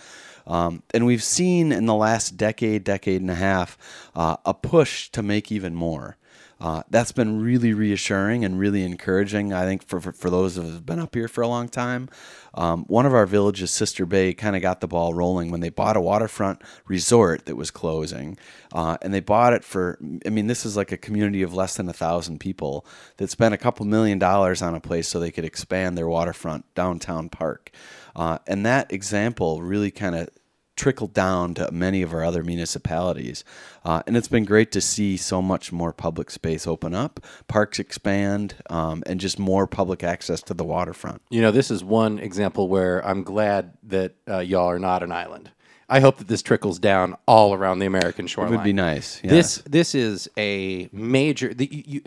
Um, 0.47 0.83
and 0.93 1.05
we've 1.05 1.23
seen 1.23 1.71
in 1.71 1.85
the 1.85 1.95
last 1.95 2.37
decade, 2.37 2.83
decade 2.83 3.21
and 3.21 3.31
a 3.31 3.35
half, 3.35 3.77
uh, 4.15 4.37
a 4.45 4.53
push 4.53 5.09
to 5.09 5.21
make 5.21 5.51
even 5.51 5.75
more. 5.75 6.17
Uh, 6.61 6.83
that's 6.89 7.13
been 7.13 7.41
really 7.41 7.73
reassuring 7.73 8.43
and 8.43 8.59
really 8.59 8.83
encouraging, 8.83 9.53
I 9.53 9.63
think, 9.63 9.81
for, 9.85 10.01
for, 10.01 10.11
for 10.11 10.29
those 10.29 10.57
who 10.57 10.63
have 10.63 10.85
been 10.85 10.99
up 10.99 11.15
here 11.15 11.29
for 11.29 11.41
a 11.41 11.47
long 11.47 11.69
time. 11.69 12.09
Um, 12.53 12.83
one 12.85 13.05
of 13.05 13.13
our 13.13 13.25
villages, 13.25 13.71
Sister 13.71 14.05
Bay, 14.05 14.33
kind 14.33 14.57
of 14.57 14.61
got 14.61 14.81
the 14.81 14.87
ball 14.87 15.13
rolling 15.13 15.51
when 15.51 15.61
they 15.61 15.69
bought 15.69 15.95
a 15.95 16.01
waterfront 16.01 16.61
resort 16.85 17.45
that 17.45 17.55
was 17.55 17.71
closing. 17.71 18.37
Uh, 18.73 18.97
and 19.01 19.13
they 19.13 19.21
bought 19.21 19.53
it 19.53 19.63
for, 19.63 19.97
I 20.25 20.29
mean, 20.29 20.47
this 20.47 20.65
is 20.65 20.75
like 20.75 20.91
a 20.91 20.97
community 20.97 21.43
of 21.43 21.53
less 21.53 21.77
than 21.77 21.87
a 21.87 21.93
thousand 21.93 22.39
people 22.39 22.85
that 23.17 23.29
spent 23.29 23.53
a 23.53 23.57
couple 23.57 23.85
million 23.85 24.19
dollars 24.19 24.61
on 24.61 24.75
a 24.75 24.81
place 24.81 25.07
so 25.07 25.19
they 25.19 25.31
could 25.31 25.45
expand 25.45 25.97
their 25.97 26.09
waterfront 26.09 26.65
downtown 26.75 27.29
park. 27.29 27.71
Uh, 28.19 28.37
and 28.47 28.65
that 28.65 28.91
example 28.91 29.61
really 29.61 29.91
kind 29.91 30.13
of 30.13 30.27
trickled 30.75 31.13
down 31.13 31.53
to 31.53 31.69
many 31.71 32.01
of 32.01 32.13
our 32.13 32.23
other 32.23 32.43
municipalities. 32.43 33.43
Uh, 33.83 34.01
and 34.07 34.15
it's 34.17 34.27
been 34.27 34.45
great 34.45 34.71
to 34.71 34.81
see 34.81 35.17
so 35.17 35.41
much 35.41 35.71
more 35.71 35.91
public 35.91 36.29
space 36.29 36.67
open 36.67 36.93
up, 36.93 37.19
parks 37.47 37.79
expand, 37.79 38.55
um, 38.69 39.03
and 39.05 39.19
just 39.19 39.39
more 39.39 39.67
public 39.67 40.03
access 40.03 40.41
to 40.41 40.53
the 40.53 40.63
waterfront. 40.63 41.21
You 41.29 41.41
know, 41.41 41.51
this 41.51 41.71
is 41.71 41.83
one 41.83 42.19
example 42.19 42.67
where 42.67 43.05
I'm 43.05 43.23
glad 43.23 43.73
that 43.83 44.15
uh, 44.27 44.39
y'all 44.39 44.69
are 44.69 44.79
not 44.79 45.01
an 45.03 45.11
island. 45.11 45.51
I 45.89 46.01
hope 46.01 46.17
that 46.17 46.27
this 46.27 46.41
trickles 46.41 46.77
down 46.77 47.15
all 47.25 47.53
around 47.53 47.79
the 47.79 47.85
American 47.85 48.25
It 48.25 48.29
shoreline. 48.29 48.55
would 48.57 48.63
be 48.63 48.73
nice. 48.73 49.21
Yeah. 49.23 49.31
This 49.31 49.57
this 49.65 49.95
is 49.95 50.29
a 50.37 50.89
major. 50.91 51.53
The, 51.53 51.67
you, 51.71 52.01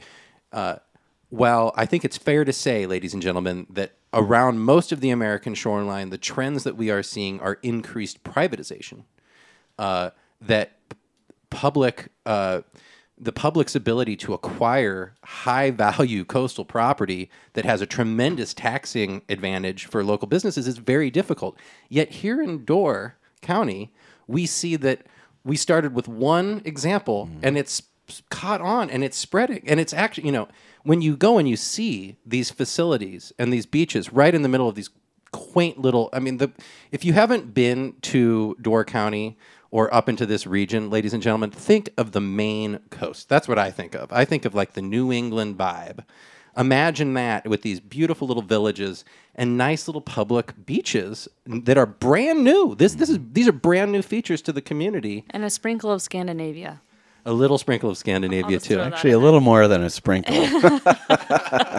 uh, 0.52 0.76
well, 1.30 1.72
I 1.76 1.86
think 1.86 2.04
it's 2.04 2.16
fair 2.16 2.44
to 2.44 2.52
say, 2.52 2.86
ladies 2.86 3.12
and 3.12 3.22
gentlemen, 3.22 3.66
that 3.70 3.92
around 4.12 4.60
most 4.60 4.92
of 4.92 5.00
the 5.00 5.10
American 5.10 5.54
shoreline, 5.54 6.10
the 6.10 6.18
trends 6.18 6.64
that 6.64 6.76
we 6.76 6.90
are 6.90 7.02
seeing 7.02 7.40
are 7.40 7.58
increased 7.62 8.22
privatization. 8.24 9.04
Uh, 9.78 10.10
that 10.40 10.72
public, 11.50 12.08
uh, 12.26 12.62
the 13.18 13.32
public's 13.32 13.74
ability 13.74 14.16
to 14.16 14.34
acquire 14.34 15.14
high 15.24 15.70
value 15.70 16.24
coastal 16.24 16.64
property 16.64 17.30
that 17.54 17.64
has 17.64 17.80
a 17.80 17.86
tremendous 17.86 18.52
taxing 18.52 19.22
advantage 19.28 19.86
for 19.86 20.04
local 20.04 20.28
businesses 20.28 20.66
is 20.66 20.78
very 20.78 21.10
difficult. 21.10 21.56
Yet 21.88 22.10
here 22.10 22.42
in 22.42 22.64
Door 22.64 23.16
County, 23.40 23.92
we 24.26 24.46
see 24.46 24.76
that 24.76 25.06
we 25.44 25.56
started 25.56 25.94
with 25.94 26.08
one 26.08 26.62
example 26.64 27.28
and 27.42 27.56
it's 27.58 27.82
caught 28.30 28.60
on 28.60 28.90
and 28.90 29.02
it's 29.02 29.16
spreading. 29.16 29.62
And 29.66 29.80
it's 29.80 29.92
actually 29.92 30.26
you 30.26 30.32
know 30.32 30.48
when 30.82 31.00
you 31.00 31.16
go 31.16 31.38
and 31.38 31.48
you 31.48 31.56
see 31.56 32.16
these 32.26 32.50
facilities 32.50 33.32
and 33.38 33.52
these 33.52 33.66
beaches 33.66 34.12
right 34.12 34.34
in 34.34 34.42
the 34.42 34.48
middle 34.48 34.68
of 34.68 34.74
these 34.74 34.90
quaint 35.32 35.78
little 35.78 36.10
i 36.12 36.18
mean 36.18 36.36
the 36.36 36.52
if 36.90 37.06
you 37.06 37.14
haven't 37.14 37.54
been 37.54 37.94
to 38.02 38.54
door 38.60 38.84
county 38.84 39.38
or 39.70 39.92
up 39.92 40.06
into 40.06 40.26
this 40.26 40.46
region 40.46 40.90
ladies 40.90 41.14
and 41.14 41.22
gentlemen 41.22 41.50
think 41.50 41.88
of 41.96 42.12
the 42.12 42.20
maine 42.20 42.78
coast. 42.90 43.28
That's 43.28 43.48
what 43.48 43.58
i 43.58 43.70
think 43.70 43.94
of. 43.94 44.12
I 44.12 44.24
think 44.24 44.44
of 44.44 44.54
like 44.54 44.74
the 44.74 44.82
new 44.82 45.10
england 45.10 45.56
vibe. 45.56 46.04
Imagine 46.56 47.14
that 47.14 47.46
with 47.46 47.62
these 47.62 47.80
beautiful 47.80 48.28
little 48.28 48.42
villages 48.42 49.06
and 49.34 49.56
nice 49.56 49.88
little 49.88 50.02
public 50.02 50.66
beaches 50.66 51.26
that 51.46 51.78
are 51.78 51.86
brand 51.86 52.44
new. 52.44 52.74
This 52.74 52.94
this 52.94 53.08
is 53.08 53.18
these 53.32 53.48
are 53.48 53.52
brand 53.52 53.90
new 53.90 54.02
features 54.02 54.42
to 54.42 54.52
the 54.52 54.60
community. 54.60 55.24
And 55.30 55.44
a 55.44 55.50
sprinkle 55.50 55.90
of 55.90 56.02
Scandinavia. 56.02 56.82
A 57.24 57.32
little 57.32 57.58
sprinkle 57.58 57.90
of 57.90 57.96
Scandinavia 57.96 58.58
too. 58.58 58.80
Actually, 58.80 59.12
a 59.12 59.18
little 59.18 59.40
more 59.40 59.68
than 59.68 59.82
a 59.82 59.90
sprinkle. 59.90 60.34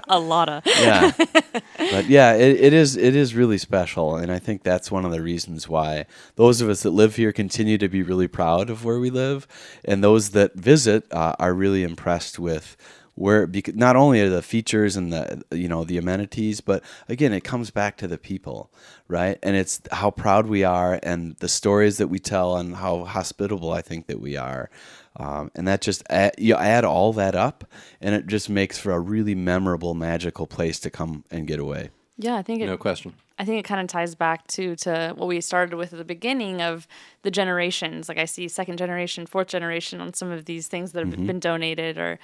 A 0.07 0.19
lot 0.19 0.49
of. 0.49 0.63
yeah 0.65 1.11
but 1.77 2.05
yeah 2.07 2.33
it, 2.33 2.59
it 2.59 2.73
is 2.73 2.95
it 2.95 3.15
is 3.15 3.33
really 3.33 3.57
special 3.57 4.15
and 4.15 4.31
i 4.31 4.37
think 4.37 4.63
that's 4.63 4.91
one 4.91 5.05
of 5.05 5.11
the 5.11 5.21
reasons 5.21 5.67
why 5.67 6.05
those 6.35 6.61
of 6.61 6.69
us 6.69 6.83
that 6.83 6.91
live 6.91 7.15
here 7.15 7.31
continue 7.31 7.77
to 7.77 7.89
be 7.89 8.03
really 8.03 8.27
proud 8.27 8.69
of 8.69 8.85
where 8.85 8.99
we 8.99 9.09
live 9.09 9.47
and 9.85 10.03
those 10.03 10.31
that 10.31 10.53
visit 10.55 11.11
uh, 11.11 11.35
are 11.39 11.53
really 11.53 11.83
impressed 11.83 12.37
with 12.37 12.77
where 13.15 13.45
because 13.47 13.75
not 13.75 13.95
only 13.95 14.21
are 14.21 14.29
the 14.29 14.41
features 14.41 14.95
and 14.95 15.11
the 15.13 15.43
you 15.51 15.67
know 15.67 15.83
the 15.83 15.97
amenities 15.97 16.61
but 16.61 16.83
again 17.07 17.33
it 17.33 17.43
comes 17.43 17.71
back 17.71 17.97
to 17.97 18.07
the 18.07 18.17
people 18.17 18.71
right 19.07 19.37
and 19.43 19.55
it's 19.55 19.81
how 19.91 20.09
proud 20.11 20.47
we 20.47 20.63
are 20.63 20.99
and 21.03 21.35
the 21.37 21.49
stories 21.49 21.97
that 21.97 22.07
we 22.07 22.19
tell 22.19 22.55
and 22.57 22.75
how 22.77 23.03
hospitable 23.03 23.71
i 23.71 23.81
think 23.81 24.07
that 24.07 24.19
we 24.19 24.35
are 24.35 24.69
um, 25.17 25.51
and 25.55 25.67
that 25.67 25.81
just 25.81 26.03
add, 26.09 26.35
you 26.37 26.55
add 26.55 26.83
all 26.85 27.13
that 27.13 27.35
up 27.35 27.65
and 28.01 28.15
it 28.15 28.27
just 28.27 28.49
makes 28.49 28.77
for 28.77 28.91
a 28.91 28.99
really 28.99 29.35
memorable 29.35 29.93
magical 29.93 30.47
place 30.47 30.79
to 30.79 30.89
come 30.89 31.23
and 31.31 31.47
get 31.47 31.59
away 31.59 31.89
Yeah, 32.17 32.35
I 32.35 32.41
think 32.41 32.61
it, 32.61 32.67
No 32.67 32.77
question. 32.77 33.13
I 33.39 33.45
think 33.45 33.59
it 33.59 33.67
kind 33.67 33.81
of 33.81 33.87
ties 33.87 34.13
back 34.13 34.45
to 34.47 34.75
to 34.77 35.13
what 35.15 35.27
we 35.27 35.41
started 35.41 35.75
with 35.75 35.91
at 35.91 35.99
the 35.99 36.05
beginning 36.05 36.61
of 36.61 36.87
the 37.23 37.31
generations. 37.31 38.07
Like 38.07 38.19
I 38.19 38.25
see 38.25 38.47
second 38.47 38.77
generation, 38.77 39.25
fourth 39.25 39.47
generation 39.47 40.01
on 40.01 40.13
some 40.13 40.31
of 40.31 40.45
these 40.45 40.67
things 40.67 40.91
that 40.91 41.05
have 41.05 41.25
been 41.25 41.39
donated 41.39 41.97
or 41.97 42.19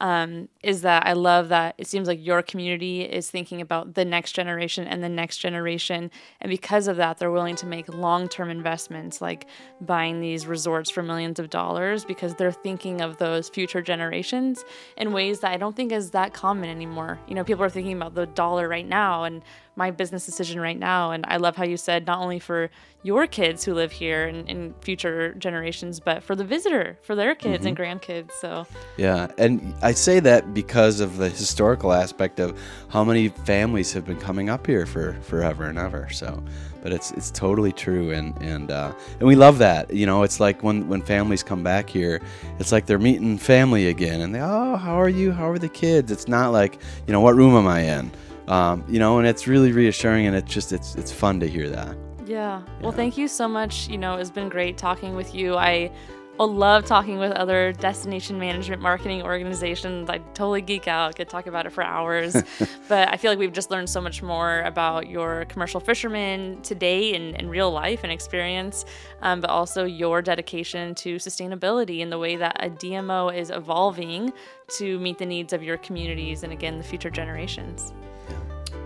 um, 0.00 0.48
is 0.62 0.82
that 0.82 1.06
I 1.06 1.12
love 1.12 1.50
that 1.50 1.74
it 1.78 1.86
seems 1.86 2.08
like 2.08 2.24
your 2.24 2.42
community 2.42 3.02
is 3.02 3.30
thinking 3.30 3.60
about 3.60 3.94
the 3.94 4.04
next 4.04 4.32
generation 4.32 4.86
and 4.86 5.04
the 5.04 5.08
next 5.08 5.38
generation. 5.38 6.10
And 6.40 6.50
because 6.50 6.88
of 6.88 6.96
that, 6.96 7.18
they're 7.18 7.30
willing 7.30 7.56
to 7.56 7.66
make 7.66 7.88
long 7.88 8.28
term 8.28 8.50
investments 8.50 9.20
like 9.20 9.46
buying 9.80 10.20
these 10.20 10.46
resorts 10.46 10.90
for 10.90 11.02
millions 11.02 11.38
of 11.38 11.50
dollars 11.50 12.04
because 12.04 12.34
they're 12.34 12.52
thinking 12.52 13.00
of 13.00 13.18
those 13.18 13.48
future 13.48 13.82
generations 13.82 14.64
in 14.96 15.12
ways 15.12 15.40
that 15.40 15.52
I 15.52 15.56
don't 15.56 15.76
think 15.76 15.92
is 15.92 16.10
that 16.12 16.32
common 16.32 16.70
anymore. 16.70 17.20
You 17.28 17.34
know, 17.34 17.44
people 17.44 17.64
are 17.64 17.70
thinking 17.70 17.96
about 17.96 18.14
the 18.14 18.26
dollar 18.26 18.68
right 18.68 18.86
now 18.86 19.24
and 19.24 19.42
my 19.76 19.90
business 19.90 20.24
decision 20.26 20.60
right 20.60 20.78
now. 20.78 21.10
And 21.10 21.24
I 21.26 21.36
love 21.36 21.56
how 21.56 21.64
you 21.64 21.76
said 21.76 22.06
not 22.06 22.20
only 22.20 22.38
for 22.38 22.70
your 23.02 23.26
kids 23.26 23.64
who 23.64 23.74
live 23.74 23.92
here 23.92 24.26
and, 24.26 24.48
and 24.48 24.74
future 24.82 25.34
generations, 25.34 26.00
but 26.00 26.22
for 26.22 26.34
the 26.34 26.44
visitor, 26.44 26.98
for 27.02 27.14
their 27.14 27.34
kids 27.34 27.66
and 27.66 27.76
grandkids. 27.76 28.30
So 28.40 28.66
Yeah, 28.96 29.30
and 29.36 29.74
I 29.82 29.92
say 29.92 30.20
that 30.20 30.54
because 30.54 31.00
of 31.00 31.18
the 31.18 31.28
historical 31.28 31.92
aspect 31.92 32.40
of 32.40 32.58
how 32.88 33.04
many 33.04 33.28
families 33.28 33.92
have 33.92 34.06
been 34.06 34.18
coming 34.18 34.48
up 34.48 34.66
here 34.66 34.86
for 34.86 35.12
forever 35.22 35.64
and 35.66 35.78
ever. 35.78 36.08
So, 36.10 36.42
but 36.82 36.92
it's 36.92 37.12
it's 37.12 37.30
totally 37.30 37.72
true, 37.72 38.10
and 38.12 38.36
and 38.40 38.70
uh, 38.70 38.92
and 39.18 39.28
we 39.28 39.36
love 39.36 39.58
that. 39.58 39.92
You 39.92 40.06
know, 40.06 40.22
it's 40.22 40.40
like 40.40 40.62
when 40.62 40.88
when 40.88 41.02
families 41.02 41.42
come 41.42 41.62
back 41.62 41.90
here, 41.90 42.22
it's 42.58 42.72
like 42.72 42.86
they're 42.86 42.98
meeting 42.98 43.36
family 43.36 43.88
again, 43.88 44.22
and 44.22 44.34
they 44.34 44.40
oh 44.40 44.76
how 44.76 44.98
are 44.98 45.08
you? 45.10 45.32
How 45.32 45.50
are 45.50 45.58
the 45.58 45.68
kids? 45.68 46.10
It's 46.10 46.28
not 46.28 46.52
like 46.52 46.78
you 47.06 47.12
know 47.12 47.20
what 47.20 47.34
room 47.34 47.54
am 47.54 47.66
I 47.66 47.80
in? 47.80 48.10
Um, 48.48 48.84
you 48.88 48.98
know, 48.98 49.18
and 49.18 49.26
it's 49.26 49.46
really 49.46 49.72
reassuring, 49.72 50.26
and 50.26 50.36
it's 50.36 50.52
just 50.52 50.72
it's 50.72 50.94
it's 50.96 51.12
fun 51.12 51.40
to 51.40 51.48
hear 51.48 51.68
that. 51.70 51.96
Yeah. 52.26 52.62
Well, 52.80 52.92
thank 52.92 53.16
you 53.16 53.28
so 53.28 53.48
much. 53.48 53.88
You 53.88 53.98
know, 53.98 54.16
it's 54.16 54.30
been 54.30 54.48
great 54.48 54.78
talking 54.78 55.14
with 55.14 55.34
you. 55.34 55.56
I 55.56 55.90
I 56.38 56.42
love 56.42 56.84
talking 56.84 57.18
with 57.18 57.30
other 57.30 57.72
destination 57.72 58.40
management 58.40 58.82
marketing 58.82 59.22
organizations. 59.22 60.10
I 60.10 60.18
totally 60.18 60.62
geek 60.62 60.88
out, 60.88 61.14
could 61.14 61.28
talk 61.28 61.46
about 61.46 61.64
it 61.64 61.70
for 61.70 61.84
hours. 61.84 62.32
but 62.88 63.08
I 63.08 63.16
feel 63.16 63.30
like 63.30 63.38
we've 63.38 63.52
just 63.52 63.70
learned 63.70 63.88
so 63.88 64.00
much 64.00 64.20
more 64.20 64.62
about 64.62 65.08
your 65.08 65.44
commercial 65.44 65.78
fishermen 65.78 66.60
today 66.62 67.14
in, 67.14 67.36
in 67.36 67.48
real 67.48 67.70
life 67.70 68.00
and 68.02 68.10
experience, 68.10 68.84
um, 69.22 69.40
but 69.40 69.48
also 69.48 69.84
your 69.84 70.22
dedication 70.22 70.96
to 70.96 71.16
sustainability 71.16 72.02
and 72.02 72.10
the 72.10 72.18
way 72.18 72.34
that 72.34 72.56
a 72.58 72.68
DMO 72.68 73.32
is 73.32 73.50
evolving 73.50 74.32
to 74.78 74.98
meet 74.98 75.18
the 75.18 75.26
needs 75.26 75.52
of 75.52 75.62
your 75.62 75.76
communities 75.76 76.42
and 76.42 76.52
again, 76.52 76.78
the 76.78 76.84
future 76.84 77.10
generations. 77.10 77.92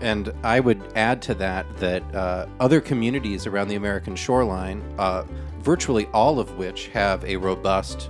And 0.01 0.33
I 0.43 0.59
would 0.59 0.81
add 0.95 1.21
to 1.23 1.33
that 1.35 1.65
that 1.77 2.03
uh, 2.15 2.47
other 2.59 2.79
communities 2.81 3.45
around 3.45 3.67
the 3.67 3.75
American 3.75 4.15
shoreline, 4.15 4.81
uh, 4.97 5.25
virtually 5.59 6.07
all 6.13 6.39
of 6.39 6.57
which 6.57 6.87
have 6.87 7.23
a 7.25 7.35
robust 7.35 8.09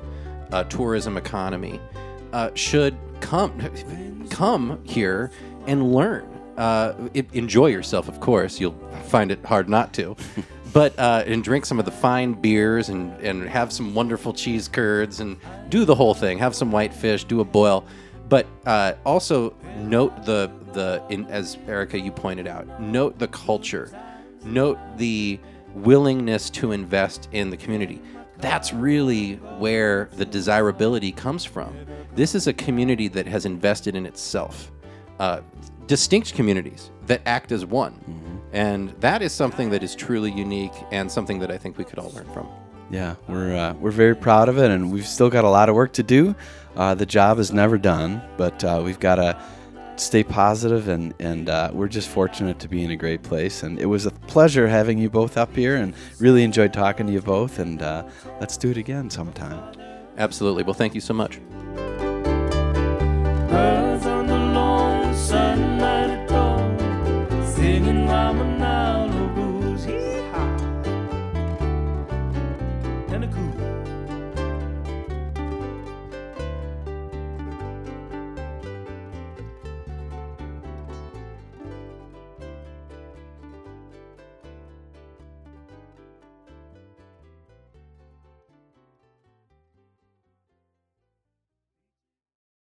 uh, 0.52 0.64
tourism 0.66 1.18
economy, 1.18 1.80
uh, 2.34 2.52
should 2.54 2.98
come 3.22 3.60
come 4.30 4.80
here 4.86 5.32
and 5.66 5.92
learn 5.92 6.40
uh, 6.60 6.94
i 7.16 7.26
enjoy 7.32 7.68
yourself. 7.68 8.08
Of 8.10 8.20
course, 8.20 8.60
you'll 8.60 8.78
find 9.08 9.32
it 9.32 9.44
hard 9.46 9.70
not 9.70 9.94
to. 9.94 10.16
but 10.74 10.98
uh, 11.00 11.24
and 11.26 11.44
drink 11.44 11.66
some 11.66 11.80
of 11.80 11.86
the 11.86 11.92
fine 11.92 12.34
beers 12.34 12.90
and 12.90 13.14
and 13.22 13.48
have 13.48 13.72
some 13.72 13.96
wonderful 13.96 14.34
cheese 14.34 14.68
curds 14.68 15.22
and 15.22 15.38
do 15.70 15.86
the 15.86 15.96
whole 15.96 16.14
thing. 16.14 16.38
Have 16.38 16.54
some 16.54 16.72
white 16.72 16.94
fish, 16.94 17.24
do 17.24 17.40
a 17.40 17.46
boil, 17.46 17.86
but 18.28 18.46
uh, 18.66 18.94
also 19.06 19.56
note 19.78 20.26
the 20.26 20.52
the 20.74 21.04
in, 21.10 21.26
as 21.26 21.58
Erica 21.68 22.00
you 22.00 22.12
pointed 22.12 22.48
out, 22.48 22.82
note 22.82 23.18
the 23.20 23.28
culture, 23.28 23.92
note 24.44 24.78
the 24.98 25.40
willingness 25.74 26.50
to 26.50 26.72
invest 26.72 27.30
in 27.32 27.50
the 27.50 27.58
community. 27.58 28.02
That's 28.38 28.74
really 28.74 29.36
where 29.58 30.10
the 30.14 30.26
desirability 30.26 31.12
comes 31.12 31.44
from. 31.44 31.76
This 32.16 32.36
is 32.36 32.48
a 32.48 32.54
community 32.54 33.08
that 33.10 33.28
has 33.28 33.46
invested 33.46 33.96
in 33.96 34.06
itself. 34.06 34.72
Uh, 35.20 35.42
distinct 35.88 36.34
communities 36.34 36.92
that 37.08 37.22
act 37.26 37.52
as 37.52 37.66
one. 37.66 37.94
And 38.52 38.90
that 39.00 39.22
is 39.22 39.32
something 39.32 39.70
that 39.72 39.84
is 39.84 39.96
truly 39.96 40.32
unique 40.32 40.74
and 40.92 41.12
something 41.12 41.40
that 41.40 41.52
I 41.52 41.58
think 41.58 41.78
we 41.78 41.84
could 41.84 42.00
all 42.00 42.12
learn 42.12 42.26
from. 42.34 42.48
Yeah, 42.90 43.16
we're 43.28 43.56
uh, 43.56 43.74
we're 43.74 43.92
very 43.92 44.16
proud 44.16 44.50
of 44.50 44.58
it, 44.58 44.72
and 44.72 44.92
we've 44.92 45.06
still 45.06 45.30
got 45.30 45.44
a 45.44 45.50
lot 45.50 45.70
of 45.70 45.76
work 45.76 45.94
to 45.94 46.04
do. 46.04 46.36
Uh, 46.76 46.96
the 46.96 47.06
job 47.06 47.38
is 47.38 47.52
never 47.52 47.78
done, 47.78 48.22
but 48.36 48.64
uh, 48.64 48.82
we've 48.84 49.00
got 49.00 49.16
to 49.16 49.40
stay 50.00 50.24
positive 50.24 50.88
and 50.88 51.14
and 51.20 51.50
uh, 51.50 51.70
we're 51.74 51.88
just 51.88 52.10
fortunate 52.10 52.60
to 52.60 52.68
be 52.68 52.84
in 52.84 52.92
a 52.92 52.96
great 52.96 53.24
place. 53.24 53.64
And 53.64 53.80
it 53.80 53.86
was 53.86 54.06
a 54.06 54.12
pleasure 54.12 54.68
having 54.68 54.98
you 54.98 55.10
both 55.10 55.38
up 55.38 55.56
here 55.56 55.76
and 55.76 55.94
really 56.20 56.44
enjoyed 56.44 56.74
talking 56.74 57.08
to 57.08 57.14
you 57.14 57.22
both. 57.22 57.60
And 57.60 57.82
uh, 57.82 58.04
let's 58.40 58.58
do 58.58 58.72
it 58.72 58.78
again 58.78 59.10
sometime. 59.10 59.62
Absolutely. 60.18 60.64
Well 60.64 60.74
thank 60.74 60.96
you 60.96 61.02
so 61.02 61.14
much. 61.14 61.40
Birds 63.50 64.06
on 64.06 64.28
the 64.28 65.14
sunlight 65.14 66.10
at 66.10 66.30
dawn, 66.30 67.48
singing 67.48 67.99